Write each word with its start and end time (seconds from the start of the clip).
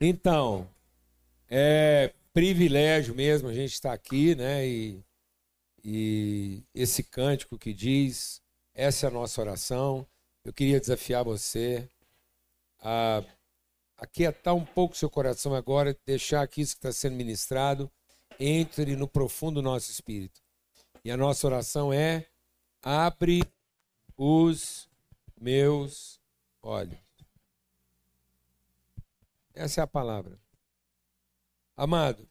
Então, 0.00 0.66
é 1.48 2.12
privilégio 2.32 3.14
mesmo 3.14 3.48
a 3.48 3.52
gente 3.52 3.72
estar 3.72 3.92
aqui, 3.92 4.34
né? 4.34 4.66
E, 4.66 5.04
e 5.84 6.62
esse 6.74 7.02
cântico 7.02 7.58
que 7.58 7.74
diz, 7.74 8.40
essa 8.72 9.06
é 9.06 9.08
a 9.08 9.12
nossa 9.12 9.40
oração. 9.42 10.06
Eu 10.42 10.54
queria 10.54 10.80
desafiar 10.80 11.22
você 11.22 11.86
a 12.78 13.22
aquietar 13.98 14.54
um 14.54 14.64
pouco 14.64 14.96
seu 14.96 15.10
coração 15.10 15.54
agora, 15.54 15.94
deixar 16.06 16.40
aqui 16.40 16.62
isso 16.62 16.74
que 16.74 16.78
está 16.78 16.92
sendo 16.92 17.16
ministrado, 17.16 17.90
entre 18.38 18.96
no 18.96 19.06
profundo 19.06 19.56
do 19.56 19.62
nosso 19.62 19.90
espírito. 19.90 20.40
E 21.04 21.10
a 21.10 21.16
nossa 21.16 21.46
oração 21.46 21.92
é: 21.92 22.26
abre 22.82 23.42
os 24.16 24.88
meus 25.38 26.18
olhos. 26.62 27.09
Essa 29.54 29.80
é 29.80 29.84
a 29.84 29.86
palavra. 29.86 30.38
Amado, 31.76 32.28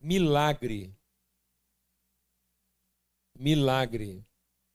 milagre, 0.00 0.94
milagre 3.34 4.24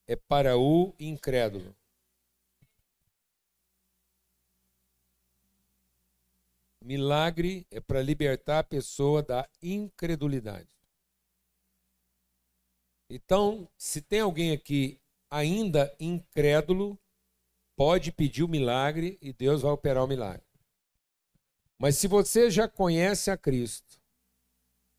é 0.07 0.15
para 0.15 0.57
o 0.57 0.93
incrédulo. 0.99 1.75
Milagre 6.83 7.67
é 7.69 7.79
para 7.79 8.01
libertar 8.01 8.59
a 8.59 8.63
pessoa 8.63 9.21
da 9.21 9.47
incredulidade. 9.61 10.75
Então, 13.07 13.69
se 13.77 14.01
tem 14.01 14.21
alguém 14.21 14.51
aqui 14.51 14.99
ainda 15.29 15.95
incrédulo, 15.99 16.99
pode 17.75 18.11
pedir 18.11 18.43
o 18.43 18.47
milagre 18.47 19.17
e 19.21 19.31
Deus 19.31 19.61
vai 19.61 19.71
operar 19.71 20.03
o 20.03 20.07
milagre. 20.07 20.50
Mas 21.81 21.97
se 21.97 22.07
você 22.07 22.51
já 22.51 22.67
conhece 22.67 23.31
a 23.31 23.35
Cristo, 23.35 23.99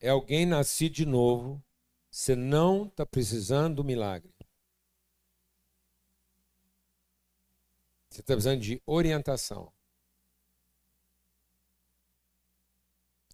é 0.01 0.09
alguém 0.09 0.45
nascido 0.45 0.95
de 0.95 1.07
novo, 1.07 1.63
você 2.11 2.35
não 2.35 2.87
está 2.87 3.07
precisando 3.07 3.77
do 3.77 3.85
milagre. 3.85 4.35
Você 8.11 8.21
está 8.21 8.35
precisando 8.35 8.61
de 8.61 8.83
orientação. 8.85 9.73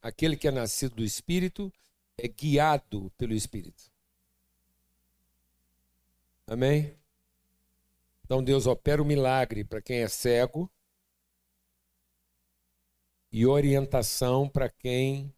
Aquele 0.02 0.36
que 0.36 0.46
é 0.46 0.50
nascido 0.50 0.96
do 0.96 1.02
Espírito 1.02 1.72
é 2.18 2.28
guiado 2.28 3.10
pelo 3.16 3.32
Espírito. 3.32 3.90
Amém? 6.46 6.94
Então 8.26 8.44
Deus 8.44 8.66
opera 8.66 9.00
o 9.00 9.06
milagre 9.06 9.64
para 9.64 9.80
quem 9.80 10.00
é 10.00 10.08
cego 10.08 10.70
e 13.30 13.46
orientação 13.46 14.48
para 14.48 14.68
quem 14.68 15.34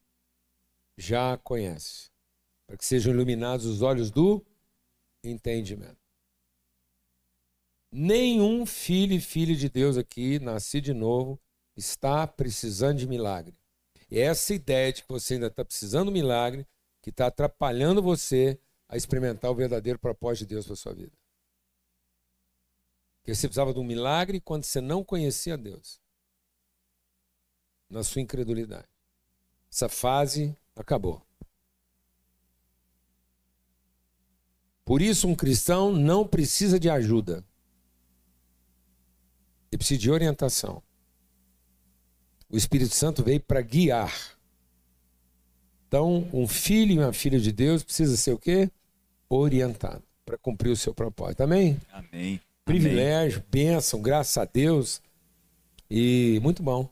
já 0.97 1.37
conhece, 1.39 2.11
para 2.67 2.77
que 2.77 2.85
sejam 2.85 3.13
iluminados 3.13 3.67
os 3.67 3.83
olhos 3.83 4.11
do 4.11 4.45
entendimento. 5.25 5.99
Nenhum 7.93 8.65
filho 8.65 9.15
e 9.15 9.21
filha 9.21 9.57
de 9.57 9.69
Deus 9.69 9.97
aqui, 9.97 10.39
nascido 10.39 10.85
de 10.85 10.95
novo, 10.95 11.41
está 11.77 12.27
precisando 12.27 12.99
de 12.99 13.09
milagre. 13.09 13.59
E 14.11 14.19
essa 14.19 14.55
ideia 14.55 14.93
de 14.93 15.03
que 15.03 15.09
você 15.09 15.35
ainda 15.35 15.47
está 15.47 15.65
precisando 15.65 16.09
de 16.09 16.13
milagre, 16.13 16.67
que 17.03 17.11
está 17.11 17.27
atrapalhando 17.27 18.03
você 18.03 18.61
a 18.89 18.97
experimentar 18.97 19.51
o 19.51 19.55
verdadeiro 19.55 19.99
propósito 19.99 20.47
de 20.47 20.55
Deus 20.55 20.67
para 20.67 20.77
sua 20.77 20.93
vida. 20.93 21.17
Que 23.25 23.35
você 23.35 23.47
precisava 23.49 23.73
de 23.73 23.79
um 23.79 23.85
milagre 23.85 24.41
quando 24.41 24.65
você 24.65 24.81
não 24.81 25.05
conhecia 25.05 25.57
Deus. 25.57 26.01
Na 27.91 28.05
sua 28.05 28.23
incredulidade. 28.23 28.87
Essa 29.71 29.89
fase 29.89 30.57
acabou. 30.77 31.21
Por 34.85 35.03
isso, 35.03 35.29
um 35.29 35.35
cristão 35.35 35.93
não 35.93 36.27
precisa 36.27 36.79
de 36.79 36.89
ajuda. 36.89 37.45
Ele 39.71 39.79
precisa 39.79 40.01
de 40.01 40.11
orientação. 40.11 40.83
O 42.49 42.57
Espírito 42.57 42.95
Santo 42.95 43.23
veio 43.23 43.41
para 43.41 43.61
guiar. 43.61 44.13
Então, 45.87 46.29
um 46.33 46.47
filho 46.49 46.93
e 46.93 46.99
uma 46.99 47.13
filha 47.13 47.39
de 47.39 47.53
Deus 47.53 47.83
precisa 47.85 48.17
ser 48.17 48.33
o 48.33 48.39
quê? 48.39 48.71
Orientado 49.29 50.03
para 50.25 50.37
cumprir 50.39 50.71
o 50.71 50.77
seu 50.77 50.95
propósito. 50.95 51.43
Amém? 51.43 51.81
Amém. 51.93 52.41
Privilégio, 52.65 53.39
Amém. 53.39 53.49
bênção, 53.51 54.01
graças 54.01 54.37
a 54.37 54.45
Deus. 54.45 55.01
E 55.89 56.39
muito 56.43 56.63
bom. 56.63 56.89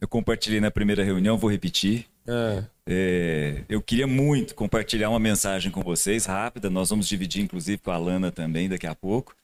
Eu 0.00 0.08
compartilhei 0.08 0.60
na 0.60 0.70
primeira 0.70 1.04
reunião, 1.04 1.36
vou 1.36 1.50
repetir. 1.50 2.06
É. 2.26 2.64
É, 2.86 3.64
eu 3.68 3.82
queria 3.82 4.06
muito 4.06 4.54
compartilhar 4.54 5.10
uma 5.10 5.18
mensagem 5.18 5.70
com 5.70 5.82
vocês, 5.82 6.26
rápida. 6.26 6.70
Nós 6.70 6.88
vamos 6.88 7.06
dividir, 7.06 7.42
inclusive, 7.42 7.78
com 7.78 7.90
a 7.90 7.98
Lana 7.98 8.32
também 8.32 8.68
daqui 8.68 8.86
a 8.86 8.94
pouco. 8.94 9.34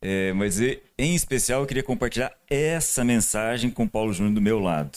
É, 0.00 0.32
mas 0.32 0.60
em 0.60 1.14
especial 1.14 1.62
eu 1.62 1.66
queria 1.66 1.82
compartilhar 1.82 2.32
essa 2.48 3.04
mensagem 3.04 3.68
com 3.68 3.84
o 3.84 3.88
Paulo 3.88 4.12
Júnior 4.12 4.34
do 4.34 4.40
meu 4.40 4.60
lado. 4.60 4.96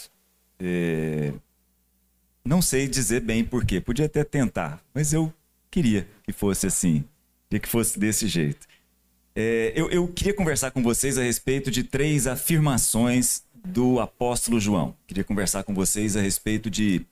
É, 0.60 1.34
não 2.46 2.62
sei 2.62 2.88
dizer 2.88 3.22
bem 3.22 3.44
porquê, 3.44 3.82
podia 3.82 4.06
até 4.06 4.24
tentar, 4.24 4.80
mas 4.94 5.12
eu 5.12 5.34
queria 5.72 6.08
que 6.24 6.32
fosse 6.32 6.68
assim, 6.68 7.04
queria 7.50 7.62
que 7.62 7.68
fosse 7.68 7.98
desse 7.98 8.28
jeito. 8.28 8.68
É, 9.36 9.72
eu, 9.76 9.90
eu 9.90 10.08
queria 10.08 10.34
conversar 10.34 10.72
com 10.72 10.84
vocês 10.84 11.18
a 11.18 11.24
respeito 11.24 11.72
de 11.72 11.84
três 11.84 12.28
afirmações 12.28 13.44
do 13.64 14.00
apóstolo 14.00 14.60
João. 14.60 14.96
Queria 15.08 15.24
conversar 15.24 15.64
com 15.64 15.74
vocês 15.74 16.16
a 16.18 16.22
respeito 16.22 16.70
de, 16.70 17.06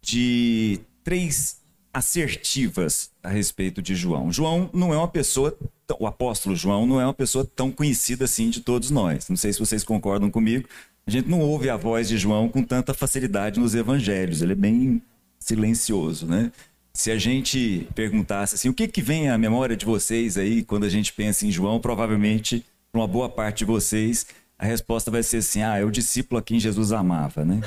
de 0.00 0.80
três 1.02 1.62
assertivas 1.92 3.10
a 3.22 3.28
respeito 3.28 3.80
de 3.80 3.94
João. 3.94 4.32
João 4.32 4.68
não 4.72 4.92
é 4.92 4.96
uma 4.98 5.06
pessoa, 5.08 5.56
o 6.00 6.06
apóstolo 6.06 6.56
João 6.56 6.86
não 6.86 7.00
é 7.00 7.04
uma 7.04 7.14
pessoa 7.14 7.44
tão 7.44 7.70
conhecida 7.70 8.24
assim 8.24 8.50
de 8.50 8.60
todos 8.60 8.90
nós. 8.90 9.28
Não 9.28 9.36
sei 9.36 9.52
se 9.52 9.60
vocês 9.60 9.84
concordam 9.84 10.28
comigo. 10.30 10.68
A 11.06 11.10
gente 11.10 11.28
não 11.28 11.40
ouve 11.40 11.70
a 11.70 11.76
voz 11.76 12.08
de 12.08 12.18
João 12.18 12.48
com 12.48 12.62
tanta 12.62 12.92
facilidade 12.92 13.60
nos 13.60 13.74
evangelhos. 13.74 14.42
Ele 14.42 14.52
é 14.52 14.56
bem 14.56 15.02
silencioso, 15.38 16.26
né? 16.26 16.50
Se 16.92 17.10
a 17.10 17.18
gente 17.18 17.86
perguntasse 17.94 18.54
assim, 18.54 18.68
o 18.68 18.74
que, 18.74 18.88
que 18.88 19.02
vem 19.02 19.28
à 19.28 19.36
memória 19.36 19.76
de 19.76 19.84
vocês 19.84 20.38
aí 20.38 20.64
quando 20.64 20.84
a 20.84 20.88
gente 20.88 21.12
pensa 21.12 21.46
em 21.46 21.50
João, 21.50 21.80
provavelmente, 21.80 22.64
uma 22.92 23.06
boa 23.06 23.28
parte 23.28 23.58
de 23.58 23.64
vocês, 23.64 24.26
a 24.64 24.66
resposta 24.66 25.10
vai 25.10 25.22
ser 25.22 25.38
assim: 25.38 25.62
ah, 25.62 25.76
é 25.78 25.84
o 25.84 25.90
discípulo 25.90 26.38
a 26.38 26.42
quem 26.42 26.58
Jesus 26.58 26.90
amava, 26.90 27.44
né? 27.44 27.60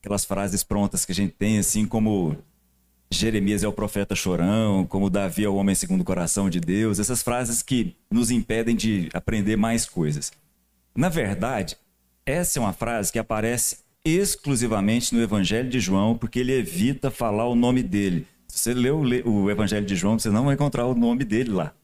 Aquelas 0.00 0.24
frases 0.24 0.62
prontas 0.64 1.04
que 1.04 1.12
a 1.12 1.14
gente 1.14 1.34
tem, 1.34 1.58
assim 1.58 1.84
como 1.84 2.36
Jeremias 3.10 3.62
é 3.62 3.68
o 3.68 3.72
profeta 3.72 4.14
chorão, 4.14 4.86
como 4.86 5.10
Davi 5.10 5.44
é 5.44 5.48
o 5.48 5.56
homem 5.56 5.74
segundo 5.74 6.00
o 6.00 6.04
coração 6.04 6.48
de 6.48 6.60
Deus, 6.60 6.98
essas 6.98 7.22
frases 7.22 7.62
que 7.62 7.94
nos 8.10 8.30
impedem 8.30 8.74
de 8.74 9.10
aprender 9.12 9.56
mais 9.56 9.84
coisas. 9.84 10.32
Na 10.96 11.10
verdade, 11.10 11.76
essa 12.24 12.58
é 12.58 12.62
uma 12.62 12.72
frase 12.72 13.12
que 13.12 13.18
aparece 13.18 13.78
exclusivamente 14.02 15.14
no 15.14 15.20
Evangelho 15.20 15.68
de 15.68 15.78
João, 15.78 16.16
porque 16.16 16.38
ele 16.38 16.52
evita 16.52 17.10
falar 17.10 17.46
o 17.46 17.54
nome 17.54 17.82
dele. 17.82 18.26
Se 18.46 18.60
você 18.60 18.72
lê 18.72 18.90
o 18.90 19.50
Evangelho 19.50 19.84
de 19.84 19.94
João, 19.94 20.18
você 20.18 20.30
não 20.30 20.46
vai 20.46 20.54
encontrar 20.54 20.86
o 20.86 20.94
nome 20.94 21.22
dele 21.24 21.50
lá. 21.50 21.74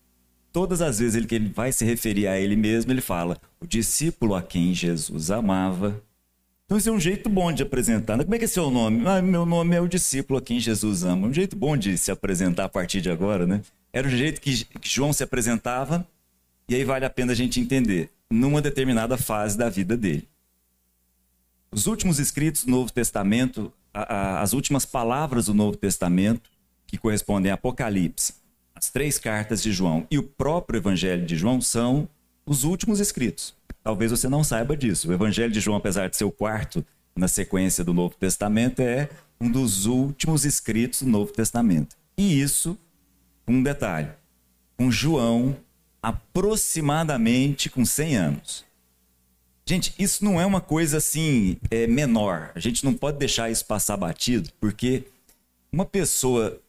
Todas 0.54 0.80
as 0.80 1.00
vezes 1.00 1.26
que 1.26 1.34
ele 1.34 1.50
vai 1.50 1.70
se 1.70 1.84
referir 1.84 2.28
a 2.28 2.40
ele 2.40 2.56
mesmo, 2.56 2.90
ele 2.90 3.02
fala: 3.02 3.38
o 3.60 3.66
discípulo 3.66 4.34
a 4.34 4.42
quem 4.42 4.72
Jesus 4.72 5.30
amava 5.30 6.02
então 6.64 6.78
esse 6.78 6.88
é 6.88 6.92
um 6.92 7.00
jeito 7.00 7.28
bom 7.28 7.52
de 7.52 7.62
apresentar. 7.62 8.16
Como 8.16 8.34
é 8.34 8.38
que 8.38 8.46
é 8.46 8.48
seu 8.48 8.70
nome? 8.70 9.06
Ah, 9.06 9.20
meu 9.20 9.44
nome 9.44 9.76
é 9.76 9.80
o 9.80 9.86
discípulo 9.86 10.38
a 10.38 10.42
quem 10.42 10.58
Jesus 10.58 11.04
ama. 11.04 11.26
Um 11.26 11.32
jeito 11.32 11.54
bom 11.54 11.76
de 11.76 11.96
se 11.98 12.10
apresentar 12.10 12.64
a 12.64 12.68
partir 12.68 13.02
de 13.02 13.10
agora, 13.10 13.46
né? 13.46 13.60
Era 13.92 14.08
o 14.08 14.10
jeito 14.10 14.40
que 14.40 14.66
João 14.82 15.12
se 15.12 15.22
apresentava, 15.22 16.06
e 16.68 16.74
aí 16.74 16.82
vale 16.82 17.04
a 17.04 17.10
pena 17.10 17.32
a 17.32 17.34
gente 17.34 17.60
entender, 17.60 18.10
numa 18.30 18.62
determinada 18.62 19.18
fase 19.18 19.58
da 19.58 19.68
vida 19.68 19.96
dele. 19.96 20.26
Os 21.70 21.86
últimos 21.86 22.18
escritos 22.18 22.64
do 22.64 22.70
Novo 22.70 22.90
Testamento, 22.90 23.70
a, 23.92 24.14
a, 24.14 24.40
as 24.40 24.54
últimas 24.54 24.86
palavras 24.86 25.46
do 25.46 25.54
Novo 25.54 25.76
Testamento, 25.76 26.50
que 26.86 26.96
correspondem 26.96 27.52
a 27.52 27.54
Apocalipse, 27.54 28.34
as 28.74 28.90
três 28.90 29.18
cartas 29.18 29.62
de 29.62 29.72
João 29.72 30.06
e 30.10 30.18
o 30.18 30.22
próprio 30.22 30.78
Evangelho 30.78 31.24
de 31.24 31.36
João, 31.36 31.60
são 31.60 32.08
os 32.44 32.64
últimos 32.64 33.00
escritos. 33.00 33.54
Talvez 33.82 34.10
você 34.10 34.28
não 34.28 34.42
saiba 34.42 34.76
disso. 34.76 35.08
O 35.08 35.12
Evangelho 35.12 35.52
de 35.52 35.60
João, 35.60 35.76
apesar 35.76 36.08
de 36.08 36.16
ser 36.16 36.24
o 36.24 36.32
quarto 36.32 36.84
na 37.14 37.28
sequência 37.28 37.84
do 37.84 37.94
Novo 37.94 38.14
Testamento, 38.16 38.80
é 38.80 39.08
um 39.40 39.50
dos 39.50 39.86
últimos 39.86 40.44
escritos 40.44 41.02
do 41.02 41.08
Novo 41.08 41.32
Testamento. 41.32 41.96
E 42.16 42.40
isso, 42.40 42.78
um 43.46 43.62
detalhe, 43.62 44.08
com 44.76 44.90
João 44.90 45.56
aproximadamente 46.02 47.70
com 47.70 47.84
100 47.84 48.16
anos. 48.16 48.64
Gente, 49.66 49.94
isso 49.98 50.22
não 50.22 50.38
é 50.38 50.44
uma 50.44 50.60
coisa 50.60 50.98
assim 50.98 51.56
é, 51.70 51.86
menor. 51.86 52.52
A 52.54 52.60
gente 52.60 52.84
não 52.84 52.92
pode 52.92 53.18
deixar 53.18 53.50
isso 53.50 53.64
passar 53.64 53.96
batido, 53.96 54.50
porque 54.60 55.04
uma 55.72 55.86
pessoa 55.86 56.60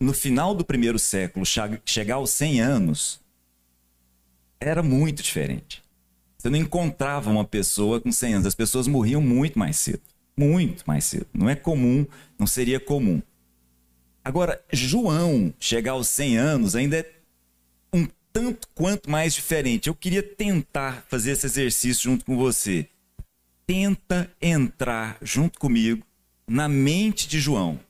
no 0.00 0.12
final 0.12 0.54
do 0.54 0.64
primeiro 0.64 0.98
século 0.98 1.44
chegar 1.84 2.16
aos 2.16 2.30
100 2.30 2.60
anos 2.60 3.20
era 4.60 4.82
muito 4.82 5.22
diferente. 5.22 5.82
Você 6.36 6.48
não 6.48 6.58
encontrava 6.58 7.30
uma 7.30 7.44
pessoa 7.44 8.00
com 8.00 8.12
100 8.12 8.34
anos. 8.34 8.46
As 8.46 8.54
pessoas 8.54 8.86
morriam 8.86 9.20
muito 9.20 9.58
mais 9.58 9.76
cedo. 9.76 10.02
Muito 10.36 10.84
mais 10.86 11.04
cedo. 11.04 11.26
Não 11.34 11.48
é 11.48 11.56
comum, 11.56 12.06
não 12.38 12.46
seria 12.46 12.78
comum. 12.78 13.20
Agora, 14.24 14.62
João 14.72 15.52
chegar 15.58 15.92
aos 15.92 16.08
100 16.08 16.36
anos 16.36 16.76
ainda 16.76 16.98
é 16.98 17.10
um 17.92 18.06
tanto 18.32 18.68
quanto 18.74 19.10
mais 19.10 19.34
diferente. 19.34 19.88
Eu 19.88 19.94
queria 19.94 20.22
tentar 20.22 21.04
fazer 21.08 21.32
esse 21.32 21.46
exercício 21.46 22.04
junto 22.04 22.24
com 22.24 22.36
você. 22.36 22.88
Tenta 23.66 24.30
entrar 24.40 25.18
junto 25.20 25.58
comigo 25.58 26.06
na 26.46 26.68
mente 26.68 27.26
de 27.28 27.40
João. 27.40 27.80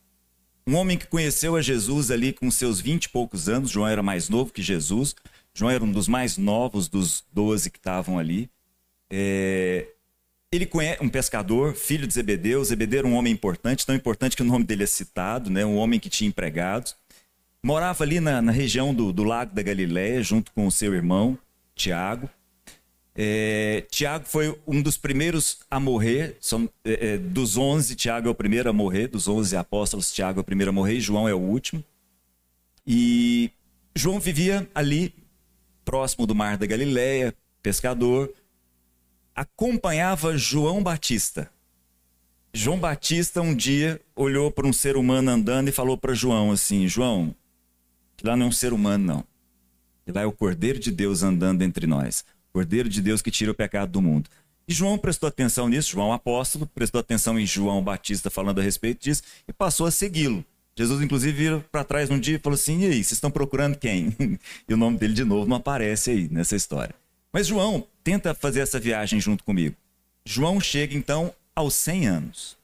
Um 0.69 0.77
homem 0.77 0.99
que 0.99 1.07
conheceu 1.07 1.57
a 1.57 1.63
Jesus 1.63 2.11
ali 2.11 2.31
com 2.31 2.51
seus 2.51 2.79
20 2.79 3.05
e 3.05 3.09
poucos 3.09 3.49
anos. 3.49 3.71
João 3.71 3.89
era 3.89 4.03
mais 4.03 4.29
novo 4.29 4.53
que 4.53 4.61
Jesus. 4.61 5.17
João 5.55 5.71
era 5.71 5.83
um 5.83 5.91
dos 5.91 6.07
mais 6.07 6.37
novos 6.37 6.89
dos 6.89 7.25
doze 7.33 7.71
que 7.71 7.79
estavam 7.79 8.19
ali. 8.19 8.51
É... 9.09 9.89
Ele 10.53 10.67
conhece 10.67 11.03
um 11.03 11.09
pescador, 11.09 11.75
filho 11.75 12.07
de 12.07 12.13
Zebedeu. 12.13 12.63
Zebedeu 12.63 12.99
era 12.99 13.09
um 13.09 13.15
homem 13.15 13.33
importante, 13.33 13.87
tão 13.87 13.95
importante 13.95 14.37
que 14.37 14.43
o 14.43 14.45
nome 14.45 14.63
dele 14.63 14.83
é 14.83 14.87
citado, 14.87 15.49
né? 15.49 15.65
um 15.65 15.79
homem 15.79 15.99
que 15.99 16.11
tinha 16.11 16.29
empregados. 16.29 16.95
Morava 17.63 18.05
ali 18.05 18.21
na, 18.21 18.43
na 18.43 18.53
região 18.53 18.95
do, 18.95 19.11
do, 19.11 19.25
Lago 19.25 19.55
da 19.55 19.63
Galiléia, 19.63 20.23
junto 20.23 20.53
com 20.53 20.67
o 20.67 20.71
seu 20.71 20.93
irmão, 20.93 21.39
Tiago. 21.75 22.29
É, 23.21 23.85
Tiago 23.91 24.27
foi 24.27 24.57
um 24.65 24.81
dos 24.81 24.97
primeiros 24.97 25.59
a 25.69 25.81
morrer, 25.81 26.37
são, 26.41 26.71
é, 26.85 27.15
é 27.15 27.19
dos 27.19 27.57
onze, 27.57 27.97
Tiago 27.97 28.29
é 28.29 28.31
o 28.31 28.35
primeiro 28.35 28.71
a 28.71 28.73
morrer, 28.73 29.09
dos 29.09 29.27
onze 29.27 29.57
apóstolos, 29.57 30.13
Tiago 30.13 30.39
é 30.39 30.43
o 30.43 30.45
primeiro 30.45 30.71
a 30.71 30.73
morrer 30.73 31.01
João 31.01 31.29
é 31.29 31.35
o 31.35 31.39
último. 31.39 31.83
E 32.87 33.51
João 33.93 34.21
vivia 34.21 34.71
ali 34.73 35.13
próximo 35.85 36.29
do 36.29 36.35
mar 36.35 36.57
da 36.57 36.65
Galileia, 36.65 37.35
pescador, 37.61 38.33
acompanhava 39.35 40.39
João 40.39 40.81
Batista. 40.81 41.51
João 42.55 42.79
Batista 42.79 43.43
um 43.43 43.53
dia 43.53 44.01
olhou 44.15 44.49
para 44.53 44.65
um 44.65 44.73
ser 44.73 44.97
humano 44.97 45.29
andando 45.29 45.67
e 45.67 45.73
falou 45.73 45.99
para 45.99 46.15
João 46.15 46.53
assim: 46.53 46.87
João, 46.87 47.35
lá 48.23 48.37
não 48.37 48.47
é 48.47 48.49
um 48.49 48.53
ser 48.53 48.73
humano, 48.73 49.05
não. 49.05 49.25
Lá 50.15 50.23
é 50.23 50.27
o 50.27 50.33
Cordeiro 50.33 50.79
de 50.79 50.93
Deus 50.93 51.25
andando 51.25 51.63
entre 51.63 51.85
nós. 51.85 52.25
Cordeiro 52.59 52.89
de 52.89 53.01
Deus 53.01 53.23
que 53.23 53.31
tira 53.31 53.53
o 53.53 53.55
pecado 53.55 53.93
do 53.93 54.03
mundo. 54.03 54.29
E 54.67 54.75
João 54.75 54.99
prestou 54.99 55.29
atenção 55.29 55.69
nisso, 55.69 55.93
João 55.93 56.13
apóstolo, 56.13 56.67
prestou 56.67 57.01
atenção 57.01 57.39
em 57.39 57.47
João 57.47 57.81
Batista 57.81 58.31
falando 58.31 58.59
a 58.59 58.63
respeito 58.65 59.05
disso 59.05 59.23
e 59.47 59.53
passou 59.53 59.87
a 59.87 59.93
segui-lo. 59.93 60.45
Jesus, 60.77 61.01
inclusive, 61.01 61.39
vira 61.39 61.65
para 61.71 61.85
trás 61.85 62.11
um 62.11 62.19
dia 62.19 62.35
e 62.35 62.39
falou 62.41 62.57
assim: 62.57 62.81
e 62.81 62.87
aí, 62.87 62.95
vocês 62.95 63.13
estão 63.13 63.31
procurando 63.31 63.77
quem? 63.77 64.13
e 64.69 64.75
o 64.75 64.77
nome 64.77 64.99
dele, 64.99 65.15
de 65.15 65.23
novo, 65.23 65.49
não 65.49 65.57
aparece 65.57 66.11
aí 66.11 66.29
nessa 66.29 66.57
história. 66.57 66.97
Mas 67.33 67.47
João 67.47 67.87
tenta 68.03 68.35
fazer 68.35 68.59
essa 68.59 68.81
viagem 68.81 69.21
junto 69.21 69.45
comigo. 69.45 69.77
João 70.25 70.61
chega, 70.61 70.97
então, 70.97 71.33
aos 71.55 71.75
100 71.75 72.09
anos. 72.09 72.59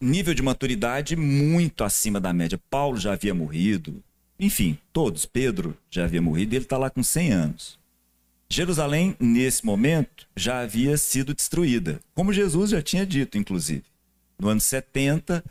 Nível 0.00 0.34
de 0.34 0.42
maturidade 0.42 1.16
muito 1.16 1.82
acima 1.82 2.20
da 2.20 2.32
média. 2.32 2.60
Paulo 2.70 2.96
já 2.96 3.14
havia 3.14 3.34
morrido, 3.34 4.00
enfim, 4.38 4.78
todos. 4.92 5.26
Pedro 5.26 5.76
já 5.90 6.04
havia 6.04 6.22
morrido 6.22 6.54
e 6.54 6.58
ele 6.58 6.64
está 6.64 6.78
lá 6.78 6.88
com 6.88 7.02
100 7.02 7.32
anos. 7.32 7.85
Jerusalém, 8.48 9.16
nesse 9.18 9.66
momento, 9.66 10.26
já 10.36 10.60
havia 10.60 10.96
sido 10.96 11.34
destruída, 11.34 12.00
como 12.14 12.32
Jesus 12.32 12.70
já 12.70 12.80
tinha 12.80 13.04
dito, 13.04 13.36
inclusive. 13.36 13.84
No 14.38 14.48
ano 14.48 14.60
70, 14.60 15.44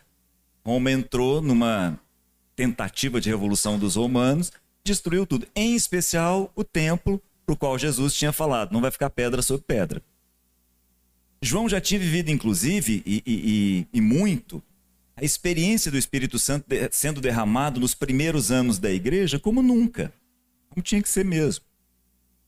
Roma 0.65 0.92
entrou 0.92 1.42
numa 1.42 2.00
tentativa 2.56 3.19
de 3.19 3.30
revolução 3.30 3.77
dos 3.77 3.95
romanos, 3.95 4.51
destruiu 4.83 5.25
tudo, 5.25 5.45
em 5.56 5.75
especial 5.75 6.51
o 6.56 6.63
templo 6.63 7.21
para 7.45 7.53
o 7.53 7.57
qual 7.57 7.77
Jesus 7.77 8.13
tinha 8.13 8.31
falado: 8.31 8.71
não 8.71 8.81
vai 8.81 8.92
ficar 8.92 9.09
pedra 9.09 9.41
sobre 9.41 9.65
pedra. 9.65 10.01
João 11.41 11.68
já 11.68 11.81
tinha 11.81 12.00
vivido, 12.00 12.31
inclusive, 12.31 13.03
e, 13.06 13.21
e, 13.25 13.88
e 13.94 14.01
muito, 14.01 14.63
a 15.15 15.24
experiência 15.24 15.91
do 15.91 15.98
Espírito 15.98 16.39
Santo 16.39 16.65
sendo 16.91 17.21
derramado 17.21 17.80
nos 17.80 17.94
primeiros 17.94 18.51
anos 18.51 18.80
da 18.80 18.91
igreja 18.91 19.38
como 19.38 19.62
nunca, 19.62 20.13
como 20.69 20.81
tinha 20.81 21.01
que 21.01 21.09
ser 21.09 21.25
mesmo. 21.25 21.63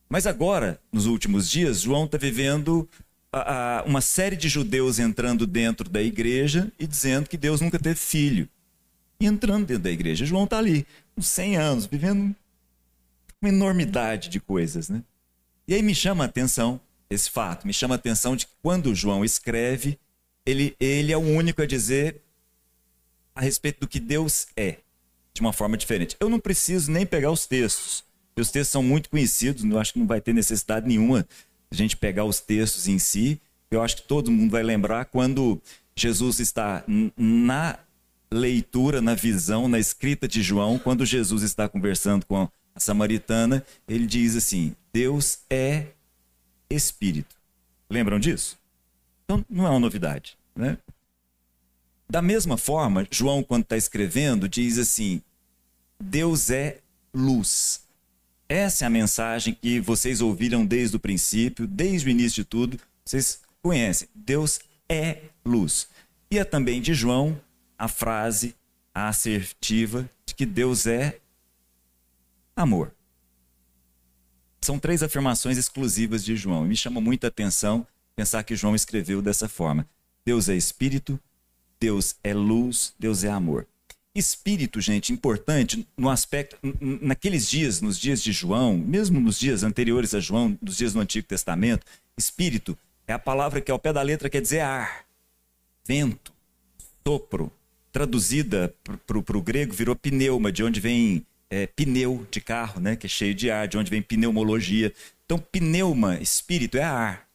Mas 0.10 0.26
agora, 0.26 0.80
nos 0.92 1.06
últimos 1.06 1.50
dias, 1.50 1.82
João 1.82 2.06
está 2.06 2.18
vivendo 2.18 2.88
a, 3.32 3.80
a, 3.80 3.84
uma 3.84 4.02
série 4.02 4.36
de 4.36 4.48
judeus 4.48 5.00
entrando 5.00 5.46
dentro 5.46 5.90
da 5.90 6.02
igreja 6.02 6.72
e 6.80 6.88
dizendo 6.88 7.30
que 7.30 7.38
Deus 7.38 7.62
nunca 7.62 7.78
teve 7.78 7.96
filho. 7.96 8.48
E 9.20 9.26
entrando 9.26 9.66
dentro 9.66 9.84
da 9.84 9.92
igreja. 9.92 10.26
João 10.26 10.46
está 10.46 10.58
ali, 10.58 10.86
uns 11.18 11.28
100 11.28 11.58
anos, 11.58 11.86
vivendo 11.86 12.36
uma 13.42 13.50
enormidade 13.50 14.30
de 14.30 14.40
coisas. 14.40 14.90
Né? 14.90 15.04
E 15.68 15.74
aí 15.74 15.82
me 15.82 15.94
chama 15.94 16.24
a 16.24 16.28
atenção 16.28 16.80
esse 17.10 17.30
fato, 17.30 17.66
me 17.66 17.74
chama 17.74 17.96
a 17.96 17.98
atenção 17.98 18.36
de 18.36 18.46
que 18.46 18.52
quando 18.62 18.94
João 18.94 19.24
escreve, 19.24 19.98
ele, 20.46 20.76
ele 20.80 21.12
é 21.12 21.18
o 21.18 21.22
único 21.22 21.62
a 21.62 21.66
dizer 21.66 22.22
a 23.34 23.42
respeito 23.42 23.82
do 23.82 23.88
que 23.88 24.00
Deus 24.00 24.48
é, 24.56 24.78
de 25.34 25.42
uma 25.42 25.54
forma 25.54 25.78
diferente. 25.78 26.18
Eu 26.20 26.30
não 26.30 26.40
preciso 26.40 26.92
nem 26.92 27.06
pegar 27.06 27.32
os 27.32 27.46
textos. 27.46 28.04
Os 28.38 28.52
textos 28.52 28.72
são 28.72 28.84
muito 28.84 29.10
conhecidos, 29.10 29.64
eu 29.64 29.80
acho 29.80 29.94
que 29.94 30.00
não 30.00 30.08
vai 30.08 30.22
ter 30.22 30.34
necessidade 30.34 30.88
nenhuma 30.88 31.28
a 31.70 31.76
gente 31.76 31.98
pegar 31.98 32.24
os 32.24 32.40
textos 32.40 32.88
em 32.88 32.98
si, 32.98 33.42
eu 33.70 33.82
acho 33.82 33.98
que 33.98 34.04
todo 34.04 34.32
mundo 34.32 34.52
vai 34.52 34.64
lembrar 34.64 35.06
quando 35.06 35.62
Jesus 35.96 36.40
está 36.40 36.84
na 37.18 37.78
leitura, 38.32 39.02
na 39.02 39.16
visão, 39.16 39.68
na 39.68 39.80
escrita 39.80 40.28
de 40.28 40.42
João, 40.42 40.80
quando 40.80 41.06
Jesus 41.06 41.44
está 41.44 41.68
conversando 41.68 42.26
com 42.26 42.48
a 42.76 42.80
samaritana, 42.80 43.66
ele 43.88 44.06
diz 44.06 44.36
assim: 44.36 44.76
Deus 44.94 45.40
é 45.50 45.88
espírito. 46.70 47.36
Lembram 47.90 48.20
disso? 48.20 48.58
Então 49.26 49.44
não 49.50 49.66
é 49.66 49.70
uma 49.70 49.80
novidade, 49.80 50.38
né? 50.56 50.78
Da 52.10 52.22
mesma 52.22 52.58
forma, 52.58 53.06
João, 53.12 53.44
quando 53.44 53.64
está 53.64 53.76
escrevendo, 53.76 54.48
diz 54.48 54.78
assim: 54.78 55.22
Deus 56.00 56.50
é 56.50 56.80
luz. 57.14 57.87
Essa 58.50 58.86
é 58.86 58.88
a 58.88 58.90
mensagem 58.90 59.54
que 59.54 59.80
vocês 59.80 60.22
ouviram 60.22 60.66
desde 60.66 60.96
o 60.96 61.00
princípio, 61.00 61.68
desde 61.68 62.08
o 62.08 62.12
início 62.12 62.44
de 62.44 62.46
tudo. 62.46 62.80
Vocês 63.04 63.42
conhecem. 63.62 64.08
Deus 64.16 64.60
é 64.88 65.24
luz. 65.46 65.90
E 66.32 66.40
é 66.40 66.44
também 66.44 66.82
de 66.82 66.94
João 66.94 67.40
a 67.78 67.88
frase 67.88 68.56
assertiva 68.94 70.10
de 70.26 70.34
que 70.34 70.46
Deus 70.46 70.88
é 70.88 71.20
amor. 72.56 72.94
São 74.62 74.80
três 74.80 75.04
afirmações 75.04 75.58
exclusivas 75.58 76.24
de 76.24 76.36
João. 76.36 76.66
E 76.66 76.70
me 76.70 76.76
chama 76.76 77.00
muita 77.00 77.28
atenção 77.28 77.86
pensar 78.16 78.44
que 78.44 78.56
João 78.56 78.76
escreveu 78.76 79.22
dessa 79.22 79.48
forma: 79.48 79.88
Deus 80.26 80.50
é 80.50 80.56
espírito, 80.56 81.20
Deus 81.80 82.16
é 82.24 82.34
luz, 82.34 82.94
Deus 82.98 83.24
é 83.24 83.30
amor. 83.30 83.68
Espírito, 84.18 84.82
gente, 84.82 85.14
importante 85.14 85.88
no 85.96 86.10
aspecto, 86.10 86.58
naqueles 86.82 87.48
dias, 87.48 87.82
nos 87.82 88.00
dias 88.00 88.24
de 88.24 88.32
João, 88.32 88.76
mesmo 88.76 89.20
nos 89.20 89.38
dias 89.38 89.62
anteriores 89.62 90.16
a 90.16 90.20
João, 90.20 90.58
nos 90.60 90.78
dias 90.78 90.94
do 90.94 91.00
Antigo 91.00 91.28
Testamento, 91.28 91.86
espírito 92.18 92.76
é 93.08 93.14
a 93.14 93.20
palavra 93.20 93.62
que 93.62 93.70
ao 93.70 93.78
pé 93.78 93.94
da 93.94 94.02
letra 94.02 94.28
quer 94.28 94.42
dizer 94.42 94.62
ar, 94.62 95.06
vento, 95.86 96.34
sopro. 97.06 97.52
Traduzida 97.92 98.74
para 99.06 99.38
o 99.38 99.42
grego 99.42 99.74
virou 99.74 99.96
pneuma, 99.96 100.52
de 100.52 100.64
onde 100.64 100.80
vem 100.80 101.26
é, 101.50 101.68
pneu 101.68 102.28
de 102.30 102.42
carro, 102.42 102.82
né, 102.82 102.96
que 102.96 103.06
é 103.06 103.10
cheio 103.10 103.34
de 103.34 103.50
ar, 103.50 103.68
de 103.68 103.78
onde 103.78 103.90
vem 103.90 104.02
pneumologia. 104.02 104.92
Então, 105.26 105.40
pneuma, 105.40 106.20
espírito, 106.20 106.78
é 106.78 106.84
ar. 106.84 107.28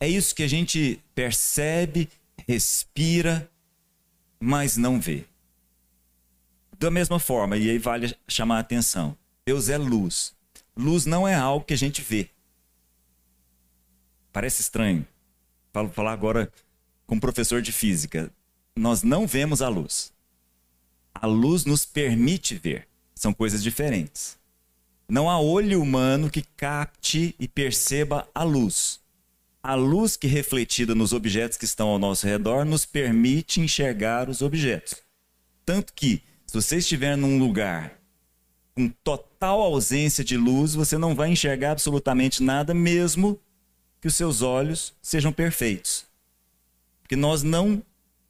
É 0.00 0.08
isso 0.08 0.34
que 0.34 0.42
a 0.44 0.48
gente 0.48 1.00
percebe, 1.14 2.08
respira, 2.48 3.50
mas 4.40 4.76
não 4.76 5.00
vê. 5.00 5.24
Da 6.78 6.90
mesma 6.90 7.18
forma, 7.18 7.56
e 7.56 7.68
aí 7.70 7.78
vale 7.78 8.16
chamar 8.28 8.58
a 8.58 8.60
atenção: 8.60 9.16
Deus 9.44 9.68
é 9.68 9.76
luz. 9.76 10.32
Luz 10.76 11.06
não 11.06 11.26
é 11.26 11.34
algo 11.34 11.64
que 11.64 11.74
a 11.74 11.78
gente 11.78 12.00
vê. 12.00 12.30
Parece 14.32 14.60
estranho. 14.60 15.04
Falo 15.72 15.88
falar 15.88 16.12
agora 16.12 16.52
com 17.04 17.18
professor 17.18 17.60
de 17.60 17.72
física. 17.72 18.30
Nós 18.76 19.02
não 19.02 19.26
vemos 19.26 19.60
a 19.60 19.68
luz. 19.68 20.12
A 21.12 21.26
luz 21.26 21.64
nos 21.64 21.84
permite 21.84 22.54
ver. 22.54 22.86
São 23.12 23.34
coisas 23.34 23.60
diferentes. 23.60 24.38
Não 25.08 25.28
há 25.28 25.40
olho 25.40 25.82
humano 25.82 26.30
que 26.30 26.42
capte 26.42 27.34
e 27.40 27.48
perceba 27.48 28.28
a 28.32 28.44
luz. 28.44 29.00
A 29.60 29.74
luz 29.74 30.16
que 30.16 30.28
refletida 30.28 30.94
nos 30.94 31.12
objetos 31.12 31.58
que 31.58 31.64
estão 31.64 31.88
ao 31.88 31.98
nosso 31.98 32.24
redor 32.24 32.64
nos 32.64 32.86
permite 32.86 33.60
enxergar 33.60 34.28
os 34.28 34.42
objetos. 34.42 34.94
Tanto 35.66 35.92
que 35.92 36.22
se 36.48 36.54
você 36.54 36.78
estiver 36.78 37.14
num 37.14 37.38
lugar 37.38 38.00
com 38.74 38.88
total 39.04 39.60
ausência 39.60 40.24
de 40.24 40.36
luz, 40.36 40.74
você 40.74 40.96
não 40.96 41.14
vai 41.14 41.28
enxergar 41.30 41.72
absolutamente 41.72 42.42
nada, 42.42 42.72
mesmo 42.72 43.38
que 44.00 44.08
os 44.08 44.14
seus 44.14 44.40
olhos 44.40 44.94
sejam 45.02 45.30
perfeitos. 45.30 46.06
Porque 47.02 47.16
nós 47.16 47.42
não 47.42 47.82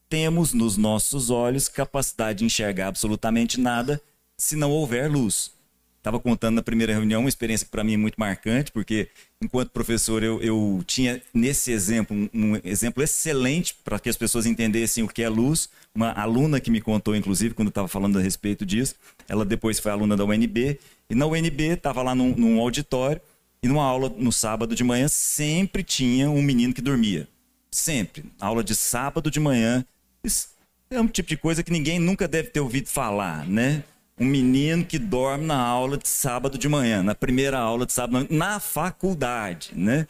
temos 0.09 0.53
nos 0.53 0.77
nossos 0.77 1.31
olhos 1.31 1.69
capacidade 1.69 2.41
de 2.41 2.45
enxergar 2.45 2.89
absolutamente 2.89 3.61
nada 3.61 4.03
se 4.37 4.57
não 4.57 4.73
houver 4.73 5.09
luz. 5.09 5.53
Estava 5.99 6.19
contando 6.19 6.57
na 6.57 6.63
primeira 6.63 6.93
reunião 6.93 7.21
uma 7.21 7.29
experiência 7.29 7.67
que 7.67 7.71
para 7.71 7.85
mim 7.85 7.95
é 7.95 7.99
muito 7.99 8.19
marcante, 8.19 8.73
porque 8.73 9.09
enquanto 9.43 9.71
professor, 9.71 10.23
eu, 10.23 10.41
eu 10.43 10.83
tinha 10.87 11.23
nesse 11.33 11.71
exemplo 11.71 12.17
um, 12.17 12.29
um 12.35 12.61
exemplo 12.65 13.03
excelente 13.03 13.75
para 13.85 13.99
que 13.99 14.09
as 14.09 14.17
pessoas 14.17 14.47
entendessem 14.47 15.05
o 15.05 15.09
que 15.09 15.23
é 15.23 15.29
luz. 15.29 15.69
Uma 15.95 16.13
aluna 16.13 16.61
que 16.61 16.71
me 16.71 16.81
contou, 16.81 17.15
inclusive, 17.15 17.55
quando 17.55 17.69
estava 17.69 17.89
falando 17.89 18.19
a 18.19 18.23
respeito 18.23 18.67
disso, 18.67 18.95
ela 19.29 19.45
depois 19.45 19.79
foi 19.81 19.91
aluna 19.91 20.17
da 20.17 20.25
UNB, 20.25 20.79
e 21.11 21.15
na 21.15 21.27
UNB 21.27 21.73
estava 21.73 22.03
lá 22.03 22.15
num, 22.15 22.35
num 22.35 22.61
auditório, 22.61 23.21
e 23.63 23.67
numa 23.67 23.83
aula 23.83 24.13
no 24.17 24.31
sábado 24.31 24.75
de 24.75 24.85
manhã 24.85 25.09
sempre 25.09 25.83
tinha 25.83 26.31
um 26.31 26.43
menino 26.43 26.73
que 26.73 26.81
dormia. 26.81 27.27
Sempre. 27.71 28.25
Aula 28.41 28.63
de 28.63 28.75
sábado 28.75 29.31
de 29.31 29.41
manhã. 29.41 29.85
Isso 30.23 30.49
é 30.91 31.01
um 31.01 31.09
tipo 31.09 31.29
de 31.29 31.37
coisa 31.37 31.63
que 31.63 31.73
ninguém 31.73 31.99
nunca 31.99 32.29
deve 32.29 32.51
ter 32.51 32.61
ouvido 32.61 32.89
falar, 32.89 33.47
né? 33.47 33.83
Um 34.21 34.25
menino 34.25 34.85
que 34.85 34.99
dorme 34.99 35.47
na 35.47 35.59
aula 35.59 35.97
de 35.97 36.09
sábado 36.09 36.59
de 36.59 36.69
manhã, 36.69 37.03
na 37.03 37.15
primeira 37.15 37.59
aula 37.59 37.87
de 37.87 37.93
sábado, 37.93 38.27
na 38.31 38.59
faculdade, 38.59 39.71
né? 39.75 40.07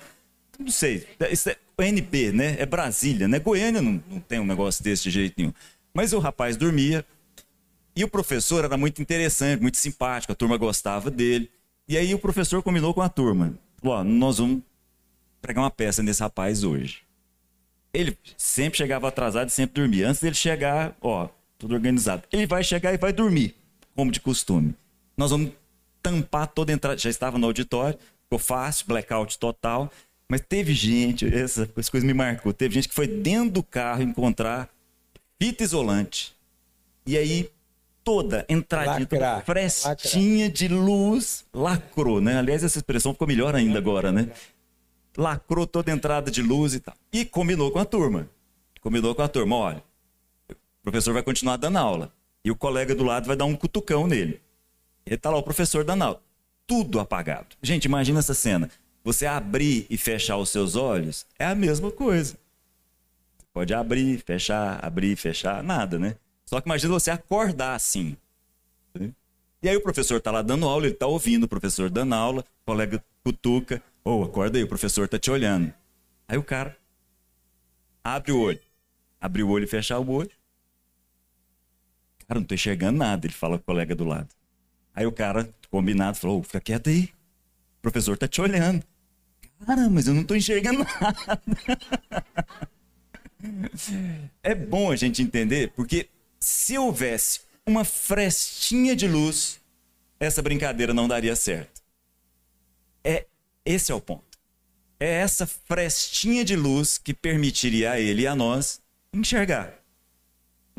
Não 0.59 0.71
sei, 0.71 1.07
isso 1.31 1.51
é 1.51 1.57
NP, 1.79 2.33
né? 2.33 2.57
É 2.59 2.67
Brasília, 2.67 3.29
né? 3.29 3.39
Goiânia 3.39 3.81
não, 3.81 4.03
não 4.11 4.21
tem 4.21 4.41
um 4.41 4.47
negócio 4.47 4.83
desse 4.83 5.05
de 5.05 5.11
jeito 5.11 5.35
nenhum. 5.39 5.53
Mas 5.93 6.13
o 6.13 6.19
rapaz 6.19 6.57
dormia 6.57 7.05
e 7.95 8.03
o 8.03 8.09
professor 8.09 8.65
era 8.65 8.77
muito 8.77 9.01
interessante, 9.03 9.61
muito 9.61 9.77
simpático, 9.77 10.33
a 10.33 10.37
turma 10.37 10.57
gostava 10.57 11.11
dele. 11.11 11.51
E 11.87 11.97
aí 11.97 12.15
o 12.15 12.19
professor 12.19 12.63
combinou 12.63 12.93
com 12.93 13.03
a 13.03 13.09
turma, 13.09 13.55
ó, 13.83 14.03
nós 14.03 14.39
vamos 14.39 14.63
pregar 15.41 15.63
uma 15.63 15.71
peça 15.71 16.03
nesse 16.03 16.23
rapaz 16.23 16.65
hoje. 16.65 17.03
Ele 17.93 18.17
sempre 18.37 18.77
chegava 18.79 19.09
atrasado 19.09 19.49
e 19.49 19.53
sempre 19.53 19.81
dormia. 19.81 20.09
Antes 20.09 20.21
dele 20.21 20.35
chegar, 20.35 20.97
ó, 21.01 21.29
tudo 21.57 21.75
organizado. 21.75 22.23
Ele 22.31 22.47
vai 22.47 22.63
chegar 22.63 22.93
e 22.93 22.99
vai 22.99 23.13
dormir 23.13 23.55
como 23.99 24.13
de 24.13 24.21
costume. 24.21 24.77
Nós 25.17 25.33
vamos 25.33 25.51
tampar 26.01 26.47
toda 26.47 26.71
a 26.71 26.75
entrada. 26.75 26.97
Já 26.97 27.11
estava 27.11 27.37
no 27.37 27.49
auditório, 27.49 27.99
ficou 28.23 28.39
fácil, 28.39 28.87
blackout 28.87 29.37
total. 29.41 29.91
Mas 30.29 30.41
teve 30.41 30.73
gente, 30.73 31.27
essa, 31.27 31.69
essa 31.77 31.91
coisa 31.91 32.07
me 32.07 32.15
marcou, 32.15 32.53
teve 32.53 32.75
gente 32.75 32.89
que 32.89 32.95
foi 32.95 33.09
dentro 33.09 33.55
do 33.55 33.63
carro 33.63 34.03
encontrar 34.03 34.69
fita 35.43 35.65
isolante. 35.65 36.33
E 37.05 37.19
aí 37.19 37.51
toda 38.05 38.47
entradinha, 38.49 39.05
toda 39.05 39.41
frestinha 39.41 40.45
lacrar. 40.45 40.53
de 40.53 40.69
luz, 40.69 41.45
lacrou, 41.53 42.21
né? 42.21 42.39
Aliás, 42.39 42.63
essa 42.63 42.79
expressão 42.79 43.13
ficou 43.13 43.27
melhor 43.27 43.57
ainda 43.57 43.79
agora, 43.79 44.13
né? 44.13 44.31
Lacrou 45.17 45.67
toda 45.67 45.91
a 45.91 45.95
entrada 45.95 46.31
de 46.31 46.41
luz 46.41 46.73
e 46.73 46.79
tal. 46.79 46.95
E 47.13 47.25
combinou 47.25 47.73
com 47.73 47.81
a 47.81 47.85
turma. 47.85 48.31
Combinou 48.81 49.13
com 49.13 49.23
a 49.23 49.29
turma, 49.29 49.57
olha, 49.57 49.83
o 50.49 50.55
professor 50.85 51.13
vai 51.13 51.25
continuar 51.25 51.57
dando 51.57 51.79
aula. 51.79 52.13
E 52.49 52.51
o 52.51 52.57
colega 52.57 52.95
do 52.95 53.05
lado 53.05 53.27
vai 53.27 53.37
dar 53.37 53.45
um 53.45 53.55
cutucão 53.55 54.07
nele. 54.07 54.41
Ele 55.05 55.19
tá 55.19 55.29
lá, 55.29 55.37
o 55.37 55.43
professor 55.43 55.85
dando 55.85 56.05
aula. 56.05 56.23
Tudo 56.67 56.99
apagado. 56.99 57.55
Gente, 57.63 57.85
imagina 57.85 58.21
essa 58.21 58.33
cena. 58.33 58.71
Você 59.05 59.27
abrir 59.27 59.87
e 59.91 59.99
fechar 59.99 60.39
os 60.39 60.49
seus 60.49 60.75
olhos 60.75 61.27
é 61.39 61.45
a 61.45 61.55
mesma 61.55 61.91
coisa. 61.91 62.39
Você 63.37 63.47
pode 63.53 63.75
abrir, 63.75 64.25
fechar, 64.25 64.83
abrir, 64.83 65.15
fechar, 65.15 65.63
nada, 65.63 65.99
né? 65.99 66.17
Só 66.47 66.59
que 66.59 66.67
imagina 66.67 66.95
você 66.95 67.11
acordar 67.11 67.75
assim. 67.75 68.17
E 69.63 69.69
aí 69.69 69.77
o 69.77 69.83
professor 69.83 70.19
tá 70.19 70.31
lá 70.31 70.41
dando 70.41 70.65
aula, 70.65 70.87
ele 70.87 70.95
tá 70.95 71.07
ouvindo 71.07 71.45
o 71.45 71.49
professor 71.49 71.91
dando 71.91 72.15
aula, 72.15 72.41
o 72.41 72.65
colega 72.65 73.05
cutuca, 73.23 73.83
ou 74.03 74.23
oh, 74.23 74.25
acorda 74.25 74.57
aí, 74.57 74.65
o 74.65 74.69
professor 74.69 75.07
tá 75.07 75.19
te 75.19 75.31
olhando. 75.31 75.71
Aí 76.27 76.39
o 76.39 76.43
cara 76.43 76.75
abre 78.03 78.33
o 78.33 78.41
olho. 78.41 78.61
Abre 79.21 79.43
o 79.43 79.51
olho 79.51 79.65
e 79.65 79.69
fecha 79.69 79.99
o 79.99 80.11
olho. 80.11 80.38
Cara, 82.29 82.41
não 82.41 82.47
tô 82.47 82.55
enxergando 82.55 82.99
nada, 82.99 83.27
ele 83.27 83.33
fala 83.33 83.57
com 83.57 83.63
o 83.63 83.65
colega 83.65 83.95
do 83.95 84.05
lado. 84.05 84.29
Aí 84.95 85.07
o 85.07 85.13
cara, 85.13 85.49
combinado, 85.71 86.19
falou: 86.19 86.43
fica 86.43 86.61
quieto 86.61 86.91
aí. 86.91 87.05
O 87.79 87.83
professor 87.83 88.19
tá 88.19 88.29
te 88.29 88.41
olhando. 88.41 88.85
Cara, 89.67 89.89
mas 89.89 90.07
eu 90.07 90.15
não 90.15 90.23
tô 90.23 90.35
enxergando 90.35 90.85
nada. 91.01 91.43
é 94.43 94.55
bom 94.55 94.93
a 94.93 94.97
gente 94.97 95.23
entender, 95.23 95.73
porque 95.75 96.11
se 96.39 96.77
houvesse 96.77 97.41
uma 97.67 97.83
frestinha 97.85 98.95
de 98.95 99.09
luz, 99.09 99.59
essa 100.21 100.43
brincadeira 100.43 100.93
não 100.93 101.09
daria 101.09 101.35
certo. 101.35 101.81
É 103.03 103.27
esse 103.65 103.91
é 103.91 103.95
o 103.95 104.01
ponto. 104.01 104.39
É 105.01 105.21
essa 105.21 105.47
frestinha 105.47 106.45
de 106.45 106.57
luz 106.57 106.99
que 106.99 107.15
permitiria 107.15 107.93
a 107.93 108.01
ele 108.01 108.23
e 108.23 108.27
a 108.27 108.35
nós 108.35 108.83
enxergar 109.15 109.79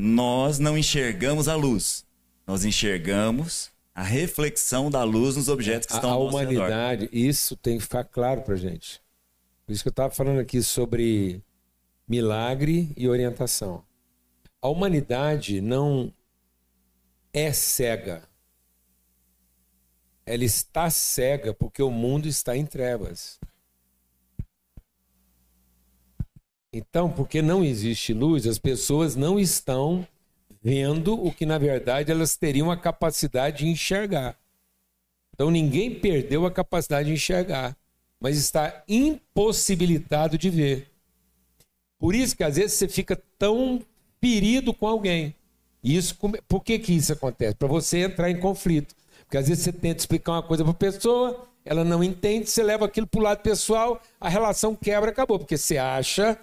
nós 0.00 0.58
não 0.58 0.78
enxergamos 0.78 1.46
a 1.46 1.54
luz. 1.54 2.06
Nós 2.46 2.64
enxergamos 2.64 3.70
a 3.94 4.02
reflexão 4.02 4.90
da 4.90 5.04
luz 5.04 5.36
nos 5.36 5.48
objetos 5.48 5.86
que 5.86 5.92
estão 5.92 6.10
a, 6.10 6.14
ao 6.14 6.24
nosso 6.24 6.36
humanidade, 6.36 7.02
redor. 7.02 7.16
isso 7.16 7.54
tem 7.56 7.76
que 7.76 7.82
ficar 7.82 8.04
claro 8.04 8.40
para 8.40 8.56
gente. 8.56 9.00
Por 9.66 9.72
isso 9.72 9.82
que 9.82 9.88
eu 9.88 9.92
estava 9.92 10.12
falando 10.12 10.40
aqui 10.40 10.62
sobre 10.62 11.42
milagre 12.08 12.90
e 12.96 13.08
orientação. 13.08 13.84
A 14.62 14.68
humanidade 14.68 15.60
não 15.60 16.12
é 17.32 17.52
cega. 17.52 18.22
Ela 20.24 20.44
está 20.44 20.88
cega 20.88 21.52
porque 21.52 21.82
o 21.82 21.90
mundo 21.90 22.26
está 22.26 22.56
em 22.56 22.64
trevas. 22.64 23.38
Então, 26.72 27.10
porque 27.10 27.42
não 27.42 27.64
existe 27.64 28.12
luz, 28.12 28.46
as 28.46 28.58
pessoas 28.58 29.16
não 29.16 29.40
estão 29.40 30.06
vendo 30.62 31.14
o 31.14 31.32
que 31.32 31.44
na 31.44 31.58
verdade 31.58 32.12
elas 32.12 32.36
teriam 32.36 32.70
a 32.70 32.76
capacidade 32.76 33.58
de 33.58 33.68
enxergar. 33.68 34.36
Então 35.34 35.50
ninguém 35.50 35.98
perdeu 35.98 36.46
a 36.46 36.50
capacidade 36.50 37.08
de 37.08 37.14
enxergar, 37.14 37.76
mas 38.20 38.36
está 38.36 38.84
impossibilitado 38.86 40.36
de 40.38 40.50
ver. 40.50 40.88
Por 41.98 42.14
isso 42.14 42.36
que 42.36 42.44
às 42.44 42.56
vezes 42.56 42.74
você 42.74 42.86
fica 42.86 43.20
tão 43.38 43.82
ferido 44.20 44.72
com 44.72 44.86
alguém. 44.86 45.34
Isso, 45.82 46.14
por 46.46 46.62
que, 46.62 46.78
que 46.78 46.92
isso 46.92 47.12
acontece? 47.12 47.54
Para 47.54 47.68
você 47.68 48.00
entrar 48.00 48.30
em 48.30 48.38
conflito. 48.38 48.94
Porque 49.24 49.38
às 49.38 49.48
vezes 49.48 49.64
você 49.64 49.72
tenta 49.72 50.00
explicar 50.00 50.32
uma 50.32 50.42
coisa 50.42 50.62
para 50.62 50.72
a 50.72 50.74
pessoa, 50.74 51.46
ela 51.64 51.84
não 51.84 52.04
entende, 52.04 52.50
você 52.50 52.62
leva 52.62 52.84
aquilo 52.84 53.06
para 53.06 53.20
o 53.20 53.22
lado 53.22 53.42
pessoal, 53.42 54.00
a 54.20 54.28
relação 54.28 54.74
quebra, 54.76 55.10
acabou. 55.10 55.38
Porque 55.38 55.56
você 55.56 55.78
acha 55.78 56.38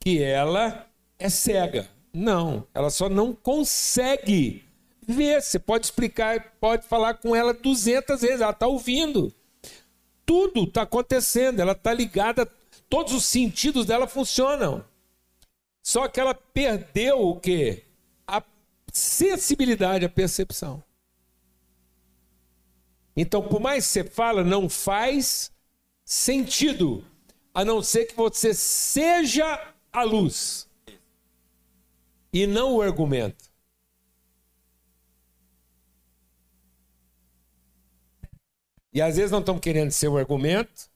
que 0.00 0.22
ela 0.22 0.86
é 1.18 1.28
cega. 1.28 1.88
Não, 2.12 2.66
ela 2.74 2.90
só 2.90 3.08
não 3.08 3.34
consegue 3.34 4.64
ver. 5.06 5.42
Você 5.42 5.58
pode 5.58 5.86
explicar, 5.86 6.56
pode 6.58 6.86
falar 6.86 7.14
com 7.14 7.36
ela 7.36 7.52
200 7.52 8.20
vezes, 8.20 8.40
ela 8.40 8.50
está 8.50 8.66
ouvindo. 8.66 9.32
Tudo 10.24 10.64
está 10.64 10.82
acontecendo, 10.82 11.60
ela 11.60 11.72
está 11.72 11.92
ligada, 11.92 12.46
todos 12.88 13.12
os 13.12 13.24
sentidos 13.24 13.86
dela 13.86 14.06
funcionam. 14.06 14.84
Só 15.82 16.08
que 16.08 16.20
ela 16.20 16.34
perdeu 16.34 17.20
o 17.20 17.38
quê? 17.38 17.84
A 18.26 18.42
sensibilidade, 18.92 20.04
a 20.04 20.08
percepção. 20.08 20.82
Então, 23.16 23.42
por 23.42 23.60
mais 23.60 23.86
que 23.86 23.92
você 23.92 24.04
fala, 24.04 24.42
não 24.42 24.68
faz 24.68 25.50
sentido, 26.04 27.04
a 27.52 27.64
não 27.64 27.82
ser 27.82 28.06
que 28.06 28.14
você 28.14 28.54
seja 28.54 29.74
a 29.92 30.02
luz 30.02 30.68
e 32.32 32.46
não 32.46 32.76
o 32.76 32.82
argumento. 32.82 33.50
E 38.92 39.00
às 39.00 39.16
vezes 39.16 39.30
não 39.30 39.38
estamos 39.40 39.60
querendo 39.60 39.92
ser 39.92 40.08
o 40.08 40.18
argumento. 40.18 40.90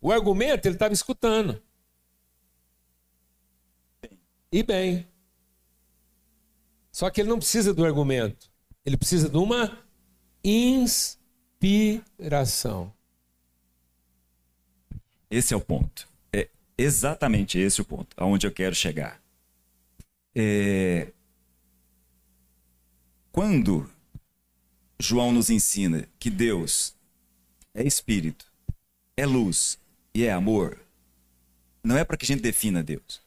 O 0.00 0.10
argumento 0.10 0.66
ele 0.66 0.76
estava 0.76 0.94
escutando. 0.94 1.62
E 4.50 4.62
bem. 4.62 5.06
Só 6.90 7.10
que 7.10 7.20
ele 7.20 7.28
não 7.28 7.38
precisa 7.38 7.74
do 7.74 7.84
argumento. 7.84 8.50
Ele 8.84 8.96
precisa 8.96 9.28
de 9.28 9.36
uma 9.36 9.78
inspiração. 10.42 11.32
Esse 15.30 15.54
é 15.54 15.56
o 15.56 15.60
ponto 15.60 16.11
exatamente 16.82 17.58
esse 17.58 17.80
o 17.80 17.84
ponto, 17.84 18.14
aonde 18.16 18.46
eu 18.46 18.52
quero 18.52 18.74
chegar. 18.74 19.22
É... 20.34 21.12
Quando 23.30 23.90
João 24.98 25.32
nos 25.32 25.48
ensina 25.48 26.08
que 26.18 26.30
Deus 26.30 26.94
é 27.74 27.82
espírito, 27.82 28.50
é 29.16 29.24
luz 29.24 29.78
e 30.14 30.24
é 30.24 30.32
amor, 30.32 30.78
não 31.82 31.96
é 31.96 32.04
para 32.04 32.16
que 32.16 32.24
a 32.24 32.28
gente 32.28 32.42
defina 32.42 32.82
Deus. 32.82 33.22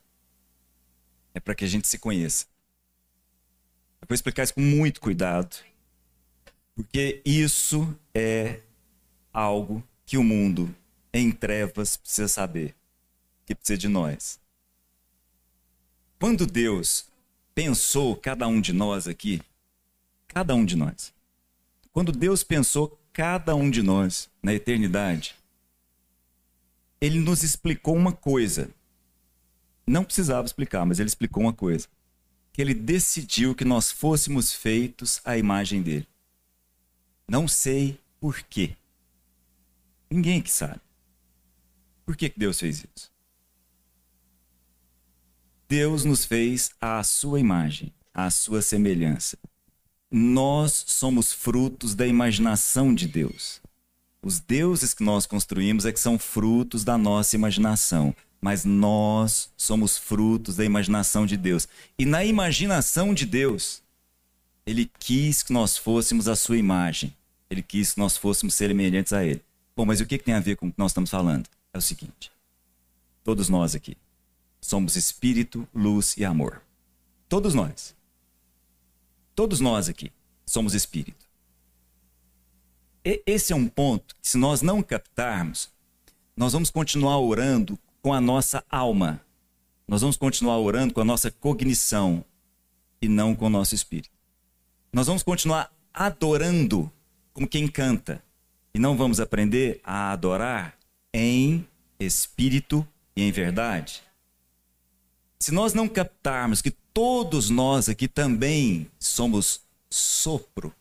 É 1.34 1.40
para 1.40 1.54
que 1.54 1.64
a 1.64 1.68
gente 1.68 1.86
se 1.86 1.98
conheça. 1.98 2.46
Eu 4.00 4.06
vou 4.08 4.14
explicar 4.14 4.44
isso 4.44 4.54
com 4.54 4.60
muito 4.60 5.00
cuidado, 5.00 5.56
porque 6.74 7.20
isso 7.24 7.94
é 8.14 8.60
algo 9.32 9.82
que 10.06 10.16
o 10.16 10.24
mundo 10.24 10.74
em 11.12 11.30
trevas 11.32 11.96
precisa 11.96 12.28
saber 12.28 12.74
que 13.46 13.54
precisa 13.54 13.78
de 13.78 13.88
nós. 13.88 14.38
Quando 16.18 16.46
Deus 16.46 17.06
pensou 17.54 18.16
cada 18.16 18.46
um 18.48 18.60
de 18.60 18.72
nós 18.72 19.06
aqui, 19.08 19.40
cada 20.28 20.54
um 20.54 20.64
de 20.64 20.76
nós, 20.76 21.14
quando 21.92 22.12
Deus 22.12 22.42
pensou 22.42 23.00
cada 23.12 23.54
um 23.54 23.70
de 23.70 23.82
nós 23.82 24.28
na 24.42 24.52
eternidade, 24.52 25.34
ele 27.00 27.20
nos 27.20 27.42
explicou 27.42 27.94
uma 27.94 28.12
coisa. 28.12 28.70
Não 29.86 30.04
precisava 30.04 30.46
explicar, 30.46 30.84
mas 30.84 30.98
ele 30.98 31.08
explicou 31.08 31.42
uma 31.42 31.52
coisa. 31.52 31.88
Que 32.52 32.60
ele 32.60 32.74
decidiu 32.74 33.54
que 33.54 33.64
nós 33.64 33.90
fôssemos 33.90 34.52
feitos 34.52 35.20
à 35.24 35.38
imagem 35.38 35.82
dele. 35.82 36.08
Não 37.28 37.46
sei 37.46 37.98
por 38.18 38.42
quê. 38.42 38.76
Ninguém 40.10 40.40
que 40.40 40.50
sabe. 40.50 40.80
Por 42.04 42.16
que 42.16 42.32
Deus 42.36 42.58
fez 42.58 42.84
isso? 42.84 43.15
Deus 45.68 46.04
nos 46.04 46.24
fez 46.24 46.70
à 46.80 47.02
sua 47.02 47.40
imagem, 47.40 47.92
à 48.14 48.30
sua 48.30 48.62
semelhança. 48.62 49.36
Nós 50.08 50.84
somos 50.86 51.32
frutos 51.32 51.92
da 51.92 52.06
imaginação 52.06 52.94
de 52.94 53.08
Deus. 53.08 53.60
Os 54.22 54.38
deuses 54.38 54.94
que 54.94 55.02
nós 55.02 55.26
construímos 55.26 55.84
é 55.84 55.92
que 55.92 55.98
são 55.98 56.20
frutos 56.20 56.84
da 56.84 56.96
nossa 56.96 57.34
imaginação, 57.34 58.14
mas 58.40 58.64
nós 58.64 59.50
somos 59.56 59.98
frutos 59.98 60.54
da 60.54 60.64
imaginação 60.64 61.26
de 61.26 61.36
Deus. 61.36 61.66
E 61.98 62.06
na 62.06 62.24
imaginação 62.24 63.12
de 63.12 63.26
Deus, 63.26 63.82
ele 64.64 64.88
quis 65.00 65.42
que 65.42 65.52
nós 65.52 65.76
fôssemos 65.76 66.28
a 66.28 66.36
sua 66.36 66.58
imagem. 66.58 67.12
Ele 67.50 67.62
quis 67.62 67.94
que 67.94 67.98
nós 67.98 68.16
fôssemos 68.16 68.54
semelhantes 68.54 69.12
a 69.12 69.24
ele. 69.24 69.42
Bom, 69.76 69.84
mas 69.84 70.00
o 70.00 70.06
que 70.06 70.16
tem 70.16 70.34
a 70.34 70.40
ver 70.40 70.56
com 70.56 70.68
o 70.68 70.72
que 70.72 70.78
nós 70.78 70.92
estamos 70.92 71.10
falando? 71.10 71.48
É 71.72 71.78
o 71.78 71.82
seguinte: 71.82 72.30
todos 73.24 73.48
nós 73.48 73.74
aqui 73.74 73.96
somos 74.66 74.96
espírito, 74.96 75.66
luz 75.74 76.16
e 76.16 76.24
amor. 76.24 76.62
Todos 77.28 77.54
nós. 77.54 77.94
Todos 79.34 79.60
nós 79.60 79.88
aqui 79.88 80.12
somos 80.44 80.74
espírito. 80.74 81.26
E 83.04 83.22
esse 83.24 83.52
é 83.52 83.56
um 83.56 83.68
ponto 83.68 84.14
que, 84.16 84.28
se 84.28 84.36
nós 84.36 84.62
não 84.62 84.82
captarmos, 84.82 85.70
nós 86.36 86.52
vamos 86.52 86.70
continuar 86.70 87.18
orando 87.18 87.78
com 88.02 88.12
a 88.12 88.20
nossa 88.20 88.64
alma. 88.68 89.20
Nós 89.86 90.00
vamos 90.00 90.16
continuar 90.16 90.58
orando 90.58 90.92
com 90.92 91.00
a 91.00 91.04
nossa 91.04 91.30
cognição 91.30 92.24
e 93.00 93.08
não 93.08 93.34
com 93.34 93.46
o 93.46 93.50
nosso 93.50 93.74
espírito. 93.74 94.16
Nós 94.92 95.06
vamos 95.06 95.22
continuar 95.22 95.72
adorando 95.94 96.90
como 97.32 97.46
quem 97.46 97.68
canta 97.68 98.22
e 98.74 98.78
não 98.78 98.96
vamos 98.96 99.20
aprender 99.20 99.80
a 99.84 100.10
adorar 100.10 100.76
em 101.14 101.66
espírito 102.00 102.86
e 103.14 103.22
em 103.22 103.30
verdade. 103.30 104.05
Se 105.38 105.52
nós 105.52 105.74
não 105.74 105.88
captarmos 105.88 106.62
que 106.62 106.70
todos 106.70 107.50
nós 107.50 107.88
aqui 107.88 108.08
também 108.08 108.90
somos 108.98 109.60
sopro, 109.90 110.74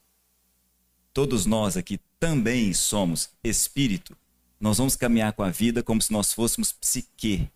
todos 1.14 1.46
nós 1.46 1.76
aqui 1.76 2.00
também 2.20 2.74
somos 2.74 3.30
espírito, 3.44 4.16
nós 4.60 4.78
vamos 4.78 4.96
caminhar 4.96 5.34
com 5.34 5.44
a 5.44 5.50
vida 5.50 5.84
como 5.84 6.02
se 6.02 6.12
nós 6.12 6.34
fôssemos 6.34 6.72
psique, 6.72 7.50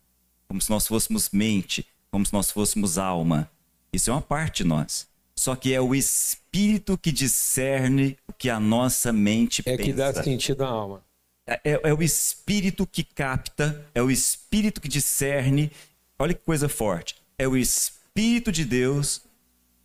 como 0.47 0.61
se 0.61 0.69
nós 0.69 0.85
fôssemos 0.85 1.29
mente, 1.31 1.85
como 2.11 2.25
se 2.25 2.33
nós 2.33 2.51
fôssemos 2.51 2.97
alma. 2.97 3.49
Isso 3.93 4.09
é 4.09 4.13
uma 4.13 4.21
parte 4.21 4.63
de 4.63 4.69
nós. 4.69 5.07
Só 5.35 5.55
que 5.55 5.73
é 5.73 5.79
o 5.79 5.95
espírito 5.95 6.97
que 6.97 7.13
discerne 7.13 8.17
o 8.27 8.33
que 8.33 8.49
a 8.49 8.59
nossa 8.59 9.13
mente 9.13 9.61
é 9.61 9.77
pensa. 9.77 9.81
É 9.81 9.85
que 9.85 9.93
dá 9.93 10.23
sentido 10.23 10.65
à 10.65 10.67
alma. 10.67 11.01
É, 11.47 11.59
é, 11.63 11.81
é, 11.85 11.93
o 11.93 12.03
espírito 12.03 12.85
que 12.85 13.03
capta, 13.03 13.83
é 13.95 14.01
o 14.01 14.11
espírito 14.11 14.79
que 14.79 14.87
discerne 14.87 15.71
Olha 16.19 16.33
que 16.33 16.43
coisa 16.43 16.67
forte. 16.67 17.15
É 17.37 17.47
o 17.47 17.55
Espírito 17.55 18.51
de 18.51 18.65
Deus 18.65 19.21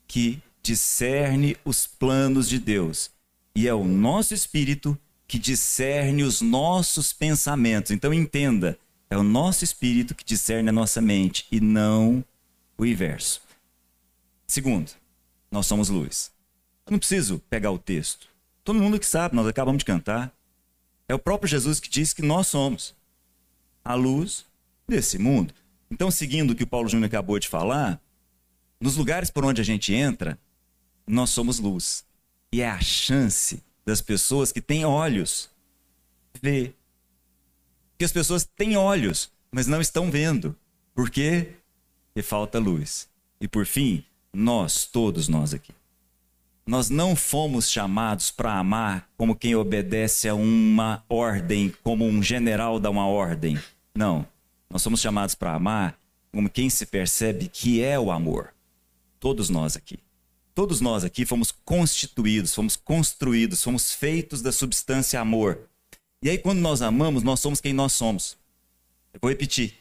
que 0.09 0.43
discerne 0.61 1.57
os 1.65 1.87
planos 1.87 2.49
de 2.49 2.59
Deus. 2.59 3.11
E 3.55 3.69
é 3.69 3.75
o 3.75 3.85
nosso 3.85 4.35
espírito 4.35 4.99
que 5.29 5.39
discerne 5.39 6.25
os 6.25 6.41
nossos 6.41 7.13
pensamentos. 7.13 7.93
Então 7.93 8.13
entenda, 8.13 8.77
é 9.09 9.17
o 9.17 9.23
nosso 9.23 9.63
espírito 9.63 10.15
que 10.15 10.25
discerne 10.25 10.69
a 10.69 10.73
nossa 10.73 11.01
mente 11.01 11.47
e 11.53 11.61
não 11.61 12.25
o 12.77 12.85
inverso. 12.85 13.43
Segundo, 14.47 14.91
nós 15.51 15.67
somos 15.67 15.89
luz. 15.89 16.33
Eu 16.87 16.93
não 16.93 16.99
preciso 16.99 17.39
pegar 17.49 17.71
o 17.71 17.79
texto. 17.79 18.29
Todo 18.65 18.81
mundo 18.81 18.99
que 18.99 19.07
sabe, 19.07 19.37
nós 19.37 19.47
acabamos 19.47 19.79
de 19.79 19.85
cantar. 19.85 20.33
É 21.09 21.15
o 21.15 21.19
próprio 21.19 21.49
Jesus 21.49 21.79
que 21.79 21.89
diz 21.89 22.13
que 22.13 22.23
nós 22.23 22.47
somos 22.47 22.95
a 23.85 23.95
luz 23.95 24.45
desse 24.89 25.19
mundo. 25.19 25.55
Então, 25.91 26.11
seguindo 26.11 26.51
o 26.51 26.55
que 26.55 26.65
o 26.65 26.67
Paulo 26.67 26.89
Júnior 26.89 27.07
acabou 27.07 27.39
de 27.39 27.49
falar, 27.49 28.01
nos 28.81 28.97
lugares 28.97 29.31
por 29.31 29.45
onde 29.45 29.61
a 29.61 29.65
gente 29.65 29.95
entra, 29.95 30.39
nós 31.07 31.31
somos 31.31 31.59
luz. 31.59 32.05
E 32.53 32.61
é 32.61 32.69
a 32.69 32.81
chance 32.81 33.63
das 33.85 34.01
pessoas 34.01 34.53
que 34.53 34.61
têm 34.61 34.85
olhos 34.85 35.51
ver. 36.41 36.77
Porque 37.93 38.05
as 38.05 38.13
pessoas 38.13 38.45
têm 38.45 38.77
olhos, 38.77 39.31
mas 39.51 39.67
não 39.67 39.81
estão 39.81 40.11
vendo. 40.11 40.57
Por 40.95 41.11
quê? 41.11 41.53
Porque 42.07 42.23
falta 42.23 42.59
luz. 42.59 43.09
E 43.41 43.49
por 43.49 43.67
fim, 43.67 44.05
nós, 44.33 44.85
todos 44.85 45.29
nós 45.29 45.55
aqui. 45.55 45.73
Nós 46.67 46.89
não 46.89 47.15
fomos 47.15 47.71
chamados 47.71 48.31
para 48.31 48.55
amar 48.55 49.09
como 49.17 49.37
quem 49.37 49.55
obedece 49.55 50.29
a 50.29 50.35
uma 50.35 51.05
ordem, 51.09 51.73
como 51.83 52.07
um 52.07 52.23
general 52.23 52.81
dá 52.81 52.91
uma 52.91 53.07
ordem. 53.07 53.59
Não. 53.95 54.27
Nós 54.75 54.83
somos 54.83 55.01
chamados 55.01 55.37
para 55.37 55.55
amar 55.55 55.97
como 56.33 56.51
quem 56.51 56.69
se 56.69 56.85
percebe 56.85 57.47
que 57.47 57.81
é 57.81 57.97
o 57.97 58.11
amor. 58.11 58.53
Todos 59.21 59.49
nós 59.49 59.77
aqui. 59.77 60.01
Todos 60.53 60.81
nós 60.81 61.05
aqui 61.05 61.25
fomos 61.25 61.53
constituídos, 61.53 62.53
fomos 62.53 62.75
construídos, 62.75 63.63
fomos 63.63 63.93
feitos 63.93 64.43
da 64.43 64.51
substância 64.51 65.21
amor. 65.21 65.61
E 66.21 66.29
aí, 66.29 66.39
quando 66.39 66.59
nós 66.59 66.83
amamos, 66.83 67.23
nós 67.23 67.39
somos 67.39 67.61
quem 67.61 67.73
nós 67.73 67.93
somos. 67.93 68.37
Eu 69.13 69.21
vou 69.23 69.31
repetir. 69.31 69.75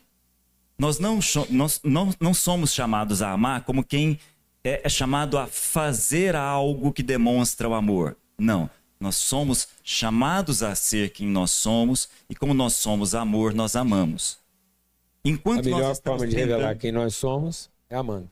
Nós 0.77 0.99
não, 0.99 1.19
nós 1.49 1.81
não, 1.83 2.13
não 2.19 2.33
somos 2.35 2.71
chamados 2.71 3.23
a 3.23 3.31
amar 3.31 3.63
como 3.63 3.83
quem 3.83 4.19
é, 4.63 4.81
é 4.83 4.89
chamado 4.89 5.39
a 5.39 5.47
fazer 5.47 6.35
algo 6.35 6.93
que 6.93 7.01
demonstra 7.01 7.67
o 7.67 7.73
amor. 7.73 8.15
Não. 8.37 8.69
Nós 8.99 9.15
somos 9.15 9.69
chamados 9.83 10.61
a 10.61 10.75
ser 10.75 11.09
quem 11.09 11.27
nós 11.27 11.49
somos 11.49 12.07
e, 12.29 12.35
como 12.35 12.53
nós 12.53 12.75
somos 12.75 13.15
amor, 13.15 13.55
nós 13.55 13.75
amamos. 13.75 14.42
Enquanto 15.25 15.59
a 15.61 15.63
melhor 15.63 15.95
forma 15.95 16.27
de 16.27 16.35
tentando... 16.35 16.51
revelar 16.51 16.75
quem 16.75 16.91
nós 16.91 17.15
somos 17.15 17.69
é 17.89 17.95
amando. 17.95 18.29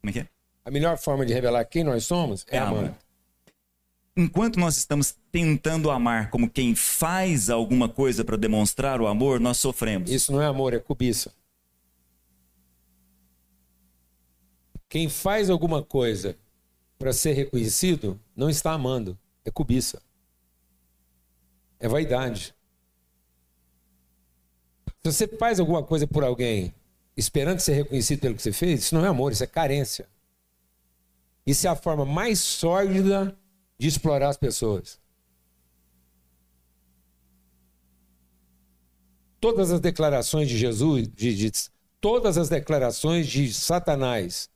Como 0.00 0.10
é 0.10 0.12
que 0.12 0.20
é? 0.20 0.28
A 0.64 0.70
melhor 0.70 0.98
forma 0.98 1.24
de 1.24 1.32
revelar 1.32 1.64
quem 1.64 1.82
nós 1.82 2.04
somos 2.04 2.44
é, 2.48 2.56
é 2.56 2.58
amando. 2.58 2.78
amando. 2.80 2.96
Enquanto 4.16 4.58
nós 4.58 4.76
estamos 4.76 5.16
tentando 5.30 5.90
amar 5.90 6.28
como 6.30 6.50
quem 6.50 6.74
faz 6.74 7.48
alguma 7.48 7.88
coisa 7.88 8.24
para 8.24 8.36
demonstrar 8.36 9.00
o 9.00 9.06
amor, 9.06 9.38
nós 9.38 9.58
sofremos. 9.58 10.10
Isso 10.10 10.32
não 10.32 10.42
é 10.42 10.46
amor, 10.46 10.74
é 10.74 10.78
cobiça. 10.78 11.32
Quem 14.88 15.08
faz 15.08 15.48
alguma 15.48 15.82
coisa 15.82 16.36
para 16.98 17.12
ser 17.12 17.32
reconhecido 17.32 18.20
não 18.34 18.50
está 18.50 18.72
amando, 18.72 19.16
é 19.44 19.50
cobiça. 19.50 20.02
É 21.78 21.86
vaidade. 21.86 22.54
Se 25.02 25.12
você 25.12 25.28
faz 25.28 25.60
alguma 25.60 25.82
coisa 25.82 26.06
por 26.06 26.24
alguém 26.24 26.74
esperando 27.16 27.58
ser 27.58 27.74
reconhecido 27.74 28.20
pelo 28.20 28.34
que 28.36 28.42
você 28.42 28.52
fez, 28.52 28.80
isso 28.80 28.94
não 28.94 29.04
é 29.04 29.08
amor, 29.08 29.32
isso 29.32 29.42
é 29.42 29.46
carência. 29.46 30.08
Isso 31.44 31.66
é 31.66 31.70
a 31.70 31.76
forma 31.76 32.04
mais 32.04 32.38
sórdida 32.38 33.36
de 33.78 33.88
explorar 33.88 34.28
as 34.28 34.36
pessoas. 34.36 35.00
Todas 39.40 39.70
as 39.70 39.80
declarações 39.80 40.48
de 40.48 40.58
Jesus, 40.58 41.08
de, 41.08 41.34
de, 41.34 41.52
todas 42.00 42.36
as 42.36 42.48
declarações 42.48 43.26
de 43.26 43.52
Satanás 43.52 44.50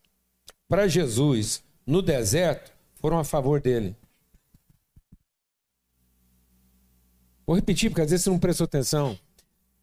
para 0.69 0.87
Jesus 0.87 1.63
no 1.87 2.03
deserto 2.03 2.73
foram 3.01 3.19
a 3.19 3.25
favor 3.25 3.61
dele. 3.61 3.97
Vou 7.47 7.57
repetir, 7.57 7.91
porque 7.91 8.03
às 8.03 8.11
vezes 8.11 8.25
você 8.25 8.31
não 8.31 8.39
prestou 8.39 8.65
atenção 8.65 9.19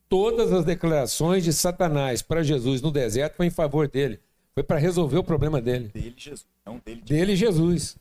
todas 0.09 0.51
as 0.51 0.65
declarações 0.65 1.43
de 1.43 1.53
Satanás 1.53 2.21
para 2.21 2.43
Jesus 2.43 2.81
no 2.81 2.91
deserto 2.91 3.37
foi 3.37 3.45
em 3.45 3.51
favor 3.51 3.87
dele. 3.87 4.19
Foi 4.53 4.63
para 4.63 4.79
resolver 4.79 5.19
o 5.19 5.23
problema 5.23 5.61
dele. 5.61 5.89
Dele, 5.89 6.15
Jesus. 6.17 6.47
Não 6.65 6.81
dele, 6.83 7.01
dele, 7.01 7.35
Jesus. 7.35 7.97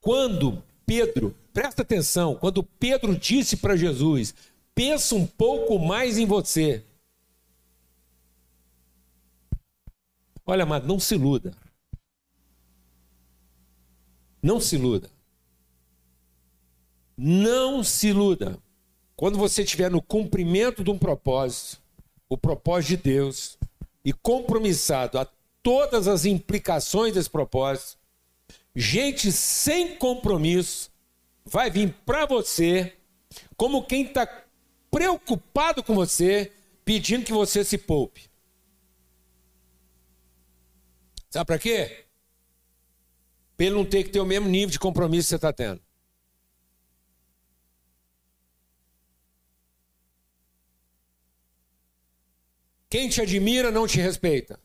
Quando 0.00 0.62
Pedro, 0.86 1.34
presta 1.52 1.82
atenção, 1.82 2.34
quando 2.34 2.62
Pedro 2.62 3.16
disse 3.16 3.58
para 3.58 3.76
Jesus: 3.76 4.34
pensa 4.74 5.14
um 5.14 5.26
pouco 5.26 5.78
mais 5.78 6.18
em 6.18 6.26
você. 6.26 6.84
Olha, 10.46 10.64
amado, 10.64 10.86
não 10.86 10.98
se 10.98 11.14
iluda. 11.14 11.54
Não 14.42 14.60
se 14.60 14.76
iluda. 14.76 15.10
Não 17.16 17.82
se 17.82 18.08
iluda. 18.08 18.58
Quando 19.16 19.38
você 19.38 19.62
estiver 19.62 19.90
no 19.90 20.02
cumprimento 20.02 20.82
de 20.82 20.90
um 20.90 20.98
propósito, 20.98 21.80
o 22.28 22.36
propósito 22.36 22.96
de 22.96 22.96
Deus, 22.96 23.58
e 24.04 24.12
compromissado 24.12 25.18
a 25.18 25.26
todas 25.62 26.08
as 26.08 26.24
implicações 26.24 27.14
desse 27.14 27.30
propósito, 27.30 27.98
gente 28.74 29.30
sem 29.30 29.96
compromisso 29.96 30.90
vai 31.44 31.70
vir 31.70 31.94
para 32.04 32.26
você 32.26 32.92
como 33.56 33.86
quem 33.86 34.04
está 34.04 34.26
preocupado 34.90 35.82
com 35.82 35.94
você, 35.94 36.52
pedindo 36.84 37.24
que 37.24 37.32
você 37.32 37.64
se 37.64 37.78
poupe. 37.78 38.28
Sabe 41.30 41.46
para 41.46 41.58
quê? 41.58 42.04
Ele 43.58 43.74
não 43.74 43.84
ter 43.84 44.04
que 44.04 44.10
ter 44.10 44.20
o 44.20 44.26
mesmo 44.26 44.48
nível 44.48 44.70
de 44.70 44.78
compromisso 44.78 45.26
que 45.26 45.30
você 45.30 45.36
está 45.36 45.52
tendo. 45.52 45.83
Quem 52.94 53.08
te 53.08 53.20
admira 53.20 53.72
não 53.72 53.88
te 53.88 54.00
respeita. 54.00 54.56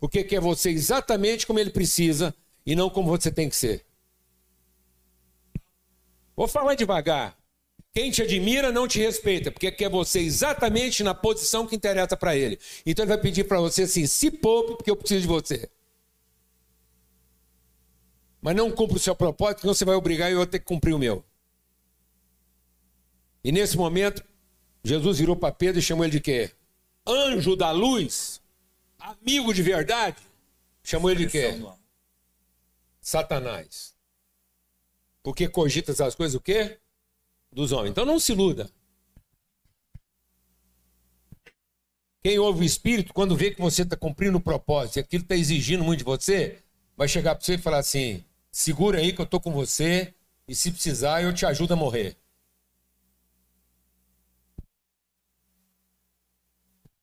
Porque 0.00 0.24
quer 0.24 0.40
você 0.40 0.70
exatamente 0.70 1.46
como 1.46 1.60
ele 1.60 1.70
precisa 1.70 2.34
e 2.66 2.74
não 2.74 2.90
como 2.90 3.08
você 3.08 3.30
tem 3.30 3.48
que 3.48 3.54
ser. 3.54 3.86
Vou 6.34 6.48
falar 6.48 6.74
devagar. 6.74 7.38
Quem 7.94 8.10
te 8.10 8.22
admira 8.22 8.72
não 8.72 8.88
te 8.88 8.98
respeita, 8.98 9.52
porque 9.52 9.70
quer 9.70 9.88
você 9.88 10.18
exatamente 10.18 11.04
na 11.04 11.14
posição 11.14 11.64
que 11.64 11.76
interessa 11.76 12.16
para 12.16 12.36
ele. 12.36 12.58
Então 12.84 13.04
ele 13.04 13.10
vai 13.10 13.20
pedir 13.20 13.44
para 13.44 13.60
você 13.60 13.82
assim: 13.82 14.04
se 14.04 14.32
poupe, 14.32 14.74
porque 14.74 14.90
eu 14.90 14.96
preciso 14.96 15.20
de 15.20 15.28
você. 15.28 15.70
Mas 18.42 18.56
não 18.56 18.72
cumpra 18.72 18.96
o 18.96 18.98
seu 18.98 19.14
propósito, 19.14 19.60
senão 19.60 19.74
você 19.74 19.84
vai 19.84 19.94
obrigar 19.94 20.28
e 20.28 20.32
eu 20.32 20.38
vou 20.38 20.46
ter 20.46 20.58
que 20.58 20.64
cumprir 20.64 20.92
o 20.92 20.98
meu. 20.98 21.24
E 23.44 23.52
nesse 23.52 23.76
momento, 23.76 24.24
Jesus 24.82 25.20
virou 25.20 25.36
para 25.36 25.54
Pedro 25.54 25.78
e 25.78 25.82
chamou 25.82 26.04
ele 26.04 26.10
de 26.10 26.20
quê? 26.20 26.50
Anjo 27.10 27.56
da 27.56 27.70
luz, 27.70 28.40
amigo 28.98 29.52
de 29.52 29.62
verdade, 29.62 30.18
chamou 30.82 31.10
ele 31.10 31.26
de 31.26 31.32
quê? 31.32 31.60
Satanás. 33.00 33.94
Porque 35.22 35.48
cogita 35.48 35.92
essas 35.92 36.14
coisas 36.14 36.34
o 36.34 36.40
quê? 36.40 36.78
Dos 37.52 37.72
homens. 37.72 37.90
Então 37.90 38.04
não 38.04 38.18
se 38.18 38.32
iluda. 38.32 38.70
Quem 42.22 42.38
ouve 42.38 42.60
o 42.60 42.64
Espírito, 42.64 43.14
quando 43.14 43.36
vê 43.36 43.50
que 43.50 43.60
você 43.60 43.82
está 43.82 43.96
cumprindo 43.96 44.36
o 44.36 44.40
propósito 44.40 44.96
e 44.96 45.00
aquilo 45.00 45.22
está 45.22 45.34
exigindo 45.34 45.82
muito 45.82 46.00
de 46.00 46.04
você, 46.04 46.58
vai 46.96 47.08
chegar 47.08 47.34
para 47.34 47.44
você 47.44 47.54
e 47.54 47.58
falar 47.58 47.78
assim: 47.78 48.22
segura 48.50 48.98
aí 48.98 49.12
que 49.12 49.20
eu 49.20 49.24
estou 49.24 49.40
com 49.40 49.52
você 49.52 50.14
e 50.46 50.54
se 50.54 50.70
precisar 50.70 51.22
eu 51.22 51.32
te 51.32 51.46
ajudo 51.46 51.72
a 51.72 51.76
morrer. 51.76 52.16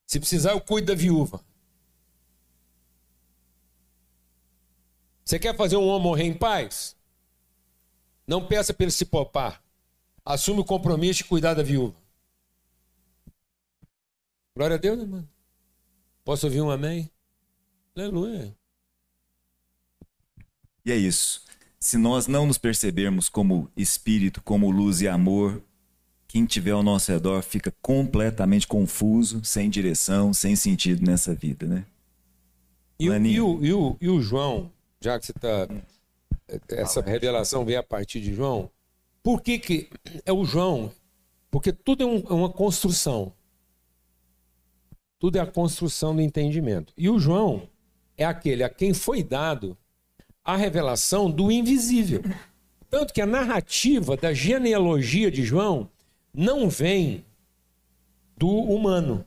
Se 0.07 0.19
precisar, 0.19 0.53
eu 0.53 0.61
cuido 0.61 0.87
da 0.87 0.95
viúva. 0.95 1.45
Você 5.23 5.37
quer 5.37 5.55
fazer 5.57 5.75
um 5.75 5.85
homem 5.85 6.01
morrer 6.01 6.23
em 6.23 6.33
paz? 6.33 6.95
Não 8.25 8.47
peça 8.47 8.73
para 8.73 8.85
ele 8.85 8.91
se 8.91 9.03
poupar. 9.05 9.61
Assume 10.23 10.61
o 10.61 10.65
compromisso 10.65 11.17
de 11.17 11.25
cuidar 11.25 11.53
da 11.53 11.61
viúva. 11.61 11.95
Glória 14.55 14.77
a 14.77 14.79
Deus, 14.79 14.99
irmão. 14.99 15.27
Posso 16.23 16.47
ouvir 16.47 16.61
um 16.61 16.71
amém? 16.71 17.11
Aleluia. 17.93 18.55
E 20.85 20.91
é 20.91 20.95
isso. 20.95 21.45
Se 21.79 21.97
nós 21.97 22.27
não 22.27 22.45
nos 22.45 22.57
percebermos 22.57 23.27
como 23.27 23.69
espírito, 23.75 24.41
como 24.41 24.71
luz 24.71 25.01
e 25.01 25.07
amor, 25.07 25.61
quem 26.37 26.45
tiver 26.45 26.71
ao 26.71 26.83
nosso 26.83 27.11
redor 27.11 27.41
fica 27.41 27.73
completamente 27.81 28.67
confuso, 28.67 29.43
sem 29.43 29.71
direção, 29.71 30.31
sem 30.31 30.55
sentido 30.55 31.03
nessa 31.03 31.33
vida, 31.33 31.65
né? 31.65 31.83
E, 32.99 33.05
e, 33.05 33.41
o, 33.41 33.65
e, 33.65 33.73
o, 33.73 33.97
e 33.99 34.07
o 34.07 34.21
João, 34.21 34.71
já 35.01 35.19
que 35.19 35.25
você 35.25 35.31
está. 35.31 35.67
Essa 36.69 37.01
revelação 37.01 37.65
vem 37.65 37.75
a 37.75 37.81
partir 37.81 38.21
de 38.21 38.35
João. 38.35 38.69
Por 39.23 39.41
que, 39.41 39.57
que 39.57 39.89
é 40.25 40.31
o 40.31 40.45
João? 40.45 40.91
Porque 41.49 41.73
tudo 41.73 42.03
é, 42.03 42.05
um, 42.05 42.17
é 42.17 42.33
uma 42.33 42.49
construção. 42.49 43.33
Tudo 45.17 45.37
é 45.37 45.41
a 45.41 45.47
construção 45.47 46.15
do 46.15 46.21
entendimento. 46.21 46.93
E 46.95 47.09
o 47.09 47.17
João 47.17 47.67
é 48.15 48.25
aquele 48.25 48.63
a 48.63 48.69
quem 48.69 48.93
foi 48.93 49.23
dado 49.23 49.75
a 50.43 50.55
revelação 50.55 51.31
do 51.31 51.51
invisível. 51.51 52.21
Tanto 52.91 53.11
que 53.11 53.21
a 53.21 53.25
narrativa 53.25 54.15
da 54.15 54.33
genealogia 54.33 55.31
de 55.31 55.43
João 55.43 55.89
não 56.37 56.69
vem 56.69 57.25
do 58.37 58.47
humano. 58.47 59.25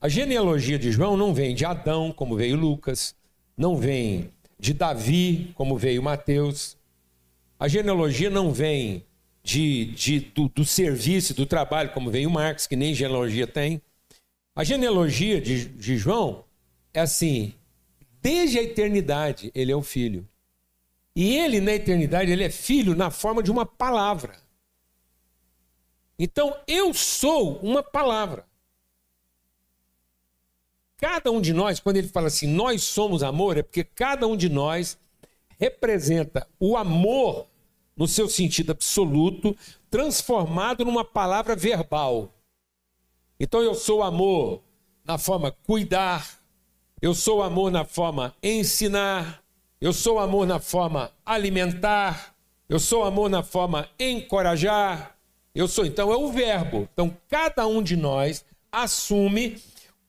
A 0.00 0.08
genealogia 0.08 0.78
de 0.78 0.90
João 0.90 1.14
não 1.14 1.34
vem 1.34 1.54
de 1.54 1.66
Adão, 1.66 2.10
como 2.10 2.34
veio 2.34 2.56
Lucas, 2.56 3.14
não 3.54 3.76
vem 3.76 4.32
de 4.58 4.72
Davi, 4.72 5.52
como 5.54 5.76
veio 5.76 6.02
Mateus. 6.02 6.78
A 7.58 7.68
genealogia 7.68 8.30
não 8.30 8.52
vem 8.52 9.04
de, 9.42 9.84
de 9.86 10.20
do, 10.20 10.48
do, 10.48 10.64
serviço, 10.64 11.34
do 11.34 11.44
trabalho, 11.44 11.92
como 11.92 12.10
veio 12.10 12.30
Marcos, 12.30 12.66
que 12.66 12.74
nem 12.74 12.94
genealogia 12.94 13.46
tem. 13.46 13.82
A 14.54 14.64
genealogia 14.64 15.38
de, 15.42 15.66
de 15.66 15.98
João 15.98 16.42
é 16.94 17.00
assim: 17.00 17.52
desde 18.22 18.58
a 18.58 18.62
eternidade 18.62 19.52
ele 19.54 19.70
é 19.70 19.76
o 19.76 19.82
filho. 19.82 20.26
E 21.14 21.36
ele, 21.36 21.60
na 21.60 21.72
eternidade, 21.72 22.30
ele 22.30 22.44
é 22.44 22.50
filho 22.50 22.94
na 22.94 23.10
forma 23.10 23.42
de 23.42 23.50
uma 23.50 23.66
palavra. 23.66 24.45
Então, 26.18 26.56
eu 26.66 26.94
sou 26.94 27.58
uma 27.58 27.82
palavra. 27.82 28.46
Cada 30.98 31.30
um 31.30 31.40
de 31.40 31.52
nós, 31.52 31.78
quando 31.78 31.98
ele 31.98 32.08
fala 32.08 32.28
assim, 32.28 32.46
nós 32.46 32.82
somos 32.82 33.22
amor, 33.22 33.58
é 33.58 33.62
porque 33.62 33.84
cada 33.84 34.26
um 34.26 34.36
de 34.36 34.48
nós 34.48 34.98
representa 35.58 36.46
o 36.58 36.76
amor 36.76 37.46
no 37.96 38.06
seu 38.06 38.28
sentido 38.28 38.72
absoluto, 38.72 39.56
transformado 39.90 40.84
numa 40.84 41.04
palavra 41.04 41.54
verbal. 41.54 42.32
Então, 43.38 43.62
eu 43.62 43.74
sou 43.74 44.02
amor 44.02 44.62
na 45.04 45.18
forma 45.18 45.50
cuidar, 45.50 46.38
eu 47.00 47.14
sou 47.14 47.42
amor 47.42 47.70
na 47.70 47.84
forma 47.84 48.34
ensinar, 48.42 49.42
eu 49.80 49.92
sou 49.92 50.18
amor 50.18 50.46
na 50.46 50.58
forma 50.58 51.12
alimentar, 51.24 52.34
eu 52.68 52.80
sou 52.80 53.04
amor 53.04 53.28
na 53.28 53.42
forma 53.42 53.88
encorajar, 53.98 55.15
eu 55.58 55.66
sou, 55.66 55.86
então, 55.86 56.12
é 56.12 56.16
o 56.16 56.30
verbo. 56.30 56.88
Então, 56.92 57.16
cada 57.28 57.66
um 57.66 57.82
de 57.82 57.96
nós 57.96 58.44
assume 58.70 59.60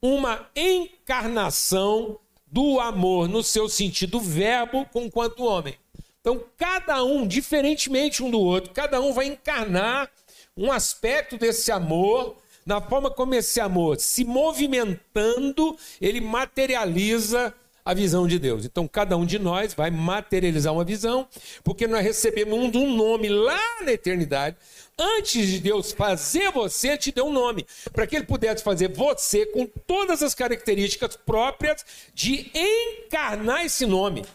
uma 0.01 0.49
encarnação 0.55 2.19
do 2.45 2.79
amor 2.79 3.27
no 3.27 3.41
seu 3.41 3.69
sentido 3.69 4.19
verbo 4.19 4.85
com 4.91 5.09
quanto 5.09 5.43
homem. 5.43 5.75
Então, 6.19 6.43
cada 6.57 7.03
um, 7.03 7.25
diferentemente 7.25 8.21
um 8.21 8.29
do 8.29 8.39
outro, 8.39 8.73
cada 8.73 8.99
um 8.99 9.13
vai 9.13 9.27
encarnar 9.27 10.11
um 10.57 10.71
aspecto 10.71 11.37
desse 11.37 11.71
amor, 11.71 12.35
na 12.65 12.81
forma 12.81 13.09
como 13.09 13.33
esse 13.33 13.61
amor 13.61 13.97
se 13.97 14.25
movimentando, 14.25 15.77
ele 16.01 16.19
materializa 16.19 17.53
a 17.87 17.93
visão 17.93 18.27
de 18.27 18.37
Deus. 18.37 18.65
Então, 18.65 18.85
cada 18.85 19.15
um 19.15 19.25
de 19.25 19.39
nós 19.39 19.73
vai 19.73 19.89
materializar 19.89 20.73
uma 20.73 20.83
visão, 20.83 21.25
porque 21.63 21.87
nós 21.87 22.03
recebemos 22.03 22.75
um, 22.75 22.97
nome 22.97 23.29
lá 23.29 23.81
na 23.81 23.93
eternidade. 23.93 24.57
Antes 24.99 25.47
de 25.47 25.59
Deus 25.61 25.93
fazer 25.93 26.51
você, 26.51 26.97
te 26.97 27.13
deu 27.13 27.27
um 27.27 27.31
nome, 27.31 27.65
para 27.93 28.05
que 28.05 28.17
ele 28.17 28.25
pudesse 28.25 28.61
fazer 28.61 28.89
você 28.89 29.45
com 29.45 29.65
todas 29.65 30.21
as 30.21 30.35
características 30.35 31.15
próprias 31.15 31.85
de 32.13 32.51
encarnar 32.53 33.63
esse 33.63 33.85
nome. 33.85 34.25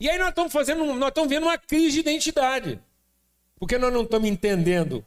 E 0.00 0.08
aí 0.08 0.16
nós 0.16 0.30
estamos 0.30 0.50
fazendo, 0.50 0.82
nós 0.94 1.08
estamos 1.08 1.28
vendo 1.28 1.42
uma 1.42 1.58
crise 1.58 1.90
de 1.90 2.00
identidade. 2.00 2.80
Porque 3.58 3.76
nós 3.76 3.92
não 3.92 4.04
estamos 4.04 4.30
entendendo 4.30 5.04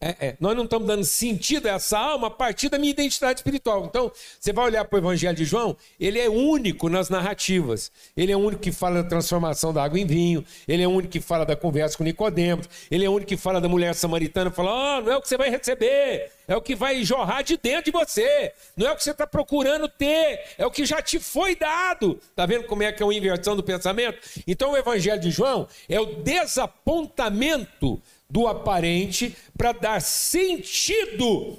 é, 0.00 0.28
é. 0.28 0.36
Nós 0.38 0.54
não 0.54 0.64
estamos 0.64 0.86
dando 0.86 1.04
sentido 1.04 1.66
a 1.66 1.72
essa 1.72 1.98
alma 1.98 2.26
a 2.26 2.30
partir 2.30 2.68
da 2.68 2.78
minha 2.78 2.90
identidade 2.90 3.40
espiritual. 3.40 3.86
Então, 3.86 4.12
você 4.38 4.52
vai 4.52 4.66
olhar 4.66 4.84
para 4.84 4.96
o 4.96 5.00
Evangelho 5.00 5.34
de 5.34 5.44
João, 5.44 5.74
ele 5.98 6.18
é 6.18 6.28
único 6.28 6.90
nas 6.90 7.08
narrativas. 7.08 7.90
Ele 8.14 8.30
é 8.30 8.36
o 8.36 8.40
único 8.40 8.60
que 8.62 8.72
fala 8.72 9.02
da 9.02 9.08
transformação 9.08 9.72
da 9.72 9.82
água 9.82 9.98
em 9.98 10.06
vinho, 10.06 10.44
ele 10.68 10.82
é 10.82 10.86
o 10.86 10.90
único 10.90 11.12
que 11.12 11.20
fala 11.20 11.46
da 11.46 11.56
conversa 11.56 11.96
com 11.96 12.04
Nicodemos, 12.04 12.68
ele 12.90 13.04
é 13.06 13.08
o 13.08 13.12
único 13.12 13.28
que 13.28 13.36
fala 13.38 13.60
da 13.60 13.68
mulher 13.68 13.94
samaritana, 13.94 14.50
fala: 14.50 14.98
oh, 14.98 15.02
não 15.02 15.12
é 15.12 15.16
o 15.16 15.22
que 15.22 15.28
você 15.28 15.38
vai 15.38 15.48
receber, 15.48 16.30
é 16.46 16.54
o 16.54 16.60
que 16.60 16.74
vai 16.74 17.02
jorrar 17.02 17.42
de 17.42 17.56
dentro 17.56 17.86
de 17.86 17.90
você, 17.90 18.52
não 18.76 18.88
é 18.88 18.92
o 18.92 18.96
que 18.96 19.02
você 19.02 19.12
está 19.12 19.26
procurando 19.26 19.88
ter, 19.88 20.40
é 20.58 20.66
o 20.66 20.70
que 20.70 20.84
já 20.84 21.00
te 21.00 21.18
foi 21.18 21.56
dado. 21.56 22.20
Está 22.30 22.44
vendo 22.44 22.64
como 22.64 22.82
é 22.82 22.92
que 22.92 23.02
é 23.02 23.06
uma 23.06 23.14
inversão 23.14 23.56
do 23.56 23.62
pensamento? 23.62 24.18
Então, 24.46 24.72
o 24.72 24.76
Evangelho 24.76 25.20
de 25.20 25.30
João 25.30 25.66
é 25.88 25.98
o 25.98 26.06
desapontamento 26.22 28.00
do 28.28 28.46
aparente 28.46 29.36
para 29.56 29.72
dar 29.72 30.00
sentido 30.00 31.58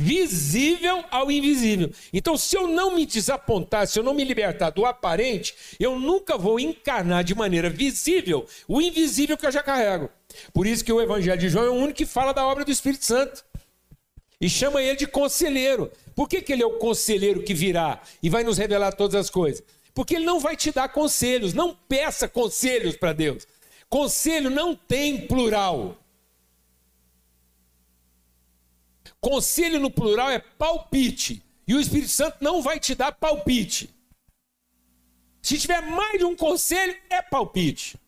visível 0.00 1.04
ao 1.10 1.30
invisível. 1.30 1.90
Então, 2.12 2.36
se 2.36 2.56
eu 2.56 2.66
não 2.66 2.96
me 2.96 3.04
desapontar, 3.04 3.86
se 3.86 3.98
eu 3.98 4.02
não 4.02 4.14
me 4.14 4.24
libertar 4.24 4.70
do 4.70 4.86
aparente, 4.86 5.54
eu 5.78 5.98
nunca 5.98 6.38
vou 6.38 6.58
encarnar 6.58 7.22
de 7.22 7.34
maneira 7.34 7.68
visível 7.68 8.46
o 8.66 8.80
invisível 8.80 9.36
que 9.36 9.46
eu 9.46 9.52
já 9.52 9.62
carrego. 9.62 10.08
Por 10.54 10.66
isso 10.66 10.84
que 10.84 10.92
o 10.92 11.00
Evangelho 11.00 11.38
de 11.38 11.48
João 11.50 11.66
é 11.66 11.70
o 11.70 11.74
único 11.74 11.98
que 11.98 12.06
fala 12.06 12.32
da 12.32 12.46
obra 12.46 12.64
do 12.64 12.70
Espírito 12.70 13.04
Santo. 13.04 13.44
E 14.40 14.48
chama 14.48 14.82
ele 14.82 14.96
de 14.96 15.06
conselheiro. 15.06 15.92
Por 16.14 16.26
que, 16.26 16.40
que 16.40 16.52
ele 16.52 16.62
é 16.62 16.66
o 16.66 16.78
conselheiro 16.78 17.42
que 17.42 17.52
virá 17.52 18.00
e 18.22 18.30
vai 18.30 18.42
nos 18.42 18.56
revelar 18.56 18.92
todas 18.92 19.14
as 19.14 19.28
coisas? 19.28 19.62
Porque 19.92 20.14
ele 20.14 20.24
não 20.24 20.40
vai 20.40 20.56
te 20.56 20.72
dar 20.72 20.88
conselhos. 20.88 21.52
Não 21.52 21.74
peça 21.74 22.26
conselhos 22.26 22.96
para 22.96 23.12
Deus. 23.12 23.46
Conselho 23.90 24.48
não 24.48 24.74
tem 24.74 25.26
plural. 25.26 25.98
Conselho 29.20 29.80
no 29.80 29.90
plural 29.90 30.30
é 30.30 30.38
palpite. 30.38 31.42
E 31.66 31.74
o 31.74 31.80
Espírito 31.80 32.10
Santo 32.10 32.38
não 32.40 32.62
vai 32.62 32.78
te 32.78 32.94
dar 32.94 33.10
palpite. 33.10 33.90
Se 35.42 35.58
tiver 35.58 35.82
mais 35.82 36.18
de 36.18 36.24
um 36.24 36.36
conselho, 36.36 36.96
é 37.10 37.20
palpite. 37.20 37.98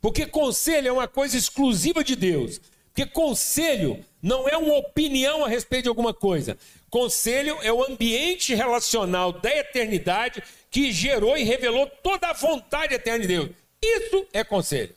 Porque 0.00 0.26
conselho 0.26 0.88
é 0.88 0.92
uma 0.92 1.08
coisa 1.08 1.36
exclusiva 1.36 2.04
de 2.04 2.14
Deus. 2.14 2.60
Porque 2.96 3.10
conselho 3.10 4.02
não 4.22 4.48
é 4.48 4.56
uma 4.56 4.78
opinião 4.78 5.44
a 5.44 5.48
respeito 5.48 5.82
de 5.82 5.88
alguma 5.90 6.14
coisa. 6.14 6.56
Conselho 6.88 7.58
é 7.60 7.70
o 7.70 7.84
ambiente 7.84 8.54
relacional 8.54 9.32
da 9.32 9.54
eternidade 9.54 10.42
que 10.70 10.90
gerou 10.90 11.36
e 11.36 11.42
revelou 11.42 11.86
toda 12.02 12.28
a 12.28 12.32
vontade 12.32 12.94
eterna 12.94 13.20
de 13.20 13.26
Deus. 13.26 13.50
Isso 13.82 14.26
é 14.32 14.42
conselho. 14.42 14.96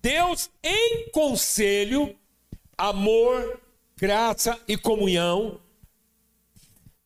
Deus 0.00 0.48
em 0.62 1.10
conselho, 1.10 2.18
amor, 2.78 3.60
graça 3.98 4.58
e 4.66 4.78
comunhão, 4.78 5.60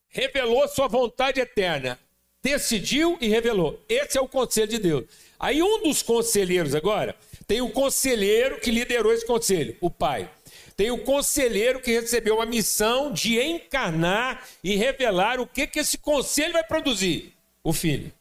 revelou 0.07 0.65
sua 0.69 0.87
vontade 0.87 1.41
eterna, 1.41 1.99
decidiu 2.41 3.17
e 3.19 3.27
revelou. 3.27 3.83
Esse 3.89 4.17
é 4.17 4.21
o 4.21 4.29
conselho 4.29 4.67
de 4.67 4.79
Deus. 4.79 5.05
Aí 5.41 5.63
um 5.63 5.81
dos 5.81 6.03
conselheiros 6.03 6.75
agora 6.75 7.15
tem 7.47 7.61
o 7.61 7.69
conselheiro 7.69 8.59
que 8.59 8.69
liderou 8.69 9.11
esse 9.11 9.25
conselho, 9.25 9.75
o 9.81 9.89
pai. 9.89 10.29
Tem 10.77 10.91
o 10.91 10.99
conselheiro 10.99 11.81
que 11.81 11.91
recebeu 11.91 12.39
a 12.39 12.45
missão 12.45 13.11
de 13.11 13.41
encarnar 13.41 14.47
e 14.63 14.75
revelar 14.75 15.39
o 15.39 15.47
que, 15.47 15.65
que 15.65 15.79
esse 15.79 15.97
conselho 15.97 16.53
vai 16.53 16.63
produzir, 16.63 17.33
o 17.63 17.73
filho. 17.73 18.13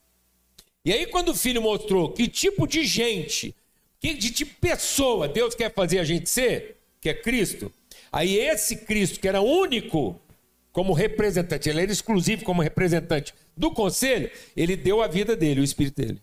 E 0.83 0.95
aí, 0.95 1.07
quando 1.07 1.29
o 1.29 1.35
filho 1.35 1.61
mostrou 1.61 2.11
que 2.11 2.27
tipo 2.27 2.67
de 2.67 2.87
gente 2.87 3.55
que 4.01 4.15
de 4.15 4.31
tipo 4.31 4.59
pessoa 4.59 5.29
Deus 5.29 5.55
quer 5.55 5.73
fazer 5.75 5.99
a 5.99 6.05
gente 6.05 6.29
ser? 6.31 6.79
Que 7.03 7.11
é 7.11 7.15
Cristo. 7.15 7.71
Aí 8.11 8.39
esse 8.39 8.77
Cristo, 8.77 9.21
que 9.21 9.29
era 9.29 9.43
único 9.43 10.19
como 10.73 10.95
representante, 10.95 11.69
ele 11.69 11.83
era 11.83 11.93
exclusivo 11.93 12.45
como 12.45 12.63
representante 12.63 13.35
do 13.55 13.71
conselho, 13.71 14.31
ele 14.57 14.75
deu 14.75 15.03
a 15.03 15.07
vida 15.07 15.37
dele, 15.37 15.61
o 15.61 15.65
Espírito 15.65 16.01
dele. 16.01 16.23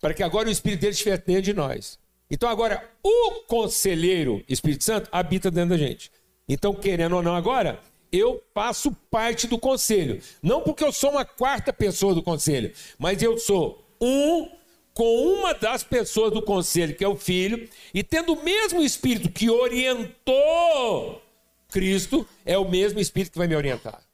Para 0.00 0.14
que 0.14 0.22
agora 0.22 0.48
o 0.48 0.52
Espírito 0.52 0.80
dele 0.80 0.92
estivesse 0.92 1.22
dentro 1.26 1.42
de 1.42 1.54
nós. 1.54 1.98
Então 2.30 2.48
agora 2.48 2.88
o 3.02 3.42
conselheiro 3.46 4.44
Espírito 4.48 4.84
Santo 4.84 5.08
habita 5.10 5.50
dentro 5.50 5.70
da 5.70 5.78
gente. 5.78 6.10
Então, 6.48 6.74
querendo 6.74 7.16
ou 7.16 7.22
não 7.22 7.34
agora, 7.34 7.78
eu 8.10 8.42
faço 8.54 8.92
parte 9.10 9.46
do 9.46 9.58
conselho. 9.58 10.20
Não 10.42 10.62
porque 10.62 10.82
eu 10.82 10.92
sou 10.92 11.10
uma 11.10 11.24
quarta 11.24 11.72
pessoa 11.72 12.14
do 12.14 12.22
conselho, 12.22 12.72
mas 12.98 13.22
eu 13.22 13.36
sou 13.38 13.84
um 14.00 14.48
com 14.94 15.34
uma 15.34 15.54
das 15.54 15.84
pessoas 15.84 16.32
do 16.32 16.42
conselho, 16.42 16.94
que 16.94 17.04
é 17.04 17.08
o 17.08 17.14
filho, 17.14 17.68
e 17.94 18.02
tendo 18.02 18.32
o 18.32 18.42
mesmo 18.42 18.82
espírito 18.82 19.30
que 19.30 19.48
orientou 19.48 21.22
Cristo, 21.68 22.26
é 22.44 22.58
o 22.58 22.68
mesmo 22.68 22.98
espírito 22.98 23.32
que 23.32 23.38
vai 23.38 23.46
me 23.46 23.54
orientar. 23.54 24.07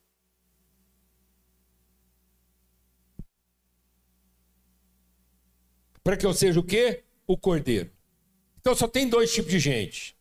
Para 6.05 6.19
que 6.19 6.27
eu 6.27 6.35
seja 6.35 6.61
o 6.61 6.63
quê? 6.63 7.03
O 7.27 7.37
cordeiro. 7.37 7.91
Então 8.61 8.75
só 8.75 8.87
tem 8.87 9.09
dois 9.09 9.33
tipos 9.33 9.51
de 9.51 9.59
gente. 9.59 10.15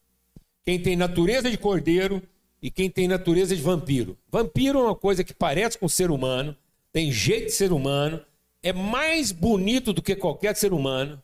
Quem 0.64 0.82
tem 0.82 0.96
natureza 0.96 1.52
de 1.52 1.58
cordeiro 1.58 2.24
e 2.62 2.72
quem 2.72 2.90
tem 2.90 3.08
natureza 3.08 3.54
de 3.54 3.62
vampiro. 3.62 4.18
Vampiro 4.30 4.80
é 4.80 4.84
uma 4.84 4.96
coisa 4.96 5.24
que 5.24 5.34
parece 5.34 5.78
com 5.78 5.90
ser 5.90 6.10
humano, 6.10 6.56
tem 6.94 7.12
jeito 7.12 7.48
de 7.48 7.52
ser 7.52 7.74
humano, 7.74 8.26
é 8.62 8.72
mais 8.72 9.34
bonito 9.34 9.92
do 9.92 10.02
que 10.02 10.16
qualquer 10.16 10.56
ser 10.56 10.72
humano, 10.72 11.22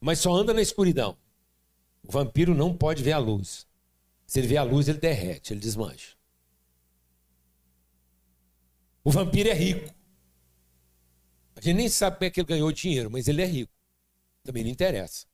mas 0.00 0.18
só 0.18 0.32
anda 0.32 0.52
na 0.52 0.60
escuridão. 0.60 1.16
O 2.02 2.10
vampiro 2.10 2.54
não 2.54 2.76
pode 2.76 3.04
ver 3.04 3.12
a 3.12 3.18
luz. 3.18 3.66
Se 4.26 4.40
ele 4.40 4.48
vê 4.48 4.56
a 4.56 4.64
luz, 4.64 4.88
ele 4.88 4.98
derrete, 4.98 5.52
ele 5.52 5.60
desmancha. 5.60 6.16
O 9.04 9.10
vampiro 9.10 9.48
é 9.48 9.54
rico. 9.54 9.94
A 11.60 11.64
gente 11.64 11.76
nem 11.76 11.88
sabe 11.88 12.16
como 12.16 12.26
é 12.26 12.30
que 12.30 12.40
ele 12.40 12.48
ganhou 12.48 12.72
dinheiro, 12.72 13.10
mas 13.10 13.28
ele 13.28 13.42
é 13.42 13.46
rico. 13.46 13.72
Também 14.42 14.64
não 14.64 14.70
interessa. 14.70 15.26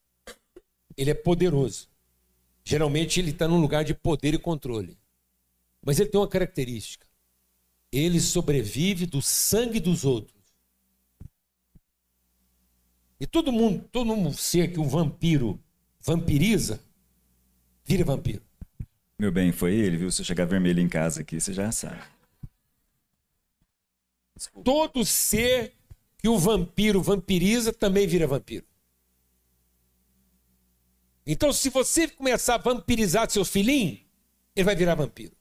Ele 0.95 1.11
é 1.11 1.13
poderoso. 1.13 1.87
Geralmente 2.63 3.19
ele 3.19 3.31
está 3.31 3.47
num 3.47 3.61
lugar 3.61 3.85
de 3.85 3.93
poder 3.93 4.33
e 4.33 4.37
controle. 4.37 4.97
Mas 5.81 5.99
ele 5.99 6.09
tem 6.09 6.19
uma 6.19 6.27
característica 6.27 7.07
ele 7.91 8.19
sobrevive 8.19 9.05
do 9.05 9.21
sangue 9.21 9.79
dos 9.79 10.03
outros. 10.03 10.35
E 13.19 13.25
todo 13.25 13.51
mundo, 13.51 13.87
todo 13.91 14.15
mundo 14.15 14.33
ser 14.35 14.71
que 14.71 14.79
um 14.79 14.87
vampiro 14.87 15.59
vampiriza, 15.99 16.79
vira 17.83 18.03
vampiro. 18.03 18.43
Meu 19.17 19.31
bem, 19.31 19.51
foi 19.51 19.73
ele, 19.73 19.97
viu? 19.97 20.11
Se 20.11 20.21
eu 20.21 20.25
chegar 20.25 20.45
vermelho 20.45 20.79
em 20.79 20.87
casa 20.87 21.21
aqui, 21.21 21.39
você 21.39 21.51
já 21.51 21.71
sabe. 21.71 22.01
Desculpa. 24.35 24.63
Todo 24.63 25.03
ser 25.03 25.73
que 26.17 26.27
o 26.27 26.37
vampiro 26.37 27.01
vampiriza 27.01 27.71
também 27.71 28.07
vira 28.07 28.27
vampiro. 28.27 28.65
Então, 31.25 31.51
se 31.51 31.69
você 31.69 32.07
começar 32.07 32.55
a 32.55 32.57
vampirizar 32.57 33.29
seu 33.29 33.43
filhinho, 33.43 33.99
ele 34.55 34.63
vai 34.63 34.75
virar 34.75 34.95
vampiro. 34.95 35.35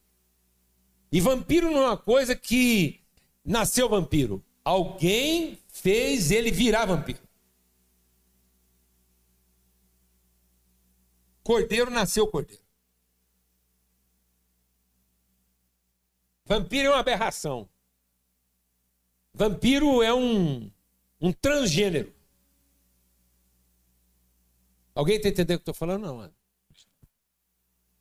E 1.12 1.20
vampiro 1.20 1.70
não 1.70 1.82
é 1.82 1.86
uma 1.86 1.96
coisa 1.96 2.34
que 2.34 3.00
nasceu 3.44 3.88
vampiro. 3.88 4.44
Alguém 4.64 5.58
fez 5.68 6.32
ele 6.32 6.50
virar 6.50 6.86
vampiro. 6.86 7.20
Cordeiro 11.44 11.90
nasceu 11.90 12.26
cordeiro. 12.26 12.62
Vampiro 16.44 16.88
é 16.88 16.90
uma 16.90 16.98
aberração. 16.98 17.68
Vampiro 19.36 20.02
é 20.02 20.14
um, 20.14 20.70
um 21.20 21.30
transgênero. 21.30 22.10
Alguém 24.94 25.16
está 25.16 25.28
entendendo 25.28 25.58
o 25.58 25.60
que 25.60 25.68
eu 25.68 25.72
estou 25.72 25.74
falando? 25.74 26.06
Não, 26.06 26.16
mano. 26.16 26.34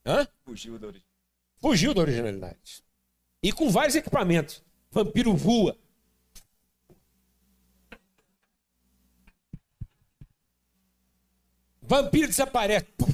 Hã? 0.06 0.26
Fugiu 0.46 0.80
da, 0.80 0.94
Fugiu 1.58 1.94
da 1.94 2.00
originalidade. 2.00 2.82
E 3.44 3.52
com 3.52 3.70
vários 3.70 3.96
equipamentos. 3.96 4.64
Vampiro 4.90 5.36
voa. 5.36 5.78
Vampiro 11.82 12.28
desaparece. 12.28 12.86
Pum, 12.98 13.14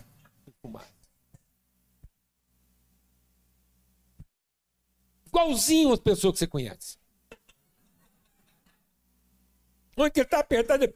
Igualzinho 5.25 5.91
as 5.91 5.99
pessoas 5.99 6.33
que 6.33 6.39
você 6.39 6.47
conhece. 6.47 7.00
Onde 9.97 10.19
ele 10.19 10.25
está 10.25 10.39
apertado, 10.39 10.85
é. 10.85 10.93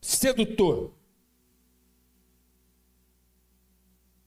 Sedutor. 0.00 0.92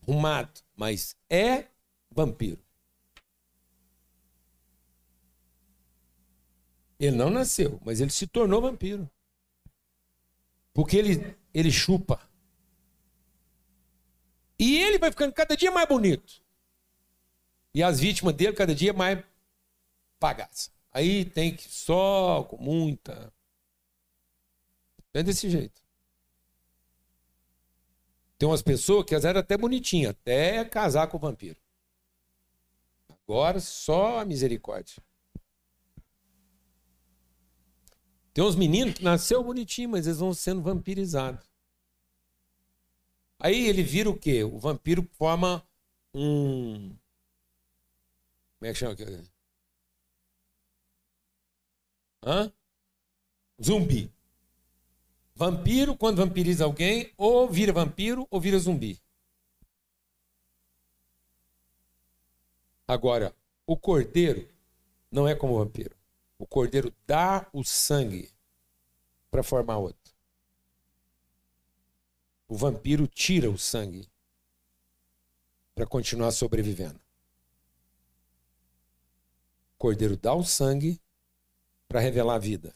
arrumado, 0.08 0.62
mas 0.76 1.16
é 1.30 1.68
vampiro. 2.10 2.64
Ele 7.00 7.16
não 7.16 7.30
nasceu, 7.30 7.80
mas 7.86 8.00
ele 8.00 8.10
se 8.10 8.26
tornou 8.26 8.62
vampiro. 8.62 9.10
Porque 10.74 10.98
ele, 10.98 11.38
ele 11.54 11.72
chupa. 11.72 12.20
E 14.58 14.78
ele 14.78 14.98
vai 14.98 15.12
ficando 15.12 15.34
cada 15.34 15.56
dia 15.56 15.70
mais 15.70 15.88
bonito. 15.88 16.42
E 17.74 17.84
as 17.84 18.00
vítimas 18.00 18.34
dele 18.34 18.54
cada 18.54 18.74
dia 18.74 18.94
mais 18.94 19.24
pagaça. 20.20 20.72
Aí 20.92 21.26
tem 21.26 21.56
que 21.56 21.70
só 21.70 22.44
com 22.44 22.58
muita. 22.58 23.34
É 25.14 25.24
desse 25.24 25.50
jeito. 25.50 25.82
Tem 28.38 28.48
umas 28.48 28.62
pessoas 28.62 29.04
que 29.06 29.16
eram 29.16 29.40
até 29.40 29.58
bonitinhas, 29.58 30.12
até 30.12 30.64
casar 30.64 31.08
com 31.08 31.18
o 31.18 31.20
vampiro. 31.20 31.60
Agora 33.10 33.60
só 33.60 34.20
a 34.20 34.26
misericórdia. 34.26 35.02
Tem 38.34 38.44
uns 38.44 38.56
meninos 38.56 38.94
que 38.94 39.04
nasceu 39.04 39.44
bonitinho, 39.44 39.90
mas 39.90 40.06
eles 40.06 40.20
vão 40.20 40.32
sendo 40.34 40.62
vampirizados. 40.62 41.44
Aí 43.40 43.68
ele 43.68 43.82
vira 43.82 44.10
o 44.10 44.18
quê? 44.18 44.44
O 44.44 44.60
vampiro 44.60 45.08
forma 45.14 45.68
um. 46.14 46.96
Como 48.60 48.70
é 48.70 48.74
que 48.74 48.76
chama? 48.76 48.96
Hã? 52.24 52.52
Zumbi. 53.62 54.12
Vampiro, 55.36 55.96
quando 55.96 56.18
vampiriza 56.18 56.66
alguém, 56.66 57.14
ou 57.18 57.48
vira 57.48 57.72
vampiro 57.72 58.28
ou 58.32 58.42
vira 58.42 58.58
zumbi. 58.58 59.00
Agora, 62.88 63.36
o 63.66 63.78
cordeiro 63.78 64.50
não 65.12 65.28
é 65.28 65.36
como 65.36 65.54
o 65.54 65.58
vampiro. 65.60 65.96
O 66.40 66.46
cordeiro 66.46 66.94
dá 67.06 67.48
o 67.52 67.64
sangue 67.64 68.32
para 69.30 69.44
formar 69.44 69.78
outro. 69.78 70.14
O 72.48 72.56
vampiro 72.56 73.08
tira 73.08 73.50
o 73.50 73.58
sangue 73.58 74.08
para 75.76 75.86
continuar 75.86 76.32
sobrevivendo. 76.32 77.00
O 79.76 79.78
cordeiro 79.78 80.16
dá 80.16 80.34
o 80.34 80.44
sangue 80.44 81.00
para 81.88 82.00
revelar 82.00 82.36
a 82.36 82.40
vida. 82.40 82.76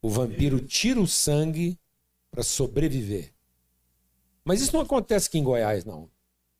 O 0.00 0.08
vampiro 0.08 0.60
tira 0.60 1.00
o 1.00 1.06
sangue 1.06 1.78
para 2.30 2.42
sobreviver. 2.42 3.32
Mas 4.44 4.60
isso 4.60 4.72
não 4.72 4.82
acontece 4.82 5.28
aqui 5.28 5.38
em 5.38 5.44
Goiás, 5.44 5.84
não. 5.84 6.10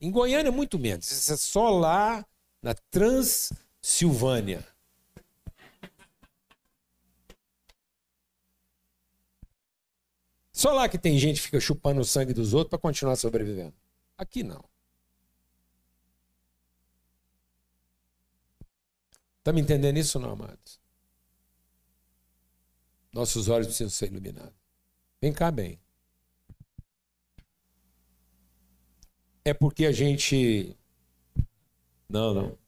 Em 0.01 0.11
Goiânia, 0.11 0.53
muito 0.53 0.79
menos. 0.79 1.11
Isso 1.11 1.33
é 1.33 1.37
só 1.37 1.71
lá 1.71 2.27
na 2.63 2.75
Transilvânia. 2.75 4.67
Só 10.53 10.73
lá 10.73 10.89
que 10.89 10.99
tem 10.99 11.17
gente 11.19 11.37
que 11.37 11.43
fica 11.43 11.61
chupando 11.61 12.01
o 12.01 12.05
sangue 12.05 12.35
dos 12.35 12.53
outros 12.53 12.71
para 12.71 12.81
continuar 12.81 13.15
sobrevivendo. 13.15 13.75
Aqui 14.17 14.43
não. 14.43 14.65
Está 19.39 19.53
me 19.53 19.61
entendendo 19.61 19.97
isso 19.99 20.19
não, 20.19 20.33
amados? 20.33 20.78
Nossos 23.19 23.49
olhos 23.49 23.67
precisam 23.67 23.91
ser 23.91 24.13
iluminados. 24.13 24.55
Vem 25.21 25.33
cá 25.33 25.51
bem. 25.51 25.81
É 29.45 29.53
porque 29.53 29.87
a 29.87 29.91
gente. 29.91 30.79
Não, 32.09 32.33
não. 32.33 32.59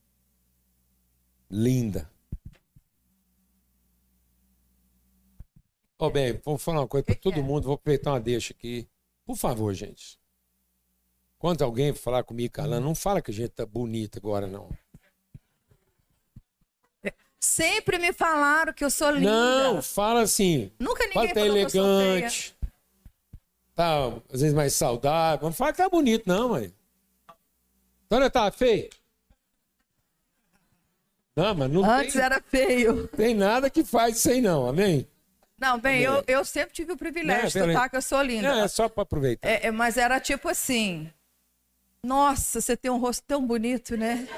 Linda. 1.48 2.10
Ó, 5.96 6.08
oh, 6.08 6.10
bem, 6.10 6.40
vou 6.44 6.58
falar 6.58 6.80
uma 6.80 6.88
coisa 6.88 7.04
para 7.04 7.14
todo 7.14 7.44
mundo, 7.44 7.66
vou 7.66 7.74
aproveitar 7.74 8.10
uma 8.10 8.20
deixa 8.20 8.52
aqui. 8.52 8.88
Por 9.24 9.36
favor, 9.36 9.72
gente. 9.72 10.18
Quando 11.38 11.62
alguém 11.62 11.94
falar 11.94 12.24
comigo, 12.24 12.52
calando, 12.52 12.84
não 12.84 12.94
fala 12.96 13.22
que 13.22 13.30
a 13.30 13.34
gente 13.34 13.50
tá 13.50 13.64
bonita 13.64 14.18
agora, 14.18 14.48
não. 14.48 14.68
Sempre 17.40 17.98
me 17.98 18.12
falaram 18.12 18.70
que 18.70 18.84
eu 18.84 18.90
sou 18.90 19.10
linda. 19.10 19.30
Não, 19.30 19.82
fala 19.82 20.20
assim. 20.20 20.70
Nunca 20.78 21.04
ninguém 21.06 21.28
fala 21.28 21.34
tá 21.34 21.40
elegante. 21.40 22.54
Tá, 23.74 24.08
às 24.30 24.42
vezes 24.42 24.54
mais 24.54 24.74
saudável. 24.74 25.46
Não 25.46 25.52
fala 25.52 25.72
que 25.72 25.78
tá 25.78 25.88
bonito, 25.88 26.24
não, 26.26 26.50
mãe. 26.50 26.70
Dona 28.10 28.28
tá 28.28 28.50
feio? 28.50 28.90
Não, 31.34 31.54
mas 31.54 31.70
não 31.70 31.82
Antes 31.82 32.12
tem, 32.12 32.22
era 32.22 32.42
feio. 32.42 33.08
Tem 33.08 33.34
nada 33.34 33.70
que 33.70 33.82
faz 33.82 34.18
isso 34.18 34.28
aí, 34.28 34.42
não. 34.42 34.68
Amém? 34.68 35.08
Não, 35.58 35.78
bem, 35.78 36.02
eu, 36.02 36.22
eu 36.26 36.44
sempre 36.44 36.74
tive 36.74 36.92
o 36.92 36.96
privilégio 36.96 37.48
de 37.48 37.58
escutar 37.58 37.88
que 37.88 37.96
eu 37.96 38.02
sou 38.02 38.20
linda. 38.20 38.54
Não, 38.54 38.64
é 38.64 38.68
só 38.68 38.86
para 38.86 39.02
aproveitar. 39.02 39.48
É, 39.48 39.68
é, 39.68 39.70
mas 39.70 39.96
era 39.96 40.20
tipo 40.20 40.46
assim. 40.46 41.10
Nossa, 42.02 42.60
você 42.60 42.76
tem 42.76 42.90
um 42.90 42.98
rosto 42.98 43.22
tão 43.26 43.46
bonito, 43.46 43.96
né? 43.96 44.28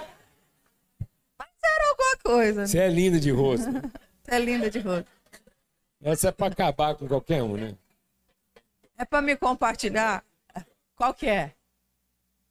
Era 1.64 1.90
alguma 1.90 2.16
coisa. 2.22 2.66
Você 2.66 2.78
é 2.78 2.88
linda 2.88 3.18
de 3.18 3.30
rosto. 3.30 3.66
Você 4.22 4.34
é 4.34 4.38
linda 4.38 4.70
de 4.70 4.78
rosto. 4.78 5.06
Essa 6.00 6.28
é 6.28 6.32
para 6.32 6.52
acabar 6.52 6.94
com 6.94 7.06
qualquer 7.06 7.42
um, 7.42 7.56
né? 7.56 7.74
É 8.96 9.04
para 9.04 9.22
me 9.22 9.36
compartilhar. 9.36 10.24
Qual 10.96 11.12
que 11.14 11.26
é? 11.26 11.52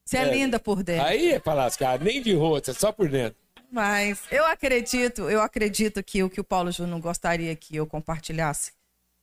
Você 0.06 0.18
é, 0.18 0.22
é, 0.22 0.32
linda 0.32 0.60
por 0.60 0.84
dentro. 0.84 1.06
Aí 1.06 1.32
é 1.32 1.40
para 1.40 1.54
lascar, 1.54 2.00
nem 2.00 2.22
de 2.22 2.34
rosto, 2.34 2.72
é 2.72 2.74
só 2.74 2.92
por 2.92 3.08
dentro. 3.08 3.40
Mas 3.72 4.24
eu 4.30 4.46
acredito, 4.46 5.30
eu 5.30 5.42
acredito 5.42 6.04
que 6.04 6.22
o 6.22 6.30
que 6.30 6.42
o 6.42 6.44
Paulo 6.44 6.72
Júnior 6.72 7.00
gostaria 7.00 7.56
que 7.56 7.76
eu 7.78 7.88
compartilhasse 7.88 8.74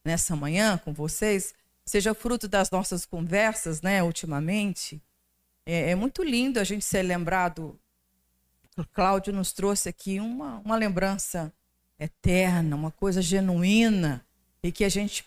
nessa 0.02 0.34
manhã 0.34 0.78
com 0.78 0.92
vocês 0.94 1.54
seja 1.84 2.14
fruto 2.14 2.48
das 2.48 2.70
nossas 2.70 3.04
conversas, 3.04 3.82
né, 3.82 4.02
ultimamente. 4.02 5.02
É, 5.66 5.90
é 5.90 5.94
muito 5.94 6.22
lindo 6.22 6.58
a 6.58 6.64
gente 6.64 6.84
ser 6.84 7.02
lembrado 7.02 7.78
Cláudio 8.86 9.32
nos 9.32 9.52
trouxe 9.52 9.88
aqui 9.88 10.20
uma, 10.20 10.58
uma 10.58 10.76
lembrança 10.76 11.52
eterna, 11.98 12.76
uma 12.76 12.90
coisa 12.90 13.20
genuína, 13.20 14.24
e 14.62 14.70
que 14.70 14.84
a 14.84 14.88
gente 14.88 15.26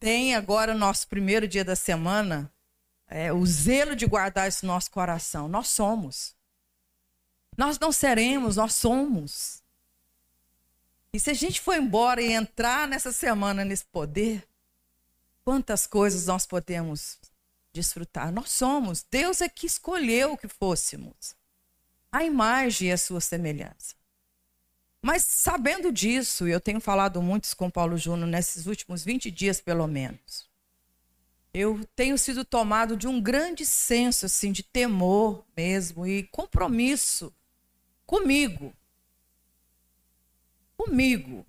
tem 0.00 0.34
agora, 0.34 0.74
no 0.74 0.80
nosso 0.80 1.06
primeiro 1.08 1.46
dia 1.46 1.64
da 1.64 1.76
semana, 1.76 2.52
é, 3.06 3.32
o 3.32 3.44
zelo 3.46 3.94
de 3.94 4.06
guardar 4.06 4.48
no 4.62 4.68
nosso 4.68 4.90
coração. 4.90 5.48
Nós 5.48 5.68
somos. 5.68 6.34
Nós 7.56 7.78
não 7.78 7.92
seremos, 7.92 8.56
nós 8.56 8.74
somos. 8.74 9.62
E 11.12 11.18
se 11.18 11.30
a 11.30 11.34
gente 11.34 11.60
for 11.60 11.76
embora 11.76 12.20
e 12.20 12.32
entrar 12.32 12.86
nessa 12.86 13.12
semana 13.12 13.64
nesse 13.64 13.84
poder, 13.84 14.46
quantas 15.44 15.86
coisas 15.86 16.26
nós 16.26 16.46
podemos 16.46 17.18
desfrutar? 17.72 18.30
Nós 18.32 18.50
somos. 18.50 19.04
Deus 19.08 19.40
é 19.40 19.48
que 19.48 19.66
escolheu 19.66 20.36
que 20.36 20.48
fôssemos 20.48 21.37
a 22.10 22.24
imagem 22.24 22.88
e 22.88 22.92
a 22.92 22.98
sua 22.98 23.20
semelhança. 23.20 23.94
Mas 25.02 25.22
sabendo 25.22 25.92
disso, 25.92 26.46
eu 26.46 26.60
tenho 26.60 26.80
falado 26.80 27.22
muito 27.22 27.54
com 27.56 27.70
Paulo 27.70 27.96
Júnior 27.96 28.28
nesses 28.28 28.66
últimos 28.66 29.04
20 29.04 29.30
dias, 29.30 29.60
pelo 29.60 29.86
menos. 29.86 30.48
Eu 31.54 31.84
tenho 31.94 32.18
sido 32.18 32.44
tomado 32.44 32.96
de 32.96 33.06
um 33.06 33.20
grande 33.20 33.64
senso 33.64 34.26
assim 34.26 34.52
de 34.52 34.62
temor 34.62 35.44
mesmo 35.56 36.06
e 36.06 36.24
compromisso 36.24 37.32
comigo. 38.04 38.74
Comigo. 40.76 41.46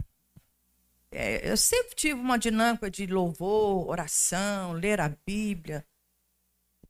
É, 1.11 1.49
eu 1.49 1.57
sempre 1.57 1.95
tive 1.95 2.19
uma 2.19 2.37
dinâmica 2.37 2.89
de 2.89 3.07
louvor, 3.07 3.89
oração, 3.89 4.73
ler 4.73 5.01
a 5.01 5.09
Bíblia. 5.25 5.85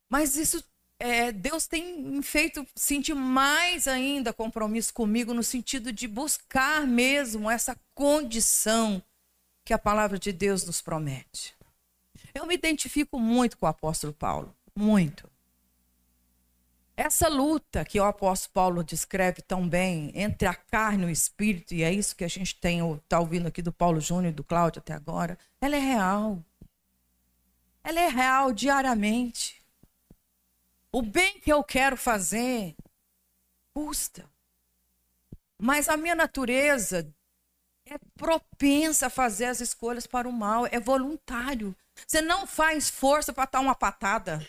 Mas 0.10 0.36
isso 0.36 0.63
é, 0.99 1.31
Deus 1.31 1.65
tem 1.65 2.21
feito 2.21 2.67
sentir 2.75 3.13
mais 3.13 3.88
ainda 3.88 4.33
compromisso 4.33 4.93
comigo 4.93 5.33
no 5.33 5.43
sentido 5.43 5.93
de 5.93 6.07
buscar 6.07 6.85
mesmo 6.85 7.49
essa 7.49 7.77
condição 7.95 9.01
que 9.63 9.73
a 9.73 9.79
palavra 9.79 10.19
de 10.19 10.33
Deus 10.33 10.65
nos 10.65 10.81
promete. 10.81 11.55
Eu 12.33 12.45
me 12.45 12.53
identifico 12.53 13.17
muito 13.17 13.57
com 13.57 13.65
o 13.65 13.69
apóstolo 13.69 14.12
Paulo, 14.12 14.53
muito. 14.75 15.29
Essa 16.97 17.29
luta 17.29 17.85
que 17.85 17.97
o 17.97 18.03
apóstolo 18.03 18.51
Paulo 18.53 18.83
descreve 18.83 19.41
tão 19.41 19.67
bem 19.69 20.12
entre 20.13 20.49
a 20.49 20.53
carne 20.53 21.03
e 21.03 21.05
o 21.05 21.09
espírito, 21.09 21.73
e 21.73 21.81
é 21.81 21.93
isso 21.93 22.13
que 22.13 22.25
a 22.25 22.27
gente 22.27 22.53
tem 22.55 22.81
está 22.93 23.21
ouvindo 23.21 23.47
aqui 23.47 23.62
do 23.62 23.71
Paulo 23.71 24.01
Júnior 24.01 24.33
e 24.33 24.35
do 24.35 24.43
Cláudio 24.43 24.79
até 24.79 24.93
agora, 24.93 25.38
ela 25.62 25.77
é 25.77 25.79
real. 25.79 26.43
Ela 27.81 28.01
é 28.01 28.09
real 28.09 28.51
diariamente. 28.51 29.59
O 30.91 31.02
bem 31.02 31.39
que 31.39 31.52
eu 31.52 31.63
quero 31.63 31.95
fazer 31.95 32.75
custa. 33.73 34.30
Mas 35.58 35.88
a 35.88 35.97
minha 35.97 36.15
natureza 36.15 37.13
é 37.86 37.97
propensa 38.15 39.08
a 39.08 39.10
fazer 39.10 39.45
as 39.45 39.62
escolhas 39.62 40.08
para 40.08 40.28
o 40.28 40.34
mal, 40.34 40.65
é 40.65 40.80
voluntário. 40.80 41.75
Você 42.08 42.21
não 42.21 42.47
faz 42.47 42.89
força 42.89 43.34
para 43.34 43.49
dar 43.49 43.60
uma 43.60 43.75
patada. 43.75 44.47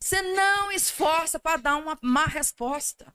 Você 0.00 0.20
não 0.22 0.70
esforça 0.72 1.38
para 1.38 1.56
dar 1.56 1.76
uma 1.76 1.98
má 2.02 2.24
resposta. 2.26 3.14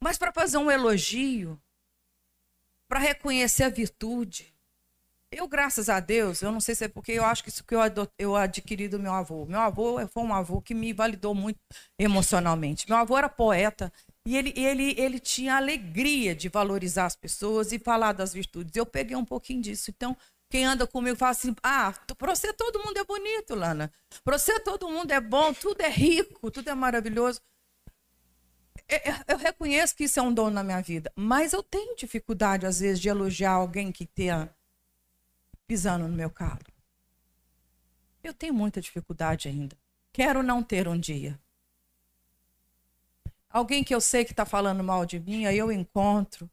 Mas 0.00 0.18
para 0.18 0.32
fazer 0.32 0.58
um 0.58 0.70
elogio, 0.70 1.60
para 2.88 2.98
reconhecer 2.98 3.64
a 3.64 3.68
virtude, 3.68 4.51
eu, 5.32 5.48
graças 5.48 5.88
a 5.88 5.98
Deus, 5.98 6.42
eu 6.42 6.52
não 6.52 6.60
sei 6.60 6.74
se 6.74 6.84
é 6.84 6.88
porque 6.88 7.12
eu 7.12 7.24
acho 7.24 7.42
que 7.42 7.48
isso 7.48 7.64
que 7.64 7.74
eu, 7.74 7.80
eu 8.18 8.36
adquiri 8.36 8.86
do 8.86 8.98
meu 8.98 9.12
avô. 9.12 9.46
Meu 9.46 9.60
avô 9.60 10.06
foi 10.08 10.22
um 10.22 10.34
avô 10.34 10.60
que 10.60 10.74
me 10.74 10.92
validou 10.92 11.34
muito 11.34 11.58
emocionalmente. 11.98 12.88
Meu 12.88 12.98
avô 12.98 13.16
era 13.16 13.28
poeta 13.28 13.92
e 14.26 14.36
ele, 14.36 14.52
ele, 14.56 14.94
ele 14.98 15.18
tinha 15.18 15.56
alegria 15.56 16.34
de 16.34 16.48
valorizar 16.48 17.06
as 17.06 17.16
pessoas 17.16 17.72
e 17.72 17.78
falar 17.78 18.12
das 18.12 18.32
virtudes. 18.32 18.76
Eu 18.76 18.84
peguei 18.86 19.16
um 19.16 19.24
pouquinho 19.24 19.62
disso. 19.62 19.90
Então, 19.90 20.16
quem 20.50 20.66
anda 20.66 20.86
comigo 20.86 21.16
fala 21.16 21.32
assim: 21.32 21.56
ah, 21.62 21.94
para 22.18 22.34
você 22.34 22.52
todo 22.52 22.84
mundo 22.84 22.98
é 22.98 23.04
bonito, 23.04 23.54
Lana. 23.54 23.90
Para 24.22 24.38
você 24.38 24.60
todo 24.60 24.88
mundo 24.88 25.10
é 25.10 25.20
bom, 25.20 25.52
tudo 25.54 25.80
é 25.80 25.88
rico, 25.88 26.50
tudo 26.50 26.68
é 26.68 26.74
maravilhoso. 26.74 27.40
Eu 29.26 29.38
reconheço 29.38 29.96
que 29.96 30.04
isso 30.04 30.20
é 30.20 30.22
um 30.22 30.32
dom 30.32 30.50
na 30.50 30.62
minha 30.62 30.82
vida, 30.82 31.10
mas 31.16 31.54
eu 31.54 31.62
tenho 31.62 31.96
dificuldade, 31.96 32.66
às 32.66 32.80
vezes, 32.80 33.00
de 33.00 33.08
elogiar 33.08 33.52
alguém 33.52 33.90
que 33.90 34.04
tenha 34.04 34.54
pisando 35.66 36.06
no 36.06 36.14
meu 36.14 36.30
calo. 36.30 36.60
Eu 38.22 38.32
tenho 38.32 38.54
muita 38.54 38.80
dificuldade 38.80 39.48
ainda. 39.48 39.76
Quero 40.12 40.42
não 40.42 40.62
ter 40.62 40.86
um 40.86 40.98
dia. 40.98 41.40
Alguém 43.48 43.84
que 43.84 43.94
eu 43.94 44.00
sei 44.00 44.24
que 44.24 44.32
está 44.32 44.46
falando 44.46 44.82
mal 44.82 45.04
de 45.04 45.20
mim, 45.20 45.44
aí 45.44 45.58
eu 45.58 45.70
encontro 45.70 46.50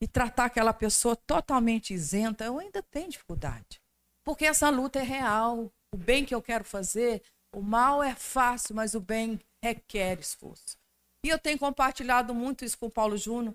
e 0.00 0.06
tratar 0.06 0.46
aquela 0.46 0.72
pessoa 0.72 1.16
totalmente 1.16 1.92
isenta, 1.92 2.44
eu 2.44 2.58
ainda 2.58 2.82
tenho 2.82 3.10
dificuldade. 3.10 3.80
Porque 4.24 4.44
essa 4.44 4.70
luta 4.70 4.98
é 4.98 5.02
real. 5.02 5.72
O 5.92 5.96
bem 5.96 6.24
que 6.24 6.34
eu 6.34 6.42
quero 6.42 6.64
fazer, 6.64 7.22
o 7.52 7.60
mal 7.60 8.02
é 8.02 8.14
fácil, 8.14 8.74
mas 8.74 8.94
o 8.94 9.00
bem 9.00 9.40
requer 9.62 10.20
esforço. 10.20 10.78
E 11.24 11.28
eu 11.28 11.38
tenho 11.38 11.58
compartilhado 11.58 12.34
muito 12.34 12.64
isso 12.64 12.78
com 12.78 12.86
o 12.86 12.90
Paulo 12.90 13.16
Júnior. 13.16 13.54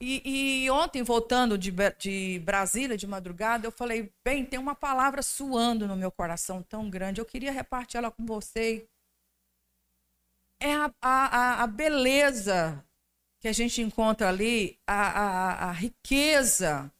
E, 0.00 0.64
e, 0.64 0.70
ontem, 0.70 1.02
voltando 1.02 1.58
de, 1.58 1.70
de 1.98 2.38
Brasília, 2.38 2.96
de 2.96 3.06
madrugada, 3.06 3.66
eu 3.66 3.72
falei: 3.72 4.10
bem, 4.24 4.46
tem 4.46 4.58
uma 4.58 4.74
palavra 4.74 5.20
suando 5.22 5.86
no 5.86 5.96
meu 5.96 6.10
coração 6.10 6.62
tão 6.62 6.88
grande, 6.88 7.20
eu 7.20 7.26
queria 7.26 7.52
repartir 7.52 7.98
ela 7.98 8.10
com 8.10 8.24
você. 8.24 8.88
É 10.58 10.74
a, 10.74 10.92
a, 11.02 11.62
a 11.62 11.66
beleza 11.66 12.84
que 13.40 13.48
a 13.48 13.52
gente 13.52 13.80
encontra 13.80 14.28
ali, 14.28 14.78
a, 14.86 14.94
a, 14.94 15.68
a 15.68 15.72
riqueza 15.72 16.92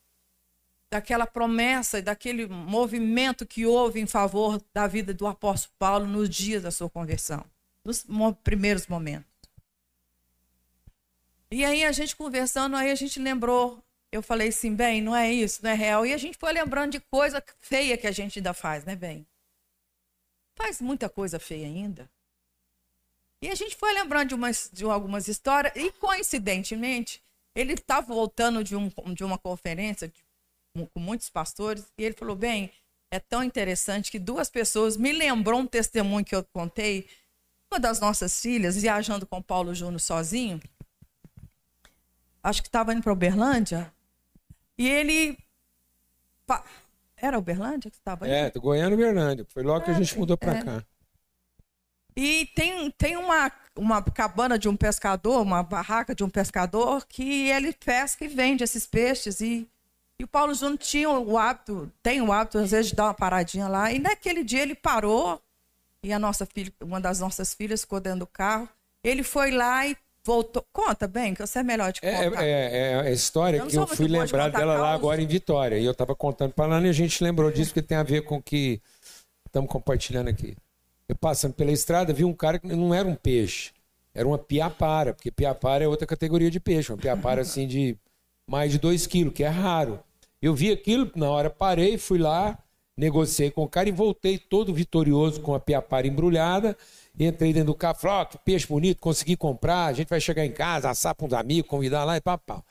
daquela 0.91 1.27
promessa 1.27 1.99
e 1.99 2.03
daquele 2.03 2.47
movimento 2.47 3.47
que 3.47 3.65
houve 3.65 4.01
em 4.01 4.07
favor 4.07 4.61
da 4.75 4.87
vida 4.87 5.15
do 5.15 5.27
apóstolo 5.27 5.75
Paulo 5.79 6.07
nos 6.07 6.29
dias 6.29 6.63
da 6.63 6.71
sua 6.71 6.91
conversão, 6.91 7.45
nos 7.85 8.05
primeiros 8.43 8.87
momentos. 8.87 9.30
E 11.53 11.65
aí 11.65 11.85
a 11.85 11.91
gente 11.91 12.15
conversando, 12.15 12.77
aí 12.77 12.91
a 12.91 12.95
gente 12.95 13.19
lembrou, 13.19 13.83
eu 14.13 14.23
falei 14.23 14.49
assim, 14.49 14.75
bem, 14.75 15.03
não 15.03 15.15
é 15.15 15.33
isso, 15.33 15.63
não 15.63 15.71
é 15.71 15.75
real. 15.75 16.07
E 16.07 16.15
a 16.15 16.17
gente 16.17 16.39
foi 16.39 16.53
lembrando 16.53 16.93
de 16.93 17.01
coisa 17.01 17.43
feia 17.59 17.99
que 17.99 18.07
a 18.07 18.13
gente 18.13 18.39
ainda 18.39 18.55
faz, 18.55 18.85
né, 18.85 18.95
bem? 18.95 19.27
Faz 20.57 20.81
muita 20.81 21.09
coisa 21.09 21.41
feia 21.41 21.67
ainda. 21.67 22.09
E 23.43 23.49
a 23.49 23.55
gente 23.55 23.75
foi 23.75 23.93
lembrando 23.93 24.29
de, 24.29 24.35
umas, 24.35 24.71
de 24.73 24.85
algumas 24.85 25.27
histórias, 25.27 25.73
e 25.75 25.91
coincidentemente, 25.93 27.23
ele 27.55 27.73
estava 27.73 28.07
tá 28.07 28.15
voltando 28.15 28.63
de, 28.63 28.77
um, 28.77 28.89
de 29.15 29.25
uma 29.25 29.39
conferência 29.39 30.09
de, 30.09 30.23
com 30.93 31.01
muitos 31.01 31.31
pastores, 31.31 31.91
e 31.97 32.05
ele 32.05 32.15
falou: 32.15 32.37
bem, 32.37 32.71
é 33.11 33.19
tão 33.19 33.43
interessante 33.43 34.11
que 34.11 34.19
duas 34.19 34.51
pessoas 34.51 34.97
me 34.97 35.11
lembrou 35.11 35.61
um 35.61 35.67
testemunho 35.67 36.25
que 36.25 36.35
eu 36.35 36.45
contei. 36.53 37.09
Uma 37.73 37.81
das 37.81 38.01
nossas 38.01 38.41
filhas, 38.41 38.77
viajando 38.77 39.27
com 39.27 39.41
Paulo 39.41 39.75
Júnior 39.75 40.01
sozinho, 40.01 40.61
acho 42.43 42.63
que 42.63 42.69
estava 42.69 42.93
indo 42.93 43.03
para 43.03 43.13
Uberlândia, 43.13 43.93
e 44.79 44.89
ele. 44.89 45.39
Era 47.17 47.39
Uberlândia 47.39 47.91
que 47.91 47.99
estava 47.99 48.27
indo? 48.27 48.35
É, 48.35 48.51
Goiânia 48.51 48.95
e 48.95 48.95
Uberlândia. 48.95 49.47
Foi 49.51 49.63
logo 49.63 49.83
é, 49.83 49.85
que 49.85 49.91
a 49.91 49.95
gente 49.95 50.19
mudou 50.19 50.39
para 50.39 50.57
é. 50.57 50.63
cá. 50.65 50.85
E 52.17 52.47
tem, 52.55 52.91
tem 52.93 53.17
uma, 53.17 53.53
uma 53.77 54.03
cabana 54.03 54.59
de 54.59 54.69
um 54.69 54.77
pescador, 54.77 55.43
uma 55.43 55.63
barraca 55.63 56.15
de 56.15 56.25
um 56.25 56.31
pescador, 56.31 57.07
que 57.07 57.49
ele 57.49 57.73
pesca 57.73 58.25
e 58.25 58.29
vende 58.29 58.65
esses 58.65 58.87
peixes. 58.87 59.41
E, 59.41 59.69
e 60.19 60.25
o 60.25 60.29
Paulo 60.29 60.55
Júnior 60.55 60.79
tinha 60.79 61.11
o 61.11 61.39
hábito, 61.39 61.93
tem 62.03 62.21
o 62.21 62.33
hábito, 62.33 62.59
às 62.59 62.71
vezes, 62.71 62.89
de 62.89 62.97
dar 62.97 63.05
uma 63.05 63.15
paradinha 63.15 63.69
lá. 63.69 63.93
E 63.93 63.99
naquele 63.99 64.43
dia 64.43 64.63
ele 64.63 64.75
parou, 64.75 65.41
e 66.03 66.13
a 66.13 66.19
nossa 66.19 66.47
filha, 66.47 66.73
uma 66.81 67.01
das 67.01 67.21
nossas 67.21 67.55
filhas 67.55 67.83
ficou 67.83 68.01
dentro 68.01 68.21
do 68.21 68.27
carro. 68.27 68.69
Ele 69.05 69.23
foi 69.23 69.51
lá 69.51 69.87
e 69.87 69.97
voltou. 70.25 70.65
Conta 70.73 71.07
bem, 71.07 71.35
que 71.35 71.47
você 71.47 71.61
é 71.61 71.63
melhor 71.63 71.93
de 71.93 72.01
é, 72.03 72.25
contar. 72.25 72.45
É, 72.45 72.49
é, 72.49 72.93
é 72.93 73.01
a 73.01 73.11
história 73.11 73.65
que 73.67 73.77
eu 73.77 73.87
fui 73.87 74.09
lembrar 74.09 74.49
dela 74.49 74.75
lá 74.77 74.93
agora 74.93 75.21
em 75.21 75.27
Vitória. 75.27 75.79
E 75.79 75.85
eu 75.85 75.93
estava 75.93 76.15
contando 76.15 76.53
para 76.53 76.77
ela 76.77 76.87
e 76.87 76.91
a 76.91 76.93
gente 76.93 77.23
lembrou 77.23 77.51
disso, 77.51 77.71
porque 77.71 77.87
tem 77.87 77.99
a 77.99 78.03
ver 78.03 78.23
com 78.23 78.37
o 78.37 78.43
que 78.43 78.81
estamos 79.47 79.71
compartilhando 79.71 80.29
aqui. 80.29 80.57
Eu 81.09 81.17
passando 81.17 81.55
pela 81.55 81.73
estrada, 81.73 82.13
vi 82.13 82.25
um 82.25 82.33
cara 82.33 82.59
que 82.59 82.69
não 82.69 82.95
era 82.95 83.07
um 83.07 83.17
peixe, 83.17 83.73
era 84.15 84.27
uma 84.27 84.39
piapara, 84.39 85.13
porque 85.13 85.31
piapara 85.31 85.85
é 85.85 85.89
outra 85.89 86.07
categoria 86.07 86.51
de 86.51 86.61
peixe, 86.61 86.93
uma 86.93 86.99
piapara 86.99 87.43
assim 87.43 87.67
de 87.67 87.97
mais 88.47 88.71
de 88.71 88.79
2 88.79 89.07
quilos, 89.09 89.35
que 89.35 89.43
é 89.43 89.49
raro. 89.49 90.01
Eu 90.41 90.55
vi 90.55 90.71
aquilo, 90.71 91.11
na 91.17 91.29
hora 91.29 91.51
parei, 91.51 91.99
fui 91.99 92.19
lá, 92.19 92.59
negociei 92.97 93.51
com 93.51 93.63
o 93.63 93.69
cara 93.69 93.89
e 93.89 93.93
voltei 93.93 94.39
todo 94.39 94.73
vitorioso 94.73 95.41
com 95.41 95.55
a 95.55 95.61
piapara 95.61 96.07
embrulhada. 96.07 96.77
Entrei 97.23 97.53
dentro 97.53 97.67
do 97.67 97.75
carro, 97.75 97.99
falei, 97.99 98.23
oh, 98.23 98.27
que 98.27 98.39
peixe 98.39 98.67
bonito, 98.67 98.99
consegui 98.99 99.37
comprar, 99.37 99.87
a 99.87 99.93
gente 99.93 100.09
vai 100.09 100.19
chegar 100.19 100.47
em 100.47 100.53
casa, 100.53 100.89
assar 100.89 101.15
para 101.15 101.27
uns 101.27 101.35
amigos, 101.35 101.69
convidar 101.69 102.03
lá 102.05 102.17
e 102.17 102.21
papau. 102.21 102.65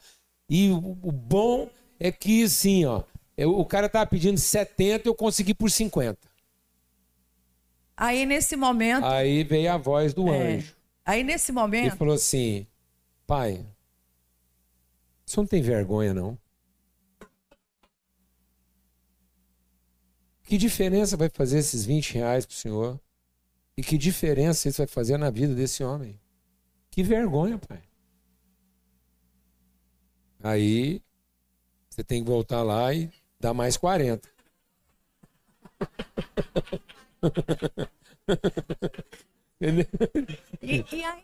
E 0.50 0.72
o, 0.72 0.97
o 1.04 1.12
bom 1.12 1.70
é 2.00 2.12
que, 2.12 2.43
assim, 2.43 2.84
ó, 2.84 3.04
eu, 3.38 3.58
o 3.58 3.64
cara 3.64 3.88
tava 3.88 4.08
pedindo 4.08 4.39
70, 4.39 5.08
eu 5.08 5.14
consegui 5.14 5.54
por 5.54 5.70
50. 5.70 6.18
Aí 7.95 8.26
nesse 8.26 8.56
momento. 8.56 9.06
Aí 9.06 9.43
veio 9.43 9.72
a 9.72 9.78
voz 9.78 10.16
do 10.16 10.28
é, 10.30 10.56
anjo. 10.56 10.76
Aí 11.06 11.24
nesse 11.24 11.52
momento. 11.52 11.88
Ele 11.88 11.95
falou 11.95 12.16
assim: 12.16 12.66
Pai, 13.28 13.64
você 15.26 15.39
não 15.39 15.45
tem 15.45 15.62
vergonha, 15.62 16.14
não? 16.14 16.38
Que 20.43 20.58
diferença 20.58 21.16
vai 21.16 21.30
fazer 21.30 21.60
esses 21.60 21.86
20 21.86 22.16
reais 22.16 22.45
para 22.45 22.54
o 22.54 22.56
senhor? 22.56 23.00
E 23.80 23.82
que 23.82 23.98
diferença 23.98 24.68
isso 24.68 24.80
vai 24.80 24.88
fazer 24.88 25.18
na 25.18 25.30
vida 25.30 25.56
desse 25.56 25.82
homem? 25.86 26.20
Que 26.92 27.02
vergonha, 27.02 27.58
pai. 27.58 27.82
Aí 30.44 31.02
você 31.90 32.04
tem 32.04 32.22
que 32.22 32.30
voltar 32.30 32.62
lá 32.62 32.94
e 32.94 33.10
dar 33.40 33.54
mais 33.54 33.78
40. 33.78 34.30
e, 39.62 39.88
e, 40.62 40.86
aí, 41.06 41.24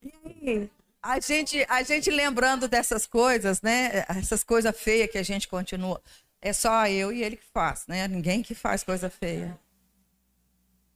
e 0.00 0.10
aí, 0.48 0.70
a 1.02 1.20
gente, 1.20 1.66
a 1.68 1.82
gente 1.82 2.10
lembrando 2.10 2.66
dessas 2.66 3.06
coisas, 3.06 3.60
né? 3.60 4.06
Essas 4.08 4.42
coisas 4.42 4.74
feias 4.74 5.10
que 5.10 5.18
a 5.18 5.22
gente 5.22 5.48
continua. 5.48 6.00
É 6.40 6.54
só 6.54 6.86
eu 6.86 7.12
e 7.12 7.22
ele 7.22 7.36
que 7.36 7.44
faz, 7.52 7.86
né? 7.86 8.08
Ninguém 8.08 8.42
que 8.42 8.54
faz 8.54 8.82
coisa 8.82 9.10
feia. 9.10 9.67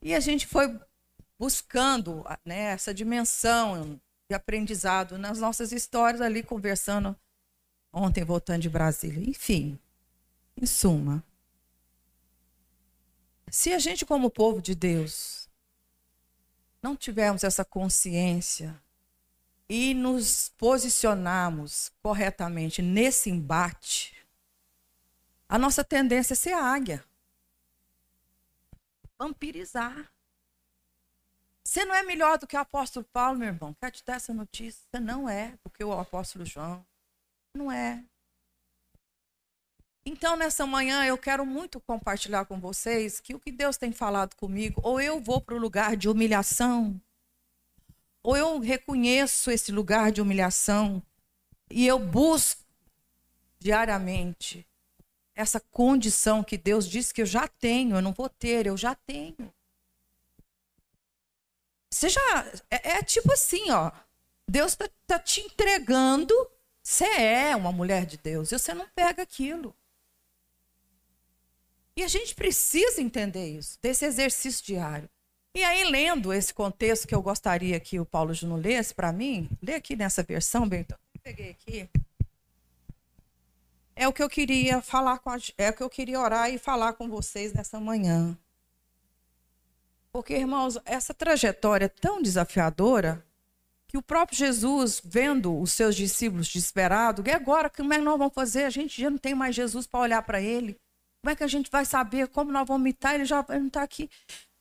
E 0.03 0.15
a 0.15 0.21
gente 0.21 0.49
foi 0.49 0.79
buscando 1.39 2.25
né, 2.45 2.73
essa 2.73 2.93
dimensão 2.93 4.01
de 4.29 4.35
aprendizado 4.35 5.17
nas 5.17 5.39
nossas 5.39 5.71
histórias 5.71 6.21
ali, 6.21 6.43
conversando 6.43 7.17
ontem, 7.93 8.25
voltando 8.25 8.63
de 8.63 8.69
Brasília. 8.69 9.31
Enfim, 9.31 9.79
em 10.57 10.67
suma, 10.67 11.25
se 13.49 13.73
a 13.73 13.79
gente, 13.79 14.05
como 14.05 14.31
povo 14.31 14.61
de 14.61 14.75
Deus, 14.75 15.49
não 16.83 16.97
tivermos 16.97 17.45
essa 17.45 17.65
consciência 17.65 18.83
e 19.69 19.95
nos 19.95 20.49
posicionarmos 20.57 21.93
corretamente 22.03 22.83
nesse 22.83 23.31
embate, 23.31 24.17
a 25.49 25.59
nossa 25.59 25.85
tendência 25.85 26.33
é 26.33 26.37
ser 26.37 26.55
águia. 26.55 27.05
Vampirizar. 29.23 30.13
Você 31.63 31.85
não 31.85 31.95
é 31.95 32.03
melhor 32.03 32.39
do 32.39 32.47
que 32.47 32.57
o 32.57 32.61
apóstolo 32.61 33.07
Paulo, 33.13 33.39
meu 33.39 33.47
irmão. 33.47 33.73
Quero 33.79 33.93
te 33.93 34.05
dar 34.05 34.17
essa 34.17 34.35
notícia. 34.35 34.83
Você 34.91 34.99
não 34.99 35.29
é 35.29 35.57
do 35.63 35.71
que 35.71 35.85
o 35.85 35.93
apóstolo 35.93 36.45
João. 36.45 36.85
Não 37.55 37.71
é. 37.71 38.05
Então, 40.05 40.37
nessa 40.37 40.67
manhã, 40.67 41.05
eu 41.05 41.17
quero 41.17 41.47
muito 41.47 41.81
compartilhar 41.81 42.47
com 42.47 42.59
vocês 42.59 43.21
que 43.21 43.33
o 43.33 43.39
que 43.39 43.53
Deus 43.53 43.77
tem 43.77 43.93
falado 43.93 44.35
comigo, 44.35 44.81
ou 44.83 45.01
eu 45.01 45.21
vou 45.21 45.41
para 45.41 45.55
o 45.55 45.59
lugar 45.59 45.97
de 45.97 46.09
humilhação, 46.09 47.01
ou 48.25 48.37
eu 48.37 48.59
reconheço 48.59 49.53
esse 49.53 49.71
lugar 49.71 50.11
de 50.11 50.21
humilhação 50.21 51.01
e 51.71 51.87
eu 51.87 51.97
busco 52.01 52.65
diariamente 53.61 54.67
essa 55.35 55.61
condição 55.61 56.43
que 56.43 56.59
Deus 56.59 56.89
disse 56.89 57.13
que 57.13 57.23
eu 57.23 57.27
já 57.27 57.49
tenho, 57.49 57.97
eu 57.97 58.03
não 58.03 58.13
vou 58.13 58.29
ter, 58.29 58.67
eu 58.67 58.77
já 58.77 58.95
tenho. 58.95 59.53
Você 61.91 62.09
já. 62.09 62.53
É, 62.71 62.93
é 62.93 63.03
tipo 63.03 63.33
assim, 63.33 63.71
ó. 63.71 63.91
Deus 64.49 64.73
está 64.73 64.89
tá 65.07 65.19
te 65.19 65.41
entregando. 65.41 66.35
Você 66.83 67.05
é 67.05 67.55
uma 67.55 67.71
mulher 67.71 68.07
de 68.07 68.17
Deus. 68.17 68.51
E 68.51 68.59
você 68.59 68.75
não 68.75 68.89
pega 68.95 69.23
aquilo. 69.23 69.75
E 71.97 72.03
a 72.03 72.09
gente 72.09 72.35
precisa 72.35 73.03
entender 73.03 73.59
isso, 73.59 73.79
desse 73.83 74.05
exercício 74.07 74.65
diário. 74.65 75.09
E 75.55 75.63
aí, 75.63 75.85
lendo 75.85 76.33
esse 76.33 76.53
contexto 76.55 77.07
que 77.07 77.15
eu 77.15 77.21
gostaria 77.21 77.79
que 77.79 78.01
o 78.01 78.07
Paulo 78.07 78.33
Juno 78.33 78.57
lesse 78.57 78.95
para 78.95 79.13
mim, 79.13 79.51
lê 79.63 79.75
aqui 79.75 79.95
nessa 79.95 80.23
versão, 80.23 80.67
Bento. 80.67 80.99
Peguei 81.23 81.51
aqui. 81.51 81.89
É 83.95 84.09
o 84.09 84.13
que 84.13 84.23
eu 84.23 84.29
queria 84.29 84.81
falar 84.81 85.19
com 85.19 85.31
a, 85.31 85.39
é 85.59 85.71
o 85.71 85.73
que 85.73 85.83
eu 85.83 85.91
queria 85.91 86.21
orar 86.21 86.51
e 86.51 86.59
falar 86.59 86.95
com 86.95 87.09
vocês 87.09 87.53
nessa 87.53 87.79
manhã. 87.79 88.37
Porque, 90.11 90.35
irmãos, 90.35 90.79
essa 90.85 91.15
trajetória 91.15 91.87
é 91.87 91.89
tão 91.89 92.21
desafiadora 92.21 93.25
que 93.89 93.99
o 93.99 94.03
próprio 94.03 94.39
Jesus, 94.39 95.01
vendo 95.05 95.59
os 95.59 95.73
seus 95.73 95.95
discípulos 95.95 96.49
desesperados, 96.49 97.25
e 97.27 97.31
agora, 97.31 97.69
como 97.69 97.93
é 97.93 97.99
que 97.99 98.05
nós 98.05 98.19
vamos 98.19 98.35
fazer? 98.35 98.65
A 98.65 98.71
gente 98.71 99.01
já 99.01 99.11
não 99.11 99.19
tem 99.19 99.35
mais 99.35 99.55
Jesus 99.55 99.87
para 99.87 100.01
olhar 100.01 100.23
para 100.23 100.41
ele. 100.41 100.79
Como 101.23 101.31
é 101.31 101.37
que 101.37 101.45
a 101.45 101.49
gente 101.49 101.71
vai 101.71 101.85
saber 101.85 102.29
como 102.29 102.51
nós 102.51 102.67
vamos 102.67 102.83
imitar? 102.83 103.15
Ele 103.15 103.25
já 103.25 103.45
não 103.49 103.67
está 103.67 103.83
aqui. 103.83 104.11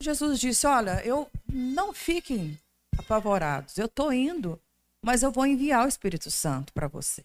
Jesus 0.02 0.40
disse: 0.40 0.68
Olha, 0.68 1.02
eu 1.06 1.30
não 1.52 1.94
fiquem 1.94 2.60
apavorados. 2.98 3.78
Eu 3.78 3.86
estou 3.88 4.14
indo, 4.14 4.62
mas 5.04 5.24
eu 5.24 5.32
vou 5.32 5.46
enviar 5.46 5.86
o 5.86 5.90
Espírito 5.90 6.30
Santo 6.30 6.72
para 6.72 6.88
você. 6.88 7.24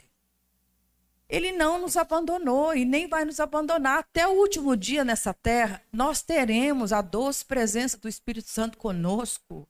Ele 1.29 1.51
não 1.51 1.81
nos 1.81 1.97
abandonou 1.97 2.75
e 2.75 2.85
nem 2.85 3.09
vai 3.09 3.25
nos 3.25 3.41
abandonar. 3.41 3.99
Até 3.99 4.27
o 4.27 4.33
último 4.33 4.77
dia 4.77 5.05
nessa 5.05 5.35
terra, 5.35 5.83
nós 5.93 6.23
teremos 6.23 6.93
a 6.93 7.01
doce 7.01 7.45
presença 7.45 7.99
do 7.99 8.09
Espírito 8.09 8.49
Santo 8.49 8.79
conosco, 8.79 9.69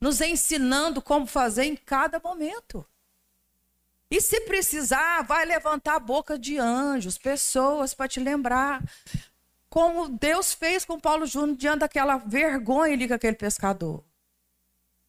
nos 0.00 0.20
ensinando 0.20 1.02
como 1.02 1.26
fazer 1.26 1.64
em 1.64 1.76
cada 1.76 2.18
momento. 2.18 2.86
E 4.10 4.20
se 4.20 4.40
precisar, 4.42 5.22
vai 5.22 5.44
levantar 5.44 5.96
a 5.96 6.00
boca 6.00 6.38
de 6.38 6.58
anjos, 6.58 7.18
pessoas 7.18 7.92
para 7.92 8.08
te 8.08 8.20
lembrar. 8.20 8.82
Como 9.68 10.08
Deus 10.08 10.54
fez 10.54 10.84
com 10.84 10.98
Paulo 10.98 11.26
Júnior 11.26 11.56
diante 11.56 11.80
daquela 11.80 12.16
vergonha 12.16 12.94
ali 12.94 13.08
com 13.08 13.14
aquele 13.14 13.36
pescador. 13.36 14.02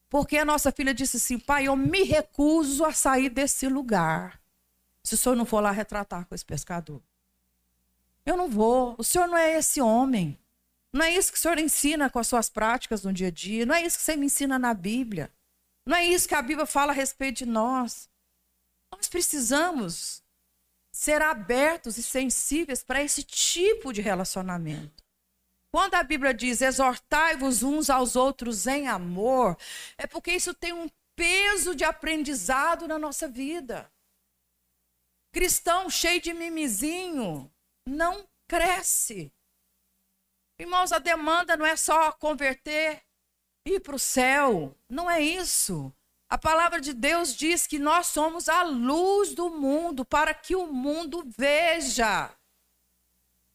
Porque 0.10 0.38
a 0.38 0.46
nossa 0.46 0.72
filha 0.72 0.94
disse 0.94 1.18
assim: 1.18 1.38
pai, 1.38 1.68
eu 1.68 1.76
me 1.76 2.04
recuso 2.04 2.84
a 2.84 2.92
sair 2.92 3.30
desse 3.30 3.68
lugar. 3.68 4.42
Se 5.08 5.16
o 5.16 5.18
senhor 5.18 5.36
não 5.36 5.46
for 5.46 5.62
lá 5.62 5.72
retratar 5.72 6.26
com 6.26 6.36
esse 6.36 6.44
pescador. 6.44 7.02
Eu 8.26 8.36
não 8.36 8.50
vou. 8.50 8.94
O 8.98 9.04
senhor 9.06 9.26
não 9.26 9.38
é 9.38 9.58
esse 9.58 9.80
homem. 9.80 10.38
Não 10.92 11.06
é 11.06 11.16
isso 11.16 11.32
que 11.32 11.38
o 11.38 11.42
senhor 11.42 11.58
ensina 11.58 12.10
com 12.10 12.20
as 12.20 12.28
suas 12.28 12.50
práticas 12.50 13.04
no 13.04 13.14
dia 13.14 13.28
a 13.28 13.32
dia. 13.32 13.66
Não 13.66 13.74
é 13.74 13.86
isso 13.86 13.98
que 13.98 14.04
você 14.04 14.18
me 14.18 14.26
ensina 14.26 14.60
na 14.60 14.74
Bíblia. 14.74 15.32
Não 15.86 15.96
é 15.96 16.06
isso 16.06 16.28
que 16.28 16.36
a 16.36 16.42
Bíblia 16.42 16.66
fala 16.66 16.92
a 16.92 16.96
respeito 16.96 17.38
de 17.38 17.46
nós. 17.46 18.10
Nós 18.92 19.08
precisamos 19.08 20.22
ser 20.92 21.22
abertos 21.22 21.98
e 21.98 22.04
sensíveis 22.04 22.84
para 22.84 23.02
esse 23.02 23.24
tipo 23.24 23.94
de 23.94 24.02
relacionamento. 24.02 25.06
Quando 25.72 25.96
a 25.96 26.04
Bíblia 26.04 26.34
diz 26.34 26.62
exortai-vos 26.62 27.64
uns 27.64 27.90
aos 27.90 28.18
outros 28.18 28.68
em 28.68 28.88
amor, 28.88 29.58
é 29.98 30.06
porque 30.06 30.32
isso 30.32 30.54
tem 30.54 30.74
um 30.74 30.90
peso 31.16 31.74
de 31.74 31.86
aprendizado 31.86 32.88
na 32.88 33.00
nossa 33.00 33.28
vida. 33.28 33.90
Cristão 35.38 35.88
cheio 35.88 36.20
de 36.20 36.34
mimizinho 36.34 37.48
não 37.88 38.28
cresce. 38.48 39.32
Irmãos, 40.60 40.92
a 40.92 40.98
demanda 40.98 41.56
não 41.56 41.64
é 41.64 41.76
só 41.76 42.12
converter 42.14 43.04
ir 43.64 43.80
para 43.82 43.96
o 43.96 44.00
céu. 44.00 44.76
Não 44.90 45.08
é 45.08 45.22
isso. 45.22 45.94
A 46.28 46.40
palavra 46.40 46.82
de 46.82 46.92
Deus 46.92 47.36
diz 47.36 47.68
que 47.68 47.78
nós 47.78 48.08
somos 48.08 48.50
a 48.50 48.64
luz 48.64 49.36
do 49.36 49.52
mundo 49.52 50.04
para 50.04 50.34
que 50.34 50.56
o 50.56 50.66
mundo 50.66 51.24
veja. 51.38 52.36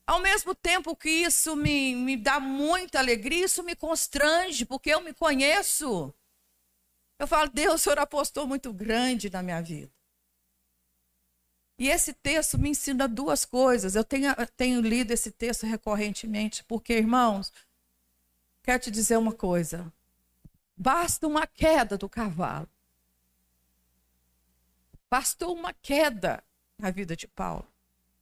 Ao 0.06 0.20
mesmo 0.20 0.54
tempo 0.54 0.94
que 0.94 1.10
isso 1.10 1.56
me, 1.56 1.96
me 1.96 2.16
dá 2.16 2.38
muita 2.38 3.00
alegria, 3.00 3.46
isso 3.46 3.64
me 3.64 3.74
constrange, 3.74 4.64
porque 4.64 4.90
eu 4.90 5.00
me 5.00 5.12
conheço. 5.12 6.14
Eu 7.18 7.26
falo, 7.26 7.50
Deus, 7.50 7.74
o 7.74 7.78
Senhor 7.78 7.98
apostou 7.98 8.46
muito 8.46 8.72
grande 8.72 9.28
na 9.28 9.42
minha 9.42 9.60
vida. 9.60 9.92
E 11.82 11.90
esse 11.90 12.12
texto 12.12 12.56
me 12.56 12.68
ensina 12.68 13.08
duas 13.08 13.44
coisas. 13.44 13.96
Eu 13.96 14.04
tenho, 14.04 14.32
tenho 14.56 14.80
lido 14.80 15.10
esse 15.10 15.32
texto 15.32 15.66
recorrentemente, 15.66 16.62
porque, 16.62 16.92
irmãos, 16.92 17.52
quero 18.62 18.84
te 18.84 18.88
dizer 18.88 19.16
uma 19.16 19.32
coisa. 19.32 19.92
Basta 20.76 21.26
uma 21.26 21.44
queda 21.44 21.98
do 21.98 22.08
cavalo. 22.08 22.68
Bastou 25.10 25.56
uma 25.56 25.72
queda 25.72 26.44
na 26.78 26.92
vida 26.92 27.16
de 27.16 27.26
Paulo. 27.26 27.66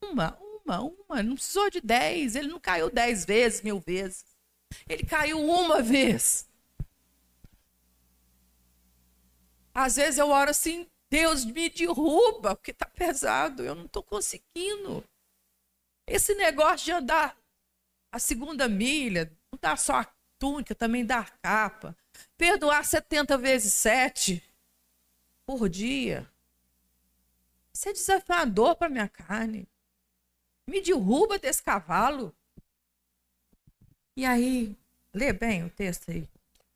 Uma, 0.00 0.38
uma, 0.40 0.80
uma. 0.80 1.22
Não 1.22 1.34
precisou 1.34 1.68
de 1.68 1.82
dez. 1.82 2.36
Ele 2.36 2.48
não 2.48 2.58
caiu 2.58 2.88
dez 2.88 3.26
vezes, 3.26 3.60
mil 3.60 3.78
vezes. 3.78 4.24
Ele 4.88 5.04
caiu 5.04 5.38
uma 5.38 5.82
vez. 5.82 6.48
Às 9.74 9.96
vezes 9.96 10.18
eu 10.18 10.30
oro 10.30 10.48
assim, 10.48 10.88
Deus 11.10 11.44
me 11.44 11.68
derruba, 11.68 12.54
porque 12.54 12.70
está 12.70 12.86
pesado, 12.86 13.64
eu 13.64 13.74
não 13.74 13.86
estou 13.86 14.02
conseguindo. 14.02 15.04
Esse 16.06 16.34
negócio 16.34 16.84
de 16.84 16.92
andar 16.92 17.36
a 18.12 18.18
segunda 18.18 18.68
milha, 18.68 19.30
não 19.50 19.58
dá 19.60 19.76
só 19.76 19.96
a 19.96 20.12
túnica, 20.38 20.74
também 20.74 21.04
dá 21.04 21.18
a 21.20 21.24
capa. 21.24 21.96
Perdoar 22.36 22.84
70 22.84 23.36
vezes 23.38 23.72
7 23.72 24.42
por 25.44 25.68
dia. 25.68 26.30
Isso 27.72 27.88
é 27.88 27.92
desafiador 27.92 28.76
para 28.76 28.88
minha 28.88 29.08
carne. 29.08 29.68
Me 30.66 30.80
derruba 30.80 31.38
desse 31.38 31.62
cavalo. 31.62 32.34
E 34.16 34.24
aí, 34.24 34.76
lê 35.12 35.32
bem 35.32 35.64
o 35.64 35.70
texto 35.70 36.10
aí. 36.10 36.28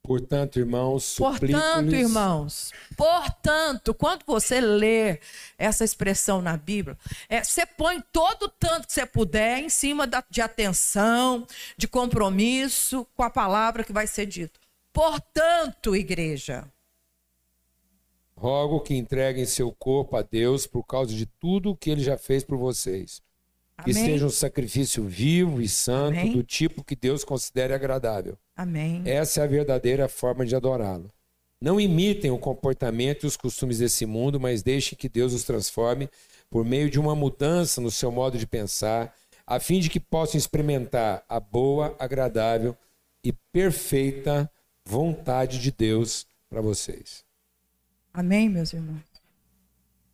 Portanto, 0.07 0.59
irmãos, 0.59 1.15
Portanto, 1.17 1.95
irmãos, 1.95 2.73
portanto, 2.95 3.95
quando 3.95 4.23
você 4.27 4.61
lê 4.61 5.19
essa 5.57 5.83
expressão 5.83 6.43
na 6.43 6.59
Bíblia, 6.59 6.99
é, 7.27 7.43
você 7.43 7.65
põe 7.65 8.03
todo 8.13 8.43
o 8.43 8.49
tanto 8.51 8.87
que 8.87 8.93
você 8.93 9.07
puder 9.07 9.61
em 9.61 9.71
cima 9.71 10.07
da, 10.07 10.23
de 10.29 10.43
atenção, 10.43 11.47
de 11.75 11.89
compromisso 11.89 13.07
com 13.17 13.23
a 13.23 13.31
palavra 13.31 13.83
que 13.83 13.95
vai 13.95 14.07
ser 14.07 14.27
dito. 14.27 14.61
Portanto, 14.93 15.97
igreja. 15.97 16.71
Rogo 18.37 18.81
que 18.81 18.95
entreguem 18.95 19.47
seu 19.47 19.73
corpo 19.73 20.19
a 20.19 20.23
Deus 20.23 20.67
por 20.67 20.85
causa 20.85 21.15
de 21.15 21.25
tudo 21.25 21.71
o 21.71 21.77
que 21.77 21.89
ele 21.89 22.03
já 22.03 22.19
fez 22.19 22.45
por 22.45 22.59
vocês. 22.59 23.23
Amém. 23.79 23.87
Que 23.87 23.95
seja 23.99 24.27
um 24.27 24.31
sacrifício 24.31 25.03
vivo 25.03 25.63
e 25.63 25.69
santo, 25.69 26.19
Amém. 26.19 26.33
do 26.33 26.43
tipo 26.43 26.85
que 26.85 26.95
Deus 26.95 27.25
considere 27.25 27.73
agradável. 27.73 28.37
Amém. 28.57 29.03
Essa 29.05 29.41
é 29.41 29.45
a 29.45 29.49
verdadeira 29.49 30.09
forma 30.09 30.47
de 30.47 30.55
adorá-lo. 30.55 31.11
Não 31.61 31.81
imitem 31.81 32.31
o 32.31 32.39
comportamento 32.39 33.25
e 33.25 33.27
os 33.27 33.37
costumes 33.37 33.79
desse 33.79 34.05
mundo, 34.07 34.39
mas 34.39 34.63
deixem 34.63 34.97
que 34.99 35.09
Deus 35.09 35.33
os 35.33 35.45
transforme 35.45 36.09
por 36.51 36.65
meio 36.65 36.91
de 36.91 37.01
uma 37.01 37.17
mudança 37.17 37.81
no 37.81 37.91
seu 37.91 38.13
modo 38.13 38.39
de 38.39 38.47
pensar, 38.47 39.15
a 39.47 39.59
fim 39.59 39.81
de 39.81 39.91
que 39.91 39.99
possam 39.99 40.39
experimentar 40.39 41.25
a 41.29 41.41
boa, 41.41 41.97
agradável 41.99 42.77
e 43.23 43.33
perfeita 43.33 44.51
vontade 44.85 45.59
de 45.59 45.71
Deus 45.71 46.27
para 46.49 46.61
vocês. 46.61 47.25
Amém, 48.13 48.49
meus 48.49 48.73
irmãos? 48.73 49.03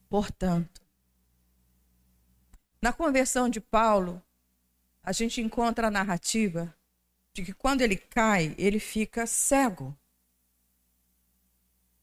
Portanto, 0.09 0.80
na 2.80 2.93
conversão 2.93 3.49
de 3.49 3.61
Paulo, 3.61 4.22
a 5.03 5.12
gente 5.12 5.41
encontra 5.41 5.88
a 5.88 5.91
narrativa 5.91 6.74
de 7.41 7.47
que 7.47 7.55
quando 7.55 7.80
ele 7.80 7.97
cai, 7.97 8.55
ele 8.59 8.78
fica 8.78 9.26
cego. 9.26 9.97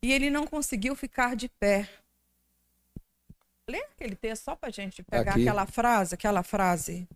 E 0.02 0.12
ele 0.12 0.30
não 0.30 0.48
conseguiu 0.48 0.96
ficar 0.96 1.36
de 1.36 1.48
pé. 1.48 1.90
Lê 3.70 3.80
aquele 3.80 4.16
texto 4.16 4.46
só 4.46 4.56
para 4.56 4.70
a 4.70 4.72
gente 4.72 5.04
pegar 5.04 5.32
Aqui. 5.32 5.42
aquela 5.42 5.66
frase, 5.66 6.16
aquela 6.16 6.44
frase. 6.44 7.08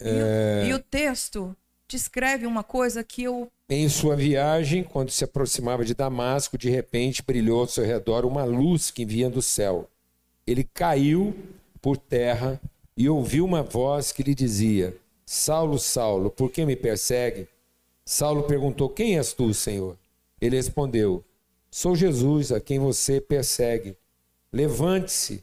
É... 0.00 0.64
E, 0.64 0.68
o, 0.68 0.70
e 0.70 0.74
o 0.74 0.78
texto 0.78 1.54
descreve 1.86 2.46
uma 2.46 2.64
coisa 2.64 3.04
que 3.04 3.22
eu. 3.22 3.50
Em 3.68 3.88
sua 3.88 4.16
viagem, 4.16 4.82
quando 4.82 5.10
se 5.10 5.22
aproximava 5.22 5.84
de 5.84 5.94
Damasco, 5.94 6.58
de 6.58 6.70
repente 6.70 7.22
brilhou 7.22 7.60
ao 7.60 7.68
seu 7.68 7.84
redor 7.84 8.24
uma 8.24 8.44
luz 8.44 8.90
que 8.90 9.04
vinha 9.04 9.30
do 9.30 9.42
céu. 9.42 9.88
Ele 10.46 10.64
caiu 10.64 11.36
por 11.80 11.96
terra 11.96 12.60
e 13.00 13.08
ouviu 13.08 13.46
uma 13.46 13.62
voz 13.62 14.12
que 14.12 14.22
lhe 14.22 14.34
dizia: 14.34 14.94
Saulo, 15.24 15.78
Saulo, 15.78 16.28
por 16.28 16.50
que 16.50 16.66
me 16.66 16.76
persegue? 16.76 17.48
Saulo 18.04 18.42
perguntou: 18.42 18.90
Quem 18.90 19.16
és 19.16 19.32
tu, 19.32 19.54
Senhor? 19.54 19.96
Ele 20.38 20.56
respondeu: 20.56 21.24
Sou 21.70 21.96
Jesus, 21.96 22.52
a 22.52 22.60
quem 22.60 22.78
você 22.78 23.18
persegue. 23.18 23.96
Levante-se, 24.52 25.42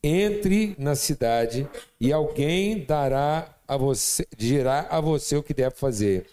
entre 0.00 0.76
na 0.78 0.94
cidade 0.94 1.68
e 2.00 2.12
alguém 2.12 2.84
dará 2.84 3.52
a 3.66 3.76
você, 3.76 4.24
dirá 4.36 4.86
a 4.88 5.00
você 5.00 5.36
o 5.36 5.42
que 5.42 5.52
deve 5.52 5.74
fazer. 5.74 6.24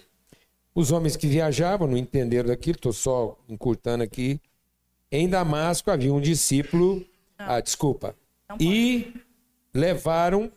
Os 0.76 0.92
homens 0.92 1.16
que 1.16 1.26
viajavam 1.26 1.88
não 1.88 1.98
entenderam 1.98 2.50
daquilo, 2.50 2.76
estou 2.76 2.94
só 2.94 3.40
encurtando 3.50 4.04
aqui. 4.04 4.40
Em 5.12 5.28
Damasco 5.28 5.90
havia 5.90 6.14
um 6.14 6.22
discípulo, 6.22 7.04
ah, 7.40 7.60
desculpa, 7.60 8.16
e 8.60 9.16
levaram 9.74 10.52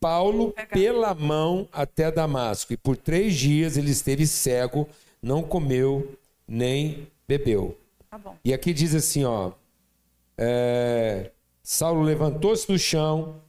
Paulo 0.00 0.54
pela 0.70 1.14
mão 1.14 1.68
até 1.72 2.10
Damasco. 2.10 2.72
E 2.72 2.76
por 2.76 2.96
três 2.96 3.34
dias 3.34 3.76
ele 3.76 3.90
esteve 3.90 4.26
cego, 4.26 4.88
não 5.22 5.42
comeu 5.42 6.16
nem 6.46 7.08
bebeu. 7.26 7.78
Tá 8.10 8.20
e 8.44 8.52
aqui 8.52 8.72
diz 8.72 8.94
assim, 8.94 9.24
ó. 9.24 9.52
É, 10.38 11.30
Saulo 11.62 12.02
levantou-se 12.02 12.66
do 12.66 12.78
chão, 12.78 13.40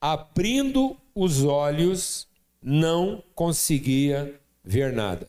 abrindo 0.00 0.96
os 1.14 1.44
olhos, 1.44 2.28
não 2.62 3.22
conseguia 3.34 4.40
ver 4.64 4.92
nada. 4.92 5.28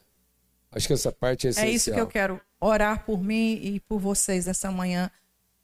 Acho 0.72 0.88
que 0.88 0.93
essa 0.93 1.11
parte 1.11 1.47
é 1.47 1.49
essencial. 1.49 1.72
É 1.72 1.76
isso 1.76 1.91
que 1.91 1.99
eu 1.99 2.07
quero 2.07 2.39
orar 2.59 3.05
por 3.05 3.22
mim 3.24 3.59
e 3.61 3.80
por 3.80 3.99
vocês 3.99 4.47
essa 4.47 4.72
manhã. 4.72 5.09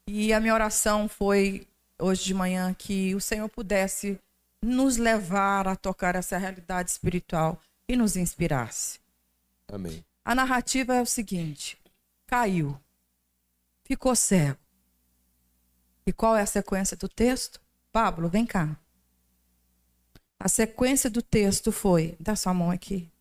E 0.08 0.34
a 0.34 0.40
minha 0.40 0.54
oração 0.54 1.08
foi 1.08 1.68
hoje 2.00 2.24
de 2.24 2.34
manhã 2.34 2.74
que 2.74 3.14
o 3.16 3.22
Senhor 3.22 3.48
pudesse 3.50 4.20
nos 4.64 4.98
levar 4.98 5.68
a 5.68 5.76
tocar 5.76 6.16
essa 6.16 6.38
realidade 6.38 6.90
espiritual 6.90 7.62
e 7.88 7.96
nos 7.96 8.16
inspirasse. 8.16 9.00
Amém. 9.68 10.04
A 10.24 10.34
narrativa 10.34 10.96
é 10.96 11.02
o 11.02 11.06
seguinte: 11.06 11.80
caiu, 12.28 12.80
ficou 13.84 14.16
cego. 14.16 14.60
E 16.06 16.14
qual 16.14 16.36
é 16.36 16.42
a 16.42 16.46
sequência 16.46 16.96
do 16.96 17.10
texto? 17.10 17.60
Pablo, 17.92 18.30
vem 18.30 18.46
cá. 18.46 18.80
A 20.40 20.48
sequência 20.48 21.10
do 21.10 21.22
texto 21.22 21.72
foi: 21.72 22.16
dá 22.20 22.36
sua 22.36 22.54
mão 22.54 22.70
aqui. 22.70 23.12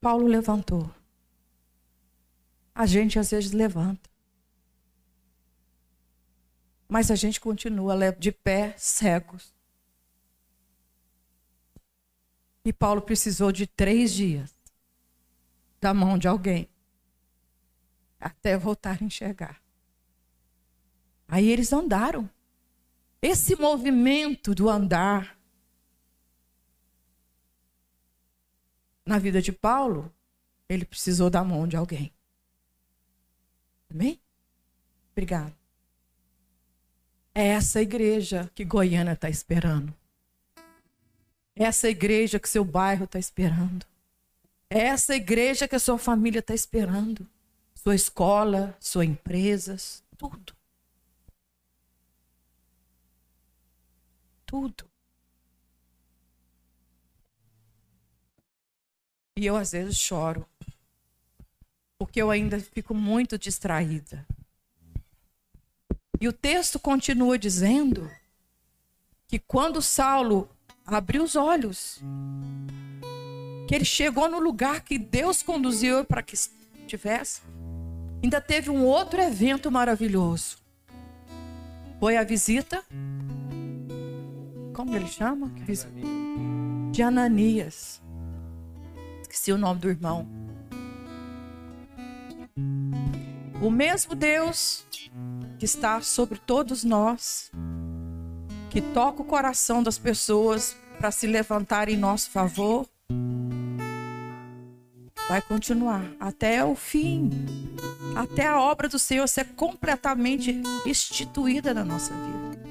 Paulo 0.00 0.26
levantou. 0.26 0.90
A 2.74 2.84
gente 2.84 3.18
às 3.18 3.30
vezes 3.30 3.52
levanta. 3.52 4.10
Mas 6.94 7.10
a 7.10 7.16
gente 7.16 7.40
continua 7.40 8.12
de 8.12 8.30
pé, 8.30 8.72
cegos. 8.78 9.52
E 12.64 12.72
Paulo 12.72 13.02
precisou 13.02 13.50
de 13.50 13.66
três 13.66 14.12
dias 14.12 14.54
da 15.80 15.92
mão 15.92 16.16
de 16.16 16.28
alguém 16.28 16.68
até 18.20 18.56
voltar 18.56 18.96
a 19.00 19.04
enxergar. 19.04 19.60
Aí 21.26 21.50
eles 21.50 21.72
andaram. 21.72 22.30
Esse 23.20 23.56
movimento 23.56 24.54
do 24.54 24.70
andar 24.70 25.36
na 29.04 29.18
vida 29.18 29.42
de 29.42 29.50
Paulo, 29.50 30.14
ele 30.68 30.84
precisou 30.84 31.28
da 31.28 31.42
mão 31.42 31.66
de 31.66 31.76
alguém. 31.76 32.14
Amém? 33.90 34.20
Obrigado. 35.10 35.63
É 37.34 37.48
essa 37.48 37.82
igreja 37.82 38.48
que 38.54 38.64
Goiânia 38.64 39.14
está 39.14 39.28
esperando. 39.28 39.92
É 41.56 41.64
essa 41.64 41.88
igreja 41.88 42.38
que 42.38 42.48
seu 42.48 42.64
bairro 42.64 43.04
está 43.04 43.18
esperando. 43.18 43.84
É 44.70 44.78
essa 44.78 45.16
igreja 45.16 45.66
que 45.66 45.74
a 45.74 45.80
sua 45.80 45.98
família 45.98 46.38
está 46.38 46.54
esperando. 46.54 47.28
Sua 47.74 47.94
escola, 47.94 48.76
sua 48.80 49.04
empresa, 49.04 49.76
tudo. 50.16 50.54
Tudo. 54.46 54.84
E 59.36 59.46
eu 59.46 59.56
às 59.56 59.72
vezes 59.72 59.96
choro. 59.96 60.46
Porque 61.98 62.22
eu 62.22 62.30
ainda 62.30 62.60
fico 62.60 62.94
muito 62.94 63.36
distraída. 63.36 64.24
E 66.20 66.28
o 66.28 66.32
texto 66.32 66.78
continua 66.78 67.38
dizendo 67.38 68.10
que 69.26 69.38
quando 69.38 69.82
Saulo 69.82 70.48
abriu 70.86 71.22
os 71.24 71.34
olhos, 71.34 72.00
que 73.66 73.74
ele 73.74 73.84
chegou 73.84 74.28
no 74.28 74.38
lugar 74.38 74.82
que 74.82 74.98
Deus 74.98 75.42
conduziu 75.42 76.04
para 76.04 76.22
que 76.22 76.34
estivesse, 76.34 77.40
ainda 78.22 78.40
teve 78.40 78.70
um 78.70 78.84
outro 78.84 79.20
evento 79.20 79.70
maravilhoso. 79.70 80.58
Foi 81.98 82.16
a 82.16 82.24
visita. 82.24 82.84
Como 84.74 84.94
ele 84.94 85.06
chama? 85.06 85.50
De 86.92 87.02
Ananias. 87.02 88.02
Esqueci 89.22 89.52
o 89.52 89.58
nome 89.58 89.80
do 89.80 89.88
irmão. 89.88 90.28
O 93.62 93.70
mesmo 93.70 94.14
Deus 94.14 94.84
que 95.58 95.64
está 95.64 96.00
sobre 96.00 96.38
todos 96.38 96.84
nós, 96.84 97.50
que 98.70 98.80
toca 98.80 99.22
o 99.22 99.24
coração 99.24 99.82
das 99.82 99.98
pessoas 99.98 100.76
para 100.98 101.10
se 101.10 101.26
levantar 101.26 101.88
em 101.88 101.96
nosso 101.96 102.30
favor, 102.30 102.86
vai 105.28 105.40
continuar 105.40 106.04
até 106.20 106.64
o 106.64 106.74
fim, 106.74 107.30
até 108.16 108.46
a 108.46 108.60
obra 108.60 108.88
do 108.88 108.98
Senhor 108.98 109.26
ser 109.26 109.46
completamente 109.54 110.62
instituída 110.86 111.72
na 111.72 111.84
nossa 111.84 112.12
vida. 112.12 112.62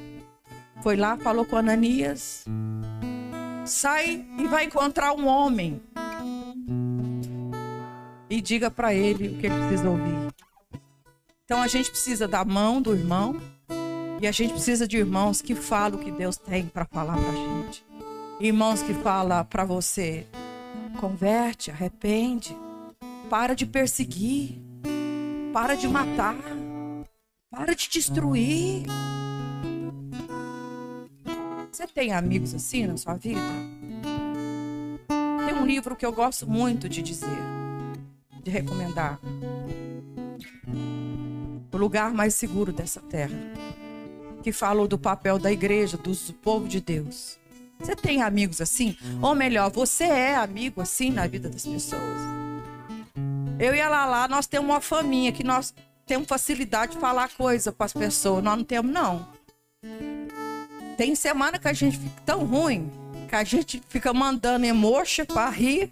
Foi 0.81 0.95
lá, 0.95 1.17
falou 1.17 1.45
com 1.45 1.55
Ananias, 1.55 2.45
sai 3.65 4.25
e 4.37 4.47
vai 4.47 4.65
encontrar 4.65 5.13
um 5.13 5.25
homem 5.25 5.81
e 8.29 8.41
diga 8.41 8.69
para 8.69 8.93
ele 8.93 9.29
o 9.29 9.37
que 9.37 9.45
ele 9.47 9.55
precisa 9.55 9.89
ouvir. 9.89 10.33
Então 11.45 11.61
a 11.61 11.67
gente 11.67 11.89
precisa 11.89 12.27
da 12.27 12.45
mão 12.45 12.81
do 12.81 12.95
irmão 12.95 13.41
e 14.21 14.27
a 14.27 14.31
gente 14.31 14.53
precisa 14.53 14.87
de 14.87 14.97
irmãos 14.97 15.41
que 15.41 15.53
falam 15.53 15.99
o 15.99 16.03
que 16.03 16.11
Deus 16.11 16.37
tem 16.37 16.65
para 16.67 16.85
falar 16.85 17.17
para 17.17 17.29
a 17.29 17.35
gente. 17.35 17.85
Irmãos 18.39 18.81
que 18.81 18.93
falam 18.93 19.43
para 19.45 19.65
você, 19.65 20.25
converte, 20.99 21.69
arrepende, 21.69 22.55
para 23.29 23.53
de 23.53 23.65
perseguir, 23.65 24.57
para 25.51 25.75
de 25.75 25.87
matar, 25.87 26.37
para 27.51 27.75
de 27.75 27.89
destruir. 27.89 28.85
Você 31.69 31.87
tem 31.87 32.13
amigos 32.13 32.53
assim 32.53 32.87
na 32.87 32.95
sua 32.95 33.15
vida? 33.15 33.41
Tem 35.45 35.55
um 35.55 35.65
livro 35.65 35.93
que 35.95 36.05
eu 36.05 36.13
gosto 36.13 36.49
muito 36.49 36.87
de 36.87 37.01
dizer 37.01 37.43
de 38.41 38.51
recomendar. 38.51 39.19
O 41.73 41.77
lugar 41.77 42.13
mais 42.13 42.35
seguro 42.35 42.71
dessa 42.71 43.01
terra. 43.01 43.35
Que 44.43 44.51
fala 44.51 44.87
do 44.87 44.97
papel 44.97 45.39
da 45.39 45.51
igreja, 45.51 45.97
do 45.97 46.13
povo 46.33 46.67
de 46.67 46.79
Deus. 46.79 47.39
Você 47.79 47.95
tem 47.95 48.21
amigos 48.21 48.61
assim? 48.61 48.95
Ou 49.21 49.33
melhor, 49.33 49.71
você 49.71 50.03
é 50.03 50.35
amigo 50.35 50.79
assim 50.79 51.09
na 51.09 51.25
vida 51.27 51.49
das 51.49 51.65
pessoas? 51.65 52.01
Eu 53.59 53.73
e 53.73 53.81
a 53.81 53.89
Lala, 53.89 54.27
nós 54.27 54.45
temos 54.45 54.69
uma 54.69 54.79
faminha 54.79 55.31
que 55.31 55.43
nós 55.43 55.73
temos 56.05 56.27
facilidade 56.27 56.93
de 56.93 56.99
falar 56.99 57.29
coisa 57.29 57.71
para 57.71 57.87
as 57.87 57.93
pessoas. 57.93 58.43
Nós 58.43 58.57
não 58.57 58.63
temos, 58.63 58.91
não. 58.91 59.27
Tem 60.95 61.15
semana 61.15 61.57
que 61.57 61.67
a 61.67 61.73
gente 61.73 61.97
fica 61.97 62.21
tão 62.25 62.45
ruim 62.45 62.91
que 63.27 63.35
a 63.35 63.43
gente 63.43 63.81
fica 63.89 64.13
mandando 64.13 64.63
emoxa 64.63 65.25
para 65.25 65.49
rir 65.49 65.91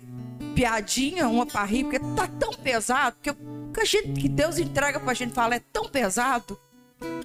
piadinha, 0.53 1.27
uma 1.27 1.45
pra 1.45 1.63
rir, 1.63 1.85
porque 1.85 1.99
tá 2.15 2.27
tão 2.27 2.53
pesado, 2.53 3.15
que, 3.21 3.33
que, 3.71 3.81
a 3.81 3.85
gente, 3.85 4.19
que 4.19 4.29
Deus 4.29 4.57
entrega 4.57 4.99
pra 4.99 5.13
gente 5.13 5.33
falar 5.33 5.55
é 5.55 5.61
tão 5.71 5.87
pesado, 5.87 6.59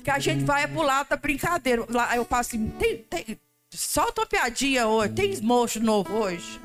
que 0.03 0.11
a 0.11 0.19
gente 0.19 0.45
vai 0.45 0.67
pro 0.67 0.83
lado 0.83 1.09
da 1.09 1.17
brincadeira. 1.17 1.87
Lá 1.89 2.17
eu 2.17 2.25
passo 2.25 2.51
assim, 2.51 2.69
tem, 2.71 2.99
tem, 2.99 3.39
solta 3.73 4.23
uma 4.23 4.27
piadinha 4.27 4.87
hoje, 4.87 5.13
tem 5.13 5.31
esmocho 5.31 5.81
novo 5.81 6.13
hoje. 6.15 6.61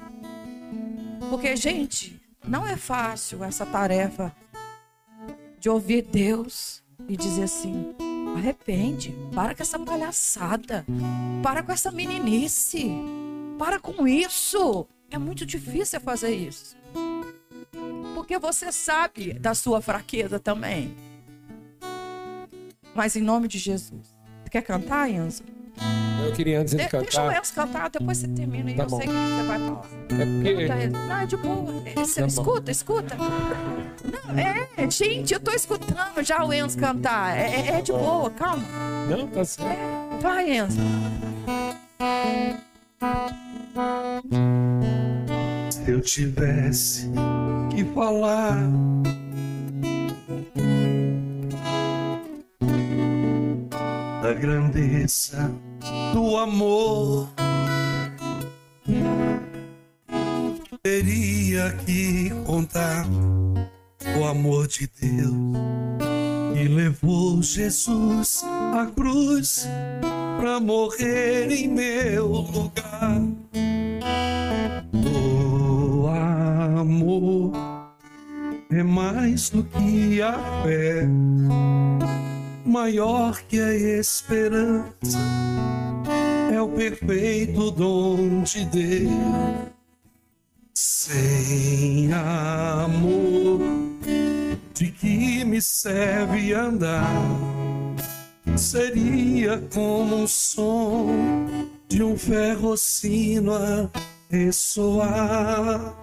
Porque, 1.29 1.55
gente, 1.55 2.21
não 2.47 2.67
é 2.67 2.75
fácil 2.75 3.43
essa 3.43 3.65
tarefa 3.65 4.35
de 5.59 5.69
ouvir 5.69 6.01
Deus 6.03 6.83
e 7.07 7.15
dizer 7.15 7.43
assim: 7.43 7.95
arrepende, 8.35 9.15
para 9.33 9.55
com 9.55 9.61
essa 9.61 9.79
palhaçada, 9.79 10.85
para 11.43 11.63
com 11.63 11.71
essa 11.71 11.91
meninice, 11.91 12.91
para 13.57 13.79
com 13.79 14.07
isso. 14.07 14.87
É 15.09 15.17
muito 15.17 15.45
difícil 15.45 15.99
fazer 15.99 16.33
isso. 16.33 16.75
Porque 18.13 18.37
você 18.37 18.71
sabe 18.71 19.33
da 19.33 19.53
sua 19.53 19.81
fraqueza 19.81 20.39
também. 20.39 20.95
Mas 22.93 23.15
em 23.15 23.21
nome 23.21 23.47
de 23.47 23.57
Jesus. 23.57 24.15
Quer 24.49 24.61
cantar, 24.61 25.09
Enzo? 25.09 25.43
Eu 26.25 26.33
queria 26.33 26.59
antes 26.61 26.75
de, 26.75 26.83
de 26.83 26.89
cantar. 26.89 27.03
Deixa 27.03 27.23
o 27.23 27.31
Enzo 27.31 27.53
cantar, 27.53 27.89
depois 27.89 28.17
você 28.17 28.27
termina 28.27 28.69
e 28.71 28.75
tá 28.75 28.83
eu 28.83 28.87
bom. 28.87 28.97
sei 28.97 29.07
o 29.07 29.11
que 29.11 29.17
você 29.17 29.43
vai 29.47 29.59
falar. 29.59 29.85
É 30.11 30.25
porque... 30.25 30.87
Não, 30.87 31.17
é 31.17 31.25
de 31.25 31.37
boa. 31.37 31.83
Você, 31.95 32.21
tá 32.21 32.27
escuta, 32.27 32.61
bom. 32.61 32.71
escuta. 32.71 33.15
Não, 33.15 34.37
é, 34.37 34.89
gente, 34.89 35.33
eu 35.33 35.39
tô 35.39 35.51
escutando 35.51 36.23
já 36.23 36.43
o 36.43 36.53
Enzo 36.53 36.77
cantar. 36.77 37.37
É, 37.37 37.69
é, 37.69 37.79
é 37.79 37.81
de 37.81 37.91
boa, 37.91 38.29
calma. 38.31 38.63
Não, 39.09 39.27
tá 39.27 39.45
certo. 39.45 39.69
É, 39.69 40.19
vai, 40.21 40.57
Enzo. 40.57 40.77
Se 45.83 45.91
eu 45.91 46.01
tivesse 46.01 47.09
que 47.71 47.83
falar 47.85 48.55
da 54.21 54.33
grandeza 54.33 55.51
do 56.13 56.37
amor, 56.37 57.27
teria 60.83 61.71
que 61.85 62.29
contar 62.45 63.07
o 64.19 64.25
amor 64.25 64.67
de 64.67 64.87
Deus 65.01 65.33
que 66.53 66.67
levou 66.67 67.41
Jesus 67.41 68.43
à 68.45 68.85
cruz 68.85 69.67
para 70.39 70.59
morrer 70.59 71.51
em 71.51 71.67
meu 71.67 72.27
lugar. 72.27 73.21
O 76.81 76.83
amor 76.83 77.51
é 78.71 78.81
mais 78.81 79.51
do 79.51 79.63
que 79.63 80.19
a 80.19 80.33
fé, 80.63 81.07
maior 82.65 83.39
que 83.43 83.61
a 83.61 83.99
esperança, 83.99 85.19
é 86.51 86.59
o 86.59 86.69
perfeito 86.69 87.69
dom 87.69 88.41
de 88.41 88.65
Deus. 88.65 89.69
Sem 90.73 92.11
amor, 92.13 93.59
de 94.73 94.87
que 94.87 95.45
me 95.45 95.61
serve 95.61 96.51
andar? 96.51 97.05
seria 98.57 99.61
como 99.71 100.23
um 100.23 100.27
som 100.27 101.07
de 101.87 102.01
um 102.01 102.17
ferrocino 102.17 103.53
a 103.53 103.87
ressoar. 104.31 105.95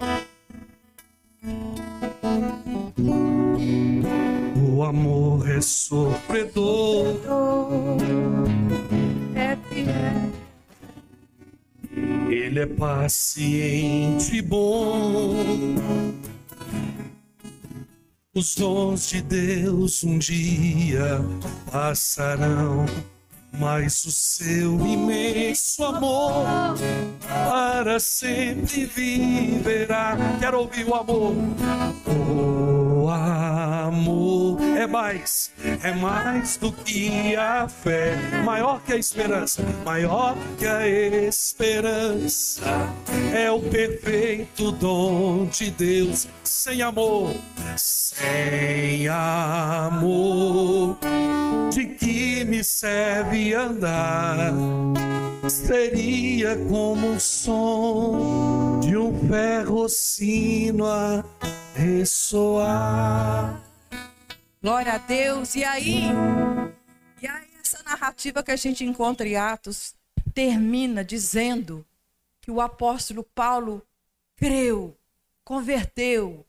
O 4.55 4.83
amor 4.83 5.49
é 5.49 5.61
sofredor, 5.61 7.15
é. 9.35 9.57
Ele 12.29 12.59
é 12.59 12.65
paciente 12.65 14.37
e 14.37 14.41
bom. 14.41 15.75
Os 18.35 18.55
dons 18.55 19.09
de 19.09 19.21
Deus 19.21 20.03
um 20.03 20.17
dia 20.17 21.19
passarão 21.71 22.85
mas 23.51 24.05
o 24.05 24.11
seu 24.11 24.73
imenso 24.85 25.83
amor 25.83 26.75
para 27.27 27.99
sempre 27.99 28.85
viverá. 28.85 30.17
Quero 30.39 30.59
ouvir 30.59 30.87
o 30.87 30.95
amor. 30.95 31.35
O 33.09 33.11
amor 33.11 34.61
é 34.77 34.85
mais, 34.85 35.51
é 35.83 35.91
mais 35.91 36.57
do 36.57 36.71
que 36.71 37.35
a 37.35 37.67
fé, 37.67 38.15
maior 38.45 38.79
que 38.83 38.93
a 38.93 38.97
esperança, 38.97 39.63
maior 39.83 40.37
que 40.59 40.67
a 40.67 40.87
esperança. 40.87 42.61
É 43.33 43.49
o 43.49 43.61
perfeito 43.61 44.71
dom 44.73 45.47
de 45.47 45.71
Deus, 45.71 46.27
sem 46.43 46.83
amor, 46.83 47.33
sem 47.75 49.07
amor. 49.07 50.99
De 51.73 51.85
que 51.87 52.45
me 52.45 52.63
serve 52.63 53.55
andar? 53.55 54.53
Seria 55.47 56.55
como 56.57 57.13
o 57.15 57.19
som 57.19 58.79
de 58.83 58.95
um 58.95 59.27
ferrocino 59.27 60.85
a 60.85 61.23
ressoar. 61.79 63.63
Glória 64.61 64.93
a 64.93 64.97
Deus. 64.97 65.55
E 65.55 65.63
aí? 65.63 66.03
E 67.21 67.27
aí 67.27 67.47
essa 67.61 67.81
narrativa 67.83 68.43
que 68.43 68.51
a 68.51 68.55
gente 68.55 68.83
encontra 68.83 69.27
em 69.27 69.37
Atos 69.37 69.95
termina 70.33 71.03
dizendo 71.03 71.85
que 72.41 72.51
o 72.51 72.59
apóstolo 72.59 73.23
Paulo 73.23 73.81
creu, 74.35 74.95
converteu. 75.43 76.45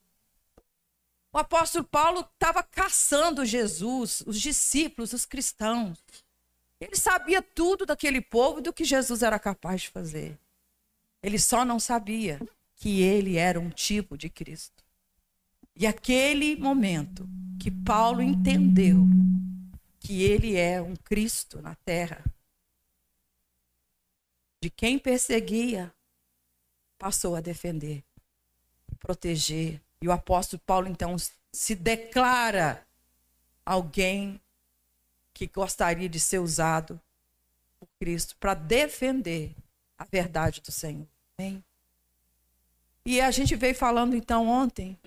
O 1.33 1.39
apóstolo 1.39 1.85
Paulo 1.85 2.21
estava 2.21 2.63
caçando 2.63 3.45
Jesus, 3.45 4.23
os 4.27 4.41
discípulos, 4.41 5.13
os 5.13 5.25
cristãos. 5.25 5.99
Ele 6.81 6.97
sabia 6.97 7.41
tudo 7.41 7.87
daquele 7.87 8.21
povo 8.21 8.61
do 8.61 8.73
que 8.73 8.85
Jesus 8.85 9.23
era 9.23 9.39
capaz 9.39 9.83
de 9.83 9.91
fazer. 9.91 10.37
Ele 11.23 11.39
só 11.39 11.65
não 11.65 11.79
sabia 11.79 12.41
que 12.75 13.03
ele 13.03 13.37
era 13.37 13.61
um 13.61 13.71
tipo 13.71 14.19
de 14.19 14.29
Cristo. 14.29 14.80
E 15.81 15.87
aquele 15.87 16.57
momento 16.57 17.27
que 17.59 17.71
Paulo 17.71 18.21
entendeu 18.21 18.99
que 19.99 20.23
ele 20.23 20.55
é 20.55 20.83
um 20.83 20.95
Cristo 20.95 21.63
na 21.63 21.75
terra, 21.75 22.23
de 24.63 24.69
quem 24.69 24.99
perseguia, 24.99 25.91
passou 26.99 27.35
a 27.35 27.41
defender, 27.41 28.05
proteger. 28.99 29.81
E 30.03 30.07
o 30.07 30.13
apóstolo 30.13 30.61
Paulo 30.67 30.87
então 30.87 31.17
se 31.51 31.75
declara 31.75 32.87
alguém 33.65 34.39
que 35.33 35.47
gostaria 35.47 36.11
de 36.11 36.21
ser 36.21 36.41
usado 36.41 37.01
por 37.79 37.89
Cristo 37.99 38.37
para 38.37 38.53
defender 38.53 39.57
a 39.97 40.05
verdade 40.05 40.61
do 40.61 40.71
Senhor. 40.71 41.09
Amém? 41.39 41.65
E 43.07 43.19
a 43.19 43.31
gente 43.31 43.57
veio 43.57 43.75
falando 43.75 44.15
então 44.15 44.47
ontem, 44.47 44.99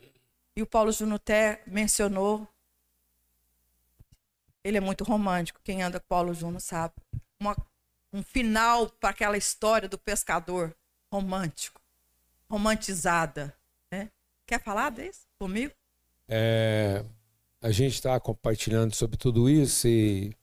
e 0.55 0.61
o 0.61 0.67
Paulo 0.67 0.91
Júnior 0.91 1.15
até 1.15 1.63
mencionou, 1.65 2.47
ele 4.63 4.77
é 4.77 4.81
muito 4.81 5.03
romântico, 5.03 5.59
quem 5.63 5.81
anda 5.81 5.99
com 5.99 6.07
Paulo 6.07 6.33
Júnior 6.33 6.61
sabe. 6.61 6.93
Uma, 7.39 7.55
um 8.11 8.23
final 8.23 8.89
para 8.89 9.09
aquela 9.09 9.37
história 9.37 9.89
do 9.89 9.97
pescador 9.97 10.75
romântico, 11.11 11.81
romantizada. 12.49 13.55
Né? 13.91 14.09
Quer 14.45 14.61
falar 14.61 14.89
desse 14.89 15.27
comigo? 15.37 15.73
É, 16.27 17.03
a 17.61 17.71
gente 17.71 17.95
está 17.95 18.19
compartilhando 18.19 18.93
sobre 18.93 19.17
tudo 19.17 19.49
isso 19.49 19.87
e 19.87 20.35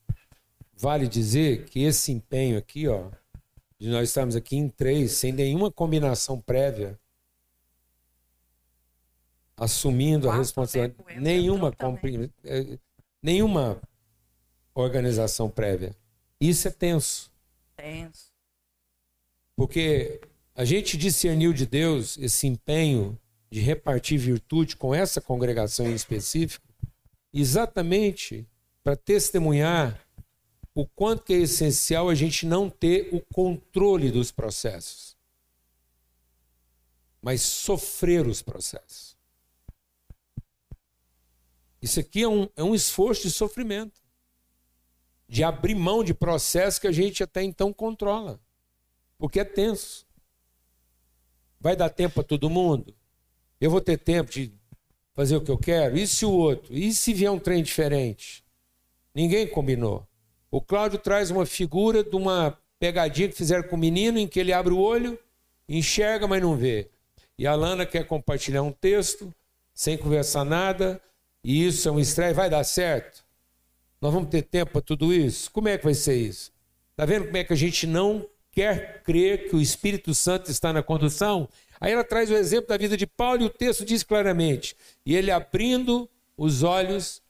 vale 0.75 1.07
dizer 1.07 1.67
que 1.67 1.83
esse 1.83 2.13
empenho 2.13 2.59
aqui, 2.59 2.89
ó, 2.89 3.11
de 3.79 3.89
nós 3.89 4.09
estamos 4.09 4.37
aqui 4.37 4.57
em 4.57 4.69
três, 4.69 5.13
sem 5.13 5.33
nenhuma 5.33 5.71
combinação 5.71 6.39
prévia, 6.41 6.99
assumindo 9.61 10.31
a 10.31 10.35
responsabilidade, 10.35 11.21
nenhuma, 11.21 11.71
é, 12.45 12.79
nenhuma 13.23 13.79
organização 14.75 15.51
prévia. 15.51 15.95
Isso 16.41 16.67
é 16.67 16.71
tenso. 16.71 17.31
Tenso. 17.77 18.33
Porque 19.55 20.23
a 20.55 20.65
gente 20.65 20.97
discerniu 20.97 21.53
de 21.53 21.67
Deus 21.67 22.17
esse 22.17 22.47
empenho 22.47 23.19
de 23.51 23.61
repartir 23.61 24.19
virtude 24.19 24.77
com 24.77 24.95
essa 24.95 25.21
congregação 25.21 25.87
em 25.87 25.95
específico, 25.95 26.67
exatamente 27.31 28.49
para 28.83 28.97
testemunhar 28.97 30.01
o 30.75 30.87
quanto 30.87 31.25
que 31.25 31.35
é 31.35 31.39
essencial 31.39 32.09
a 32.09 32.15
gente 32.15 32.47
não 32.47 32.71
ter 32.71 33.11
o 33.13 33.21
controle 33.21 34.11
dos 34.11 34.33
processos, 34.33 35.15
mas 37.21 37.43
sofrer 37.43 38.27
os 38.27 38.41
processos. 38.41 39.10
Isso 41.81 42.01
aqui 42.01 42.22
é 42.22 42.28
um, 42.28 42.49
é 42.57 42.62
um 42.62 42.74
esforço 42.74 43.22
de 43.22 43.31
sofrimento, 43.31 44.01
de 45.28 45.43
abrir 45.43 45.74
mão 45.74 46.05
de 46.05 46.12
processos 46.12 46.78
que 46.78 46.87
a 46.87 46.93
gente 46.93 47.22
até 47.22 47.43
então 47.43 47.72
controla, 47.72 48.41
porque 49.18 49.41
é 49.41 49.45
tenso. 49.45 50.07
Vai 51.59 51.76
dar 51.76 51.91
tempo 51.91 52.14
para 52.14 52.24
todo 52.24 52.51
mundo? 52.51 52.95
Eu 53.61 53.70
vou 53.70 53.81
ter 53.81 53.99
tempo 53.99 54.31
de 54.31 54.53
fazer 55.14 55.37
o 55.37 55.41
que 55.41 55.51
eu 55.51 55.59
quero? 55.59 55.99
E 55.99 56.07
se 56.07 56.24
o 56.24 56.33
outro? 56.33 56.74
E 56.74 56.93
se 56.93 57.12
vier 57.12 57.31
um 57.31 57.39
trem 57.39 57.62
diferente? 57.62 58.45
Ninguém 59.14 59.47
combinou. 59.47 60.07
O 60.51 60.61
Cláudio 60.61 60.99
traz 60.99 61.31
uma 61.31 61.45
figura 61.45 62.03
de 62.03 62.16
uma 62.16 62.59
pegadinha 62.78 63.28
que 63.28 63.37
fizeram 63.37 63.68
com 63.68 63.76
o 63.76 63.78
menino, 63.78 64.18
em 64.18 64.26
que 64.26 64.41
ele 64.41 64.53
abre 64.53 64.72
o 64.72 64.78
olho, 64.78 65.18
enxerga, 65.68 66.26
mas 66.26 66.43
não 66.43 66.57
vê. 66.57 66.91
E 67.39 67.47
a 67.47 67.55
Lana 67.55 67.87
quer 67.87 68.07
compartilhar 68.07 68.62
um 68.62 68.72
texto, 68.72 69.33
sem 69.74 69.97
conversar 69.97 70.45
nada, 70.45 71.01
e 71.43 71.66
isso 71.66 71.88
é 71.88 71.93
um 71.93 71.99
estreia, 72.01 72.34
vai 72.34 72.51
dar 72.51 72.64
certo? 72.64 73.24
Nós 74.01 74.12
vamos 74.12 74.30
ter 74.30 74.43
tempo 74.43 74.72
para 74.72 74.80
tudo 74.80 75.12
isso? 75.12 75.51
Como 75.51 75.68
é 75.68 75.76
que 75.76 75.84
vai 75.84 75.95
ser 75.95 76.16
isso? 76.16 76.53
Está 76.91 77.05
vendo 77.05 77.26
como 77.26 77.36
é 77.36 77.45
que 77.45 77.53
a 77.53 77.57
gente 77.57 77.86
não 77.86 78.28
quer 78.51 79.03
crer 79.03 79.49
que 79.49 79.57
o 79.57 79.61
Espírito 79.61 80.14
Santo 80.14 80.51
está 80.51 80.72
na 80.72 80.82
condução? 80.82 81.49
Aí 81.80 81.93
ela 81.93 82.05
traz 82.05 82.30
o 82.30 82.34
exemplo 82.34 82.68
da 82.68 82.76
vida 82.76 82.97
de 82.97 83.07
Paulo 83.07 83.43
e 83.43 83.47
o 83.47 83.51
texto 83.51 83.84
diz 83.84 84.03
claramente: 84.03 84.76
e 85.05 85.14
ele 85.14 85.30
abrindo 85.30 86.09
os 86.36 86.62
olhos, 86.62 87.22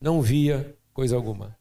não 0.00 0.20
via 0.20 0.76
coisa 0.92 1.14
alguma. 1.14 1.56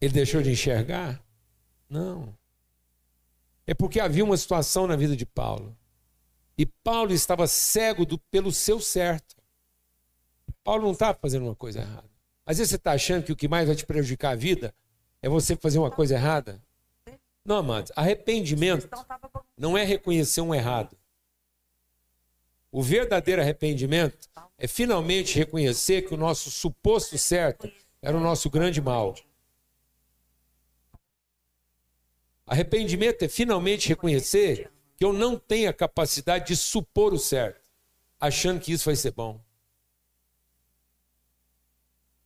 Ele 0.00 0.12
deixou 0.12 0.42
de 0.42 0.50
enxergar? 0.50 1.20
Não. 1.88 2.36
É 3.66 3.74
porque 3.74 3.98
havia 3.98 4.24
uma 4.24 4.36
situação 4.36 4.86
na 4.86 4.94
vida 4.94 5.16
de 5.16 5.26
Paulo. 5.26 5.76
E 6.58 6.64
Paulo 6.64 7.12
estava 7.12 7.46
cego 7.46 8.06
do, 8.06 8.18
pelo 8.18 8.50
seu 8.50 8.80
certo. 8.80 9.36
Paulo 10.64 10.84
não 10.84 10.92
estava 10.92 11.18
fazendo 11.20 11.44
uma 11.44 11.54
coisa 11.54 11.80
errada. 11.80 12.10
Às 12.44 12.58
vezes 12.58 12.70
você 12.70 12.76
está 12.76 12.92
achando 12.92 13.24
que 13.24 13.32
o 13.32 13.36
que 13.36 13.48
mais 13.48 13.66
vai 13.66 13.76
te 13.76 13.84
prejudicar 13.84 14.32
a 14.32 14.36
vida 14.36 14.74
é 15.20 15.28
você 15.28 15.56
fazer 15.56 15.78
uma 15.78 15.90
coisa 15.90 16.14
errada. 16.14 16.62
Não, 17.44 17.56
amados, 17.56 17.92
arrependimento 17.94 18.88
não 19.56 19.76
é 19.76 19.84
reconhecer 19.84 20.40
um 20.40 20.54
errado. 20.54 20.96
O 22.70 22.82
verdadeiro 22.82 23.40
arrependimento 23.42 24.28
é 24.58 24.66
finalmente 24.66 25.36
reconhecer 25.36 26.02
que 26.02 26.14
o 26.14 26.16
nosso 26.16 26.50
suposto 26.50 27.16
certo 27.16 27.70
era 28.02 28.16
o 28.16 28.20
nosso 28.20 28.50
grande 28.50 28.80
mal. 28.80 29.14
Arrependimento 32.46 33.22
é 33.22 33.28
finalmente 33.28 33.88
reconhecer 33.88 34.70
que 34.96 35.04
eu 35.04 35.12
não 35.12 35.38
tenho 35.38 35.68
a 35.68 35.72
capacidade 35.72 36.46
de 36.46 36.56
supor 36.56 37.12
o 37.12 37.18
certo, 37.18 37.60
achando 38.18 38.60
que 38.60 38.72
isso 38.72 38.86
vai 38.86 38.96
ser 38.96 39.12
bom. 39.12 39.40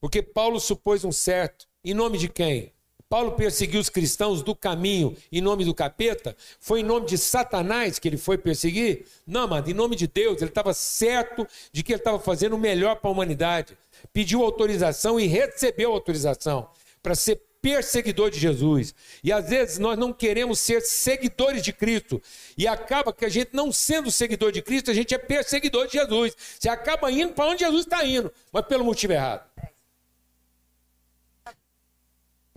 Porque 0.00 0.22
Paulo 0.22 0.58
supôs 0.58 1.04
um 1.04 1.12
certo, 1.12 1.68
em 1.84 1.92
nome 1.92 2.16
de 2.16 2.28
quem? 2.28 2.72
Paulo 3.10 3.32
perseguiu 3.32 3.80
os 3.80 3.88
cristãos 3.88 4.40
do 4.40 4.54
caminho 4.54 5.16
em 5.32 5.40
nome 5.40 5.64
do 5.64 5.74
capeta? 5.74 6.36
Foi 6.60 6.78
em 6.78 6.84
nome 6.84 7.06
de 7.06 7.18
Satanás 7.18 7.98
que 7.98 8.06
ele 8.06 8.16
foi 8.16 8.38
perseguir? 8.38 9.04
Não, 9.26 9.48
mano, 9.48 9.68
em 9.68 9.74
nome 9.74 9.96
de 9.96 10.06
Deus. 10.06 10.40
Ele 10.40 10.48
estava 10.48 10.72
certo 10.72 11.44
de 11.72 11.82
que 11.82 11.92
ele 11.92 12.00
estava 12.00 12.20
fazendo 12.20 12.54
o 12.54 12.58
melhor 12.58 12.94
para 12.94 13.10
a 13.10 13.12
humanidade. 13.12 13.76
Pediu 14.12 14.44
autorização 14.44 15.18
e 15.18 15.26
recebeu 15.26 15.92
autorização 15.92 16.70
para 17.02 17.16
ser 17.16 17.42
perseguidor 17.62 18.30
de 18.30 18.38
Jesus. 18.38 18.94
E 19.22 19.32
às 19.32 19.48
vezes 19.48 19.78
nós 19.78 19.98
não 19.98 20.12
queremos 20.12 20.61
ser 20.61 20.80
seguidores 20.80 21.62
de 21.62 21.72
Cristo. 21.72 22.22
E 22.56 22.66
acaba 22.66 23.12
que 23.12 23.24
a 23.24 23.28
gente, 23.28 23.50
não 23.52 23.70
sendo 23.70 24.11
seguidor 24.11 24.52
de 24.52 24.62
Cristo, 24.62 24.90
a 24.90 24.94
gente 24.94 25.14
é 25.14 25.18
perseguidor 25.18 25.86
de 25.86 25.94
Jesus. 25.94 26.36
Você 26.58 26.68
acaba 26.68 27.11
indo 27.11 27.32
para 27.32 27.46
onde 27.46 27.64
Jesus 27.64 27.84
está 27.84 28.04
indo, 28.04 28.32
mas 28.52 28.66
pelo 28.66 28.84
motivo 28.84 29.12
errado. 29.12 29.48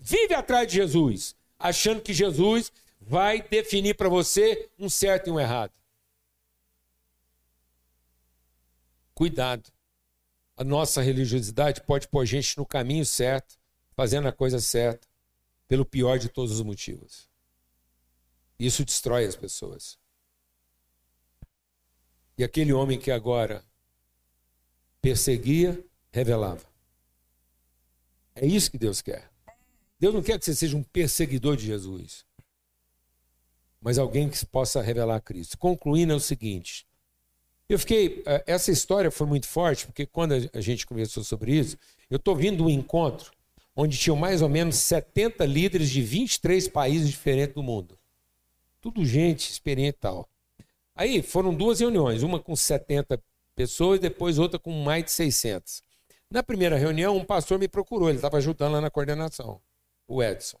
Vive 0.00 0.34
atrás 0.34 0.68
de 0.68 0.74
Jesus, 0.74 1.34
achando 1.58 2.02
que 2.02 2.12
Jesus 2.12 2.70
vai 3.00 3.40
definir 3.40 3.94
para 3.94 4.08
você 4.08 4.68
um 4.78 4.88
certo 4.88 5.28
e 5.28 5.30
um 5.30 5.40
errado. 5.40 5.72
Cuidado. 9.14 9.72
A 10.56 10.64
nossa 10.64 11.00
religiosidade 11.00 11.82
pode 11.82 12.08
pôr 12.08 12.20
a 12.20 12.24
gente 12.24 12.56
no 12.58 12.66
caminho 12.66 13.04
certo, 13.04 13.56
fazendo 13.96 14.28
a 14.28 14.32
coisa 14.32 14.60
certa, 14.60 15.06
pelo 15.68 15.84
pior 15.84 16.18
de 16.18 16.28
todos 16.28 16.52
os 16.52 16.62
motivos. 16.62 17.28
Isso 18.58 18.84
destrói 18.84 19.24
as 19.24 19.36
pessoas. 19.36 19.98
E 22.36 22.44
aquele 22.44 22.72
homem 22.72 22.98
que 22.98 23.10
agora 23.10 23.64
perseguia, 25.00 25.84
revelava. 26.12 26.64
É 28.34 28.46
isso 28.46 28.70
que 28.70 28.78
Deus 28.78 29.00
quer. 29.00 29.30
Deus 29.98 30.12
não 30.12 30.22
quer 30.22 30.38
que 30.38 30.44
você 30.44 30.54
seja 30.54 30.76
um 30.76 30.82
perseguidor 30.82 31.56
de 31.56 31.66
Jesus, 31.66 32.24
mas 33.80 33.98
alguém 33.98 34.28
que 34.28 34.44
possa 34.46 34.82
revelar 34.82 35.20
Cristo. 35.20 35.56
Concluindo 35.56 36.12
é 36.12 36.16
o 36.16 36.20
seguinte: 36.20 36.86
eu 37.68 37.78
fiquei. 37.78 38.22
Eh, 38.26 38.44
essa 38.46 38.72
história 38.72 39.10
foi 39.10 39.26
muito 39.26 39.46
forte, 39.46 39.86
porque 39.86 40.04
quando 40.04 40.34
a 40.52 40.60
gente 40.60 40.86
conversou 40.86 41.22
sobre 41.22 41.56
isso, 41.56 41.76
eu 42.10 42.16
estou 42.16 42.34
vindo 42.34 42.64
um 42.64 42.70
encontro 42.70 43.32
onde 43.76 43.98
tinham 43.98 44.16
mais 44.16 44.42
ou 44.42 44.48
menos 44.48 44.76
70 44.76 45.44
líderes 45.44 45.90
de 45.90 46.02
23 46.02 46.68
países 46.68 47.08
diferentes 47.08 47.54
do 47.54 47.62
mundo. 47.62 47.98
Tudo 48.80 49.04
gente 49.04 49.50
experiente 49.50 49.96
e 49.96 50.00
tal. 50.00 50.28
Aí 50.94 51.22
foram 51.22 51.54
duas 51.54 51.80
reuniões, 51.80 52.22
uma 52.22 52.38
com 52.38 52.54
70 52.54 53.20
pessoas, 53.54 53.98
depois 53.98 54.38
outra 54.38 54.58
com 54.58 54.70
mais 54.70 55.04
de 55.04 55.10
600. 55.10 55.82
Na 56.30 56.42
primeira 56.42 56.76
reunião, 56.76 57.16
um 57.16 57.24
pastor 57.24 57.58
me 57.58 57.68
procurou, 57.68 58.08
ele 58.08 58.18
estava 58.18 58.36
ajudando 58.36 58.72
lá 58.72 58.80
na 58.80 58.90
coordenação, 58.90 59.60
o 60.06 60.22
Edson. 60.22 60.58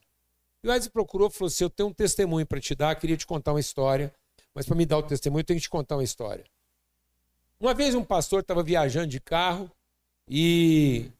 E 0.62 0.68
o 0.68 0.72
Edson 0.72 0.90
procurou 0.90 1.28
e 1.28 1.30
falou 1.30 1.48
assim: 1.48 1.64
Eu 1.64 1.70
tenho 1.70 1.88
um 1.88 1.92
testemunho 1.92 2.46
para 2.46 2.60
te 2.60 2.74
dar, 2.74 2.94
queria 2.96 3.16
te 3.16 3.26
contar 3.26 3.52
uma 3.52 3.60
história, 3.60 4.12
mas 4.54 4.66
para 4.66 4.76
me 4.76 4.86
dar 4.86 4.98
o 4.98 5.02
testemunho, 5.02 5.40
eu 5.40 5.44
tenho 5.44 5.58
que 5.58 5.64
te 5.64 5.70
contar 5.70 5.96
uma 5.96 6.04
história. 6.04 6.44
Uma 7.60 7.74
vez 7.74 7.94
um 7.94 8.04
pastor 8.04 8.40
estava 8.40 8.62
viajando 8.62 9.06
de 9.06 9.20
carro 9.20 9.70
e 10.28 11.10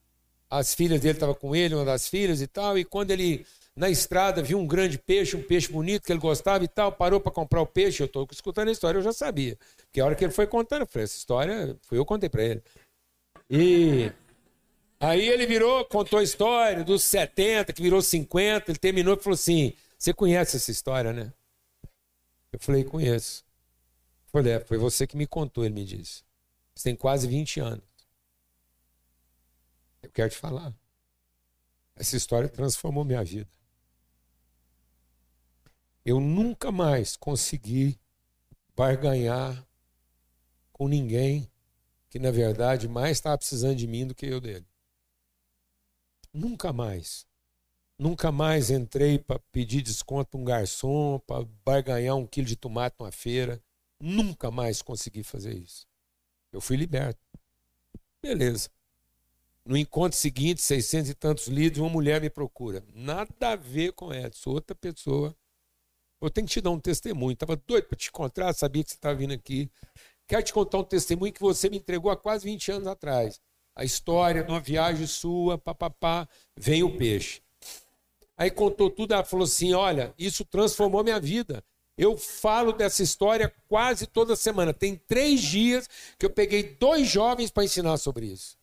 as 0.51 0.74
filhas 0.74 1.01
dele 1.01 1.14
estavam 1.14 1.34
com 1.34 1.55
ele, 1.55 1.74
uma 1.74 1.84
das 1.84 2.09
filhas 2.09 2.40
e 2.40 2.47
tal, 2.47 2.78
e 2.78 2.84
quando 2.84 3.11
ele 3.11 3.45
na 3.76 3.90
estrada 3.90 4.42
viu 4.42 4.59
um 4.59 4.66
grande 4.66 4.99
peixe, 4.99 5.36
um 5.36 5.42
peixe 5.42 5.70
bonito 5.70 6.05
que 6.05 6.12
ele 6.12 6.20
gostava 6.20 6.62
e 6.62 6.68
tal, 6.68 6.92
parou 6.92 7.20
para 7.20 7.32
comprar 7.32 7.61
o 7.61 7.66
peixe. 7.66 8.03
Eu 8.03 8.07
estou 8.07 8.26
escutando 8.30 8.68
a 8.68 8.72
história, 8.72 8.99
eu 8.99 9.03
já 9.03 9.12
sabia. 9.12 9.59
Porque 9.76 10.01
a 10.01 10.05
hora 10.05 10.14
que 10.14 10.24
ele 10.24 10.32
foi 10.32 10.47
contando, 10.47 10.82
eu 10.82 10.86
falei, 10.86 11.05
essa 11.05 11.16
história 11.16 11.76
foi 11.82 11.99
eu 11.99 12.05
que 12.05 12.09
contei 12.09 12.28
para 12.28 12.45
ele. 12.45 12.62
E 13.51 14.12
aí 15.01 15.28
ele 15.28 15.47
virou, 15.47 15.84
contou 15.86 16.20
a 16.20 16.22
história 16.22 16.84
dos 16.84 17.03
70, 17.03 17.72
que 17.72 17.82
virou 17.82 18.01
50, 18.01 18.70
ele 18.70 18.78
terminou 18.78 19.14
e 19.14 19.20
falou 19.20 19.34
assim: 19.34 19.74
Você 19.99 20.14
conhece 20.14 20.57
essa 20.57 20.70
história, 20.70 21.12
né? 21.12 21.32
Eu 22.53 22.61
falei, 22.61 22.84
conheço. 22.84 23.45
Eu 24.26 24.40
falei, 24.40 24.53
é, 24.53 24.61
foi 24.61 24.78
você 24.78 25.07
que 25.07 25.16
me 25.16 25.26
contou, 25.26 25.64
ele 25.64 25.74
me 25.74 25.84
disse. 25.84 26.22
Você 26.74 26.90
tem 26.90 26.97
quase 26.97 27.26
20 27.26 27.61
anos. 27.61 27.84
Eu 30.05 30.11
quero 30.11 30.31
te 30.31 30.37
falar. 30.37 30.75
Essa 31.97 32.17
história 32.17 32.49
transformou 32.49 33.05
minha 33.05 33.25
vida. 33.25 33.51
Eu 36.05 36.21
nunca 36.21 36.71
mais 36.71 37.17
consegui 37.17 37.99
barganhar 38.77 39.67
com 40.73 40.89
ninguém 40.89 41.51
que, 42.11 42.19
na 42.19 42.31
verdade, 42.31 42.89
mais 42.89 43.13
estava 43.17 43.39
precisando 43.39 43.77
de 43.77 43.87
mim 43.87 44.07
do 44.07 44.15
que 44.15 44.27
eu 44.27 44.41
dele. 44.41 44.67
Nunca 46.33 46.73
mais. 46.73 47.27
Nunca 47.99 48.33
mais 48.33 48.71
entrei 48.71 49.19
para 49.19 49.39
pedir 49.53 49.81
desconto 49.81 50.31
para 50.31 50.41
um 50.41 50.45
garçom, 50.45 51.19
para 51.21 51.45
barganhar 51.65 52.17
um 52.17 52.27
quilo 52.27 52.47
de 52.47 52.57
tomate 52.57 52.97
numa 52.99 53.13
feira. 53.13 53.63
Nunca 54.01 54.51
mais 54.51 54.83
consegui 54.83 55.23
fazer 55.23 55.55
isso. 55.55 55.87
Eu 56.53 56.61
fui 56.61 56.77
liberto. 56.77 57.25
Beleza. 58.21 58.69
No 59.67 59.79
encontro 59.79 60.19
seguinte, 60.19 60.61
600 60.61 61.11
e 61.11 61.15
tantos 61.15 61.47
líderes, 61.47 61.79
uma 61.79 61.89
mulher 61.89 62.21
me 62.21 62.29
procura. 62.29 62.85
Nada 62.95 63.53
a 63.53 63.57
ver 63.57 63.93
com 63.93 64.12
Edson, 64.12 64.51
outra 64.51 64.75
pessoa. 64.75 65.35
Eu 66.21 66.29
tenho 66.29 66.47
que 66.47 66.53
te 66.53 66.61
dar 66.61 66.71
um 66.71 66.79
testemunho. 66.79 67.33
Estava 67.33 67.57
doido 67.57 67.87
para 67.87 67.97
te 67.97 68.09
encontrar, 68.09 68.53
sabia 68.53 68.85
que 68.85 68.91
você 68.91 68.97
estava 68.97 69.15
vindo 69.15 69.33
aqui. 69.33 69.71
Quero 70.27 70.43
te 70.43 70.53
contar 70.53 70.79
um 70.79 70.85
testemunho 70.85 71.33
que 71.33 71.41
você 71.41 71.71
me 71.71 71.79
entregou 71.79 72.11
há 72.11 72.17
quase 72.17 72.45
20 72.45 72.73
anos 72.73 72.87
atrás. 72.87 73.41
A 73.75 73.85
história 73.85 74.45
de 74.45 74.51
uma 74.51 74.61
viagem 74.61 75.07
sua, 75.07 75.57
papapá, 75.57 76.29
vem 76.57 76.83
o 76.83 76.97
peixe. 76.97 77.43
Aí 78.37 78.51
contou 78.51 78.91
tudo, 78.91 79.15
ela 79.15 79.25
falou 79.25 79.45
assim: 79.45 79.73
olha, 79.73 80.12
isso 80.19 80.45
transformou 80.45 81.03
minha 81.03 81.21
vida. 81.21 81.65
Eu 81.97 82.19
falo 82.19 82.73
dessa 82.73 83.03
história 83.03 83.55
quase 83.69 84.07
toda 84.07 84.37
semana. 84.37 84.75
Tem 84.75 84.97
três 84.97 85.41
dias 85.41 85.89
que 86.19 86.27
eu 86.27 86.31
peguei 86.31 86.77
dois 86.79 87.09
jovens 87.09 87.51
para 87.51 87.65
ensinar 87.65 87.97
sobre 87.97 88.27
isso. 88.27 88.59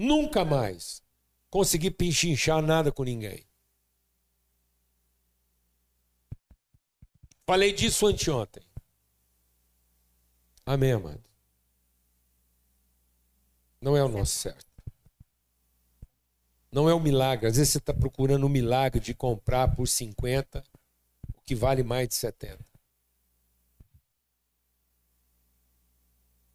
Nunca 0.00 0.46
mais 0.46 1.02
consegui 1.50 1.90
pinchinchar 1.90 2.62
nada 2.62 2.90
com 2.90 3.04
ninguém. 3.04 3.44
Falei 7.46 7.70
disso 7.70 8.06
anteontem. 8.06 8.62
Amém, 10.64 10.92
amado? 10.92 11.22
Não 13.78 13.94
é 13.94 14.02
o 14.02 14.08
nosso 14.08 14.38
certo. 14.38 14.64
Não 16.72 16.88
é 16.88 16.94
um 16.94 17.00
milagre. 17.00 17.48
Às 17.48 17.58
vezes 17.58 17.70
você 17.70 17.78
está 17.78 17.92
procurando 17.92 18.46
um 18.46 18.48
milagre 18.48 19.00
de 19.00 19.12
comprar 19.12 19.76
por 19.76 19.86
50 19.86 20.64
que 21.44 21.54
vale 21.54 21.82
mais 21.82 22.08
de 22.08 22.14
70. 22.14 22.69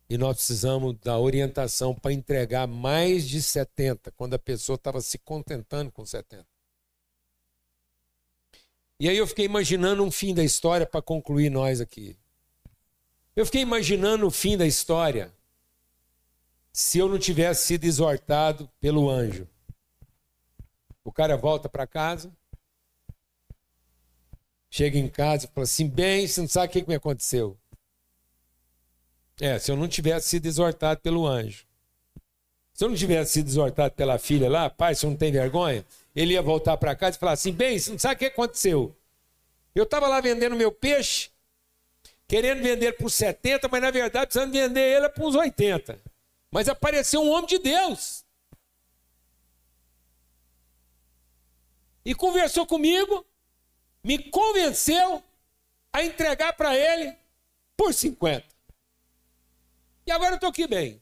E 0.09 0.17
nós 0.17 0.37
precisamos 0.37 0.95
da 0.99 1.17
orientação 1.17 1.95
para 1.95 2.13
entregar 2.13 2.67
mais 2.67 3.27
de 3.27 3.41
70, 3.41 4.11
quando 4.11 4.35
a 4.35 4.39
pessoa 4.39 4.75
estava 4.75 5.01
se 5.01 5.17
contentando 5.17 5.91
com 5.91 6.05
70. 6.05 6.45
E 8.99 9.09
aí 9.09 9.17
eu 9.17 9.27
fiquei 9.27 9.45
imaginando 9.45 10.03
um 10.03 10.11
fim 10.11 10.33
da 10.33 10.43
história 10.43 10.85
para 10.85 11.01
concluir 11.01 11.49
nós 11.49 11.81
aqui. 11.81 12.17
Eu 13.35 13.45
fiquei 13.45 13.61
imaginando 13.61 14.25
o 14.25 14.31
fim 14.31 14.55
da 14.55 14.65
história 14.65 15.33
se 16.71 16.99
eu 16.99 17.09
não 17.09 17.19
tivesse 17.19 17.67
sido 17.67 17.83
exortado 17.83 18.69
pelo 18.79 19.09
anjo. 19.09 19.47
O 21.03 21.11
cara 21.11 21.35
volta 21.35 21.67
para 21.67 21.85
casa, 21.85 22.31
chega 24.69 24.97
em 24.97 25.09
casa 25.09 25.45
e 25.45 25.49
fala 25.49 25.63
assim: 25.63 25.87
bem, 25.87 26.27
você 26.27 26.41
não 26.41 26.47
sabe 26.47 26.67
o 26.67 26.69
que, 26.71 26.87
me 26.87 26.95
aconteceu. 26.95 27.57
É, 29.39 29.59
se 29.59 29.71
eu 29.71 29.75
não 29.75 29.87
tivesse 29.87 30.29
sido 30.29 30.45
exortado 30.45 31.01
pelo 31.01 31.27
anjo. 31.27 31.65
Se 32.73 32.83
eu 32.83 32.89
não 32.89 32.95
tivesse 32.95 33.33
sido 33.33 33.47
exortado 33.47 33.93
pela 33.93 34.17
filha 34.17 34.49
lá, 34.49 34.69
pai, 34.69 34.95
você 34.95 35.05
não 35.05 35.15
tem 35.15 35.31
vergonha? 35.31 35.85
Ele 36.15 36.33
ia 36.33 36.41
voltar 36.41 36.77
para 36.77 36.95
casa 36.95 37.17
e 37.17 37.19
falar 37.19 37.33
assim: 37.33 37.51
bem, 37.51 37.77
você 37.77 37.91
não 37.91 37.99
sabe 37.99 38.15
o 38.15 38.17
que 38.17 38.25
aconteceu. 38.25 38.95
Eu 39.73 39.83
estava 39.83 40.07
lá 40.07 40.21
vendendo 40.21 40.55
meu 40.55 40.71
peixe, 40.71 41.29
querendo 42.27 42.61
vender 42.61 42.93
por 42.93 43.09
70, 43.09 43.67
mas 43.67 43.81
na 43.81 43.91
verdade 43.91 44.27
precisando 44.27 44.51
vender 44.51 44.97
ele 44.97 45.09
por 45.09 45.27
uns 45.27 45.35
80. 45.35 45.99
Mas 46.51 46.69
apareceu 46.69 47.21
um 47.21 47.29
homem 47.29 47.47
de 47.47 47.59
Deus. 47.59 48.23
E 52.05 52.13
conversou 52.13 52.65
comigo 52.65 53.25
me 54.05 54.19
convenceu 54.19 55.23
a 55.91 56.03
entregar 56.03 56.53
para 56.53 56.77
ele 56.77 57.17
por 57.75 57.91
50. 57.91 58.45
E 60.05 60.11
agora 60.11 60.31
eu 60.31 60.35
estou 60.35 60.49
aqui 60.49 60.67
bem, 60.67 61.01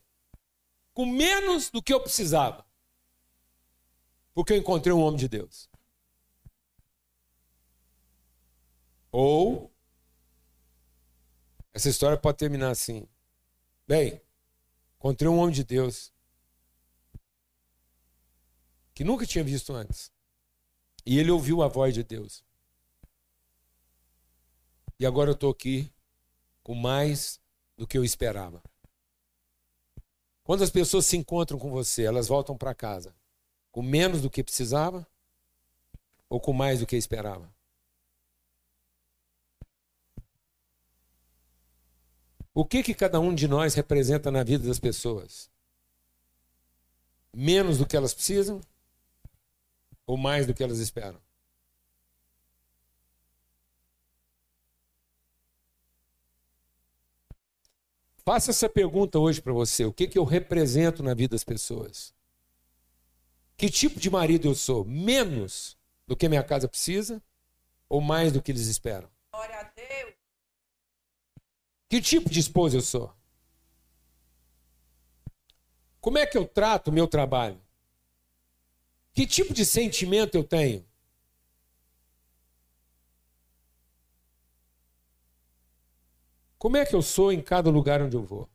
com 0.93 1.05
menos 1.05 1.69
do 1.69 1.81
que 1.81 1.93
eu 1.93 1.99
precisava, 1.99 2.65
porque 4.33 4.53
eu 4.53 4.57
encontrei 4.57 4.93
um 4.93 5.01
homem 5.01 5.19
de 5.19 5.27
Deus. 5.27 5.69
Ou 9.11 9.71
essa 11.73 11.89
história 11.89 12.17
pode 12.17 12.37
terminar 12.37 12.69
assim: 12.69 13.07
bem, 13.87 14.21
encontrei 14.95 15.29
um 15.29 15.37
homem 15.37 15.53
de 15.53 15.63
Deus 15.63 16.13
que 18.93 19.03
nunca 19.03 19.25
tinha 19.25 19.43
visto 19.43 19.73
antes. 19.73 20.11
E 21.05 21.19
ele 21.19 21.31
ouviu 21.31 21.61
a 21.61 21.67
voz 21.67 21.93
de 21.93 22.03
Deus. 22.03 22.43
E 24.97 25.05
agora 25.05 25.31
eu 25.31 25.33
estou 25.33 25.51
aqui 25.51 25.91
com 26.61 26.73
mais 26.73 27.41
do 27.75 27.85
que 27.85 27.97
eu 27.97 28.05
esperava. 28.05 28.63
Quando 30.43 30.63
as 30.63 30.69
pessoas 30.69 31.05
se 31.05 31.15
encontram 31.15 31.57
com 31.57 31.71
você, 31.71 32.03
elas 32.03 32.27
voltam 32.27 32.57
para 32.57 32.75
casa 32.75 33.15
com 33.71 33.81
menos 33.81 34.21
do 34.21 34.29
que 34.29 34.43
precisava 34.43 35.07
Ou 36.29 36.39
com 36.39 36.53
mais 36.53 36.79
do 36.79 36.85
que 36.85 36.95
esperava? 36.95 37.53
O 42.53 42.63
que 42.63 42.83
que 42.83 42.93
cada 42.93 43.19
um 43.19 43.33
de 43.33 43.47
nós 43.47 43.73
representa 43.73 44.29
na 44.29 44.43
vida 44.43 44.67
das 44.67 44.79
pessoas? 44.79 45.49
Menos 47.33 47.79
do 47.79 47.85
que 47.85 47.97
elas 47.97 48.13
precisam 48.13 48.61
ou 50.05 50.17
mais 50.17 50.45
do 50.45 50.53
que 50.53 50.63
elas 50.63 50.77
esperam? 50.77 51.19
Faça 58.25 58.51
essa 58.51 58.69
pergunta 58.69 59.19
hoje 59.19 59.41
para 59.41 59.53
você: 59.53 59.85
o 59.85 59.93
que 59.93 60.07
que 60.07 60.17
eu 60.17 60.23
represento 60.23 61.03
na 61.03 61.13
vida 61.13 61.35
das 61.35 61.43
pessoas? 61.43 62.13
Que 63.57 63.69
tipo 63.69 63.99
de 63.99 64.09
marido 64.09 64.47
eu 64.47 64.55
sou? 64.55 64.85
Menos 64.85 65.77
do 66.07 66.15
que 66.15 66.29
minha 66.29 66.43
casa 66.43 66.67
precisa 66.67 67.21
ou 67.87 68.01
mais 68.01 68.31
do 68.31 68.41
que 68.41 68.51
eles 68.51 68.67
esperam? 68.67 69.09
Glória 69.31 69.59
a 69.59 69.63
Deus. 69.63 70.13
Que 71.89 72.01
tipo 72.01 72.29
de 72.29 72.39
esposa 72.39 72.77
eu 72.77 72.81
sou? 72.81 73.13
Como 76.01 76.17
é 76.17 76.25
que 76.25 76.37
eu 76.37 76.45
trato 76.45 76.89
o 76.89 76.93
meu 76.93 77.07
trabalho? 77.07 77.61
Que 79.13 79.27
tipo 79.27 79.53
de 79.53 79.65
sentimento 79.65 80.35
eu 80.35 80.43
tenho? 80.43 80.85
Como 86.63 86.77
é 86.77 86.85
que 86.85 86.95
eu 86.95 87.01
sou 87.01 87.29
em 87.29 87.41
cada 87.41 87.69
lugar 87.69 88.01
onde 88.01 88.15
eu 88.15 88.23
vou? 88.23 88.49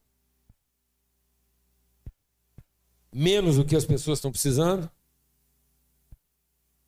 Menos 3.12 3.56
do 3.56 3.66
que 3.66 3.76
as 3.76 3.84
pessoas 3.84 4.16
estão 4.16 4.32
precisando? 4.32 4.90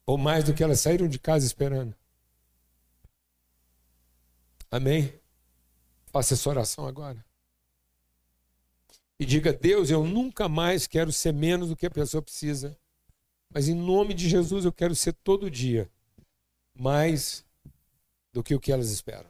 Ou 0.07 0.17
mais 0.17 0.45
do 0.45 0.55
que 0.55 0.65
elas 0.65 0.81
saíram 0.81 1.07
de 1.07 1.19
casa 1.19 1.45
esperando? 1.45 1.95
Amém? 4.71 5.13
Faça 6.07 6.33
essa 6.33 6.49
oração 6.49 6.87
agora. 6.87 7.23
E 9.19 9.27
diga: 9.27 9.53
Deus, 9.53 9.91
eu 9.91 10.03
nunca 10.03 10.49
mais 10.49 10.87
quero 10.87 11.13
ser 11.13 11.35
menos 11.35 11.69
do 11.69 11.77
que 11.77 11.85
a 11.85 11.91
pessoa 11.91 12.23
precisa. 12.23 12.75
Mas 13.51 13.69
em 13.69 13.75
nome 13.75 14.15
de 14.15 14.27
Jesus 14.27 14.65
eu 14.65 14.73
quero 14.73 14.97
ser 14.97 15.13
todo 15.13 15.51
dia 15.51 15.87
mais 16.75 17.45
do 18.33 18.43
que 18.43 18.55
o 18.55 18.61
que 18.61 18.73
elas 18.73 18.91
esperam. 18.91 19.29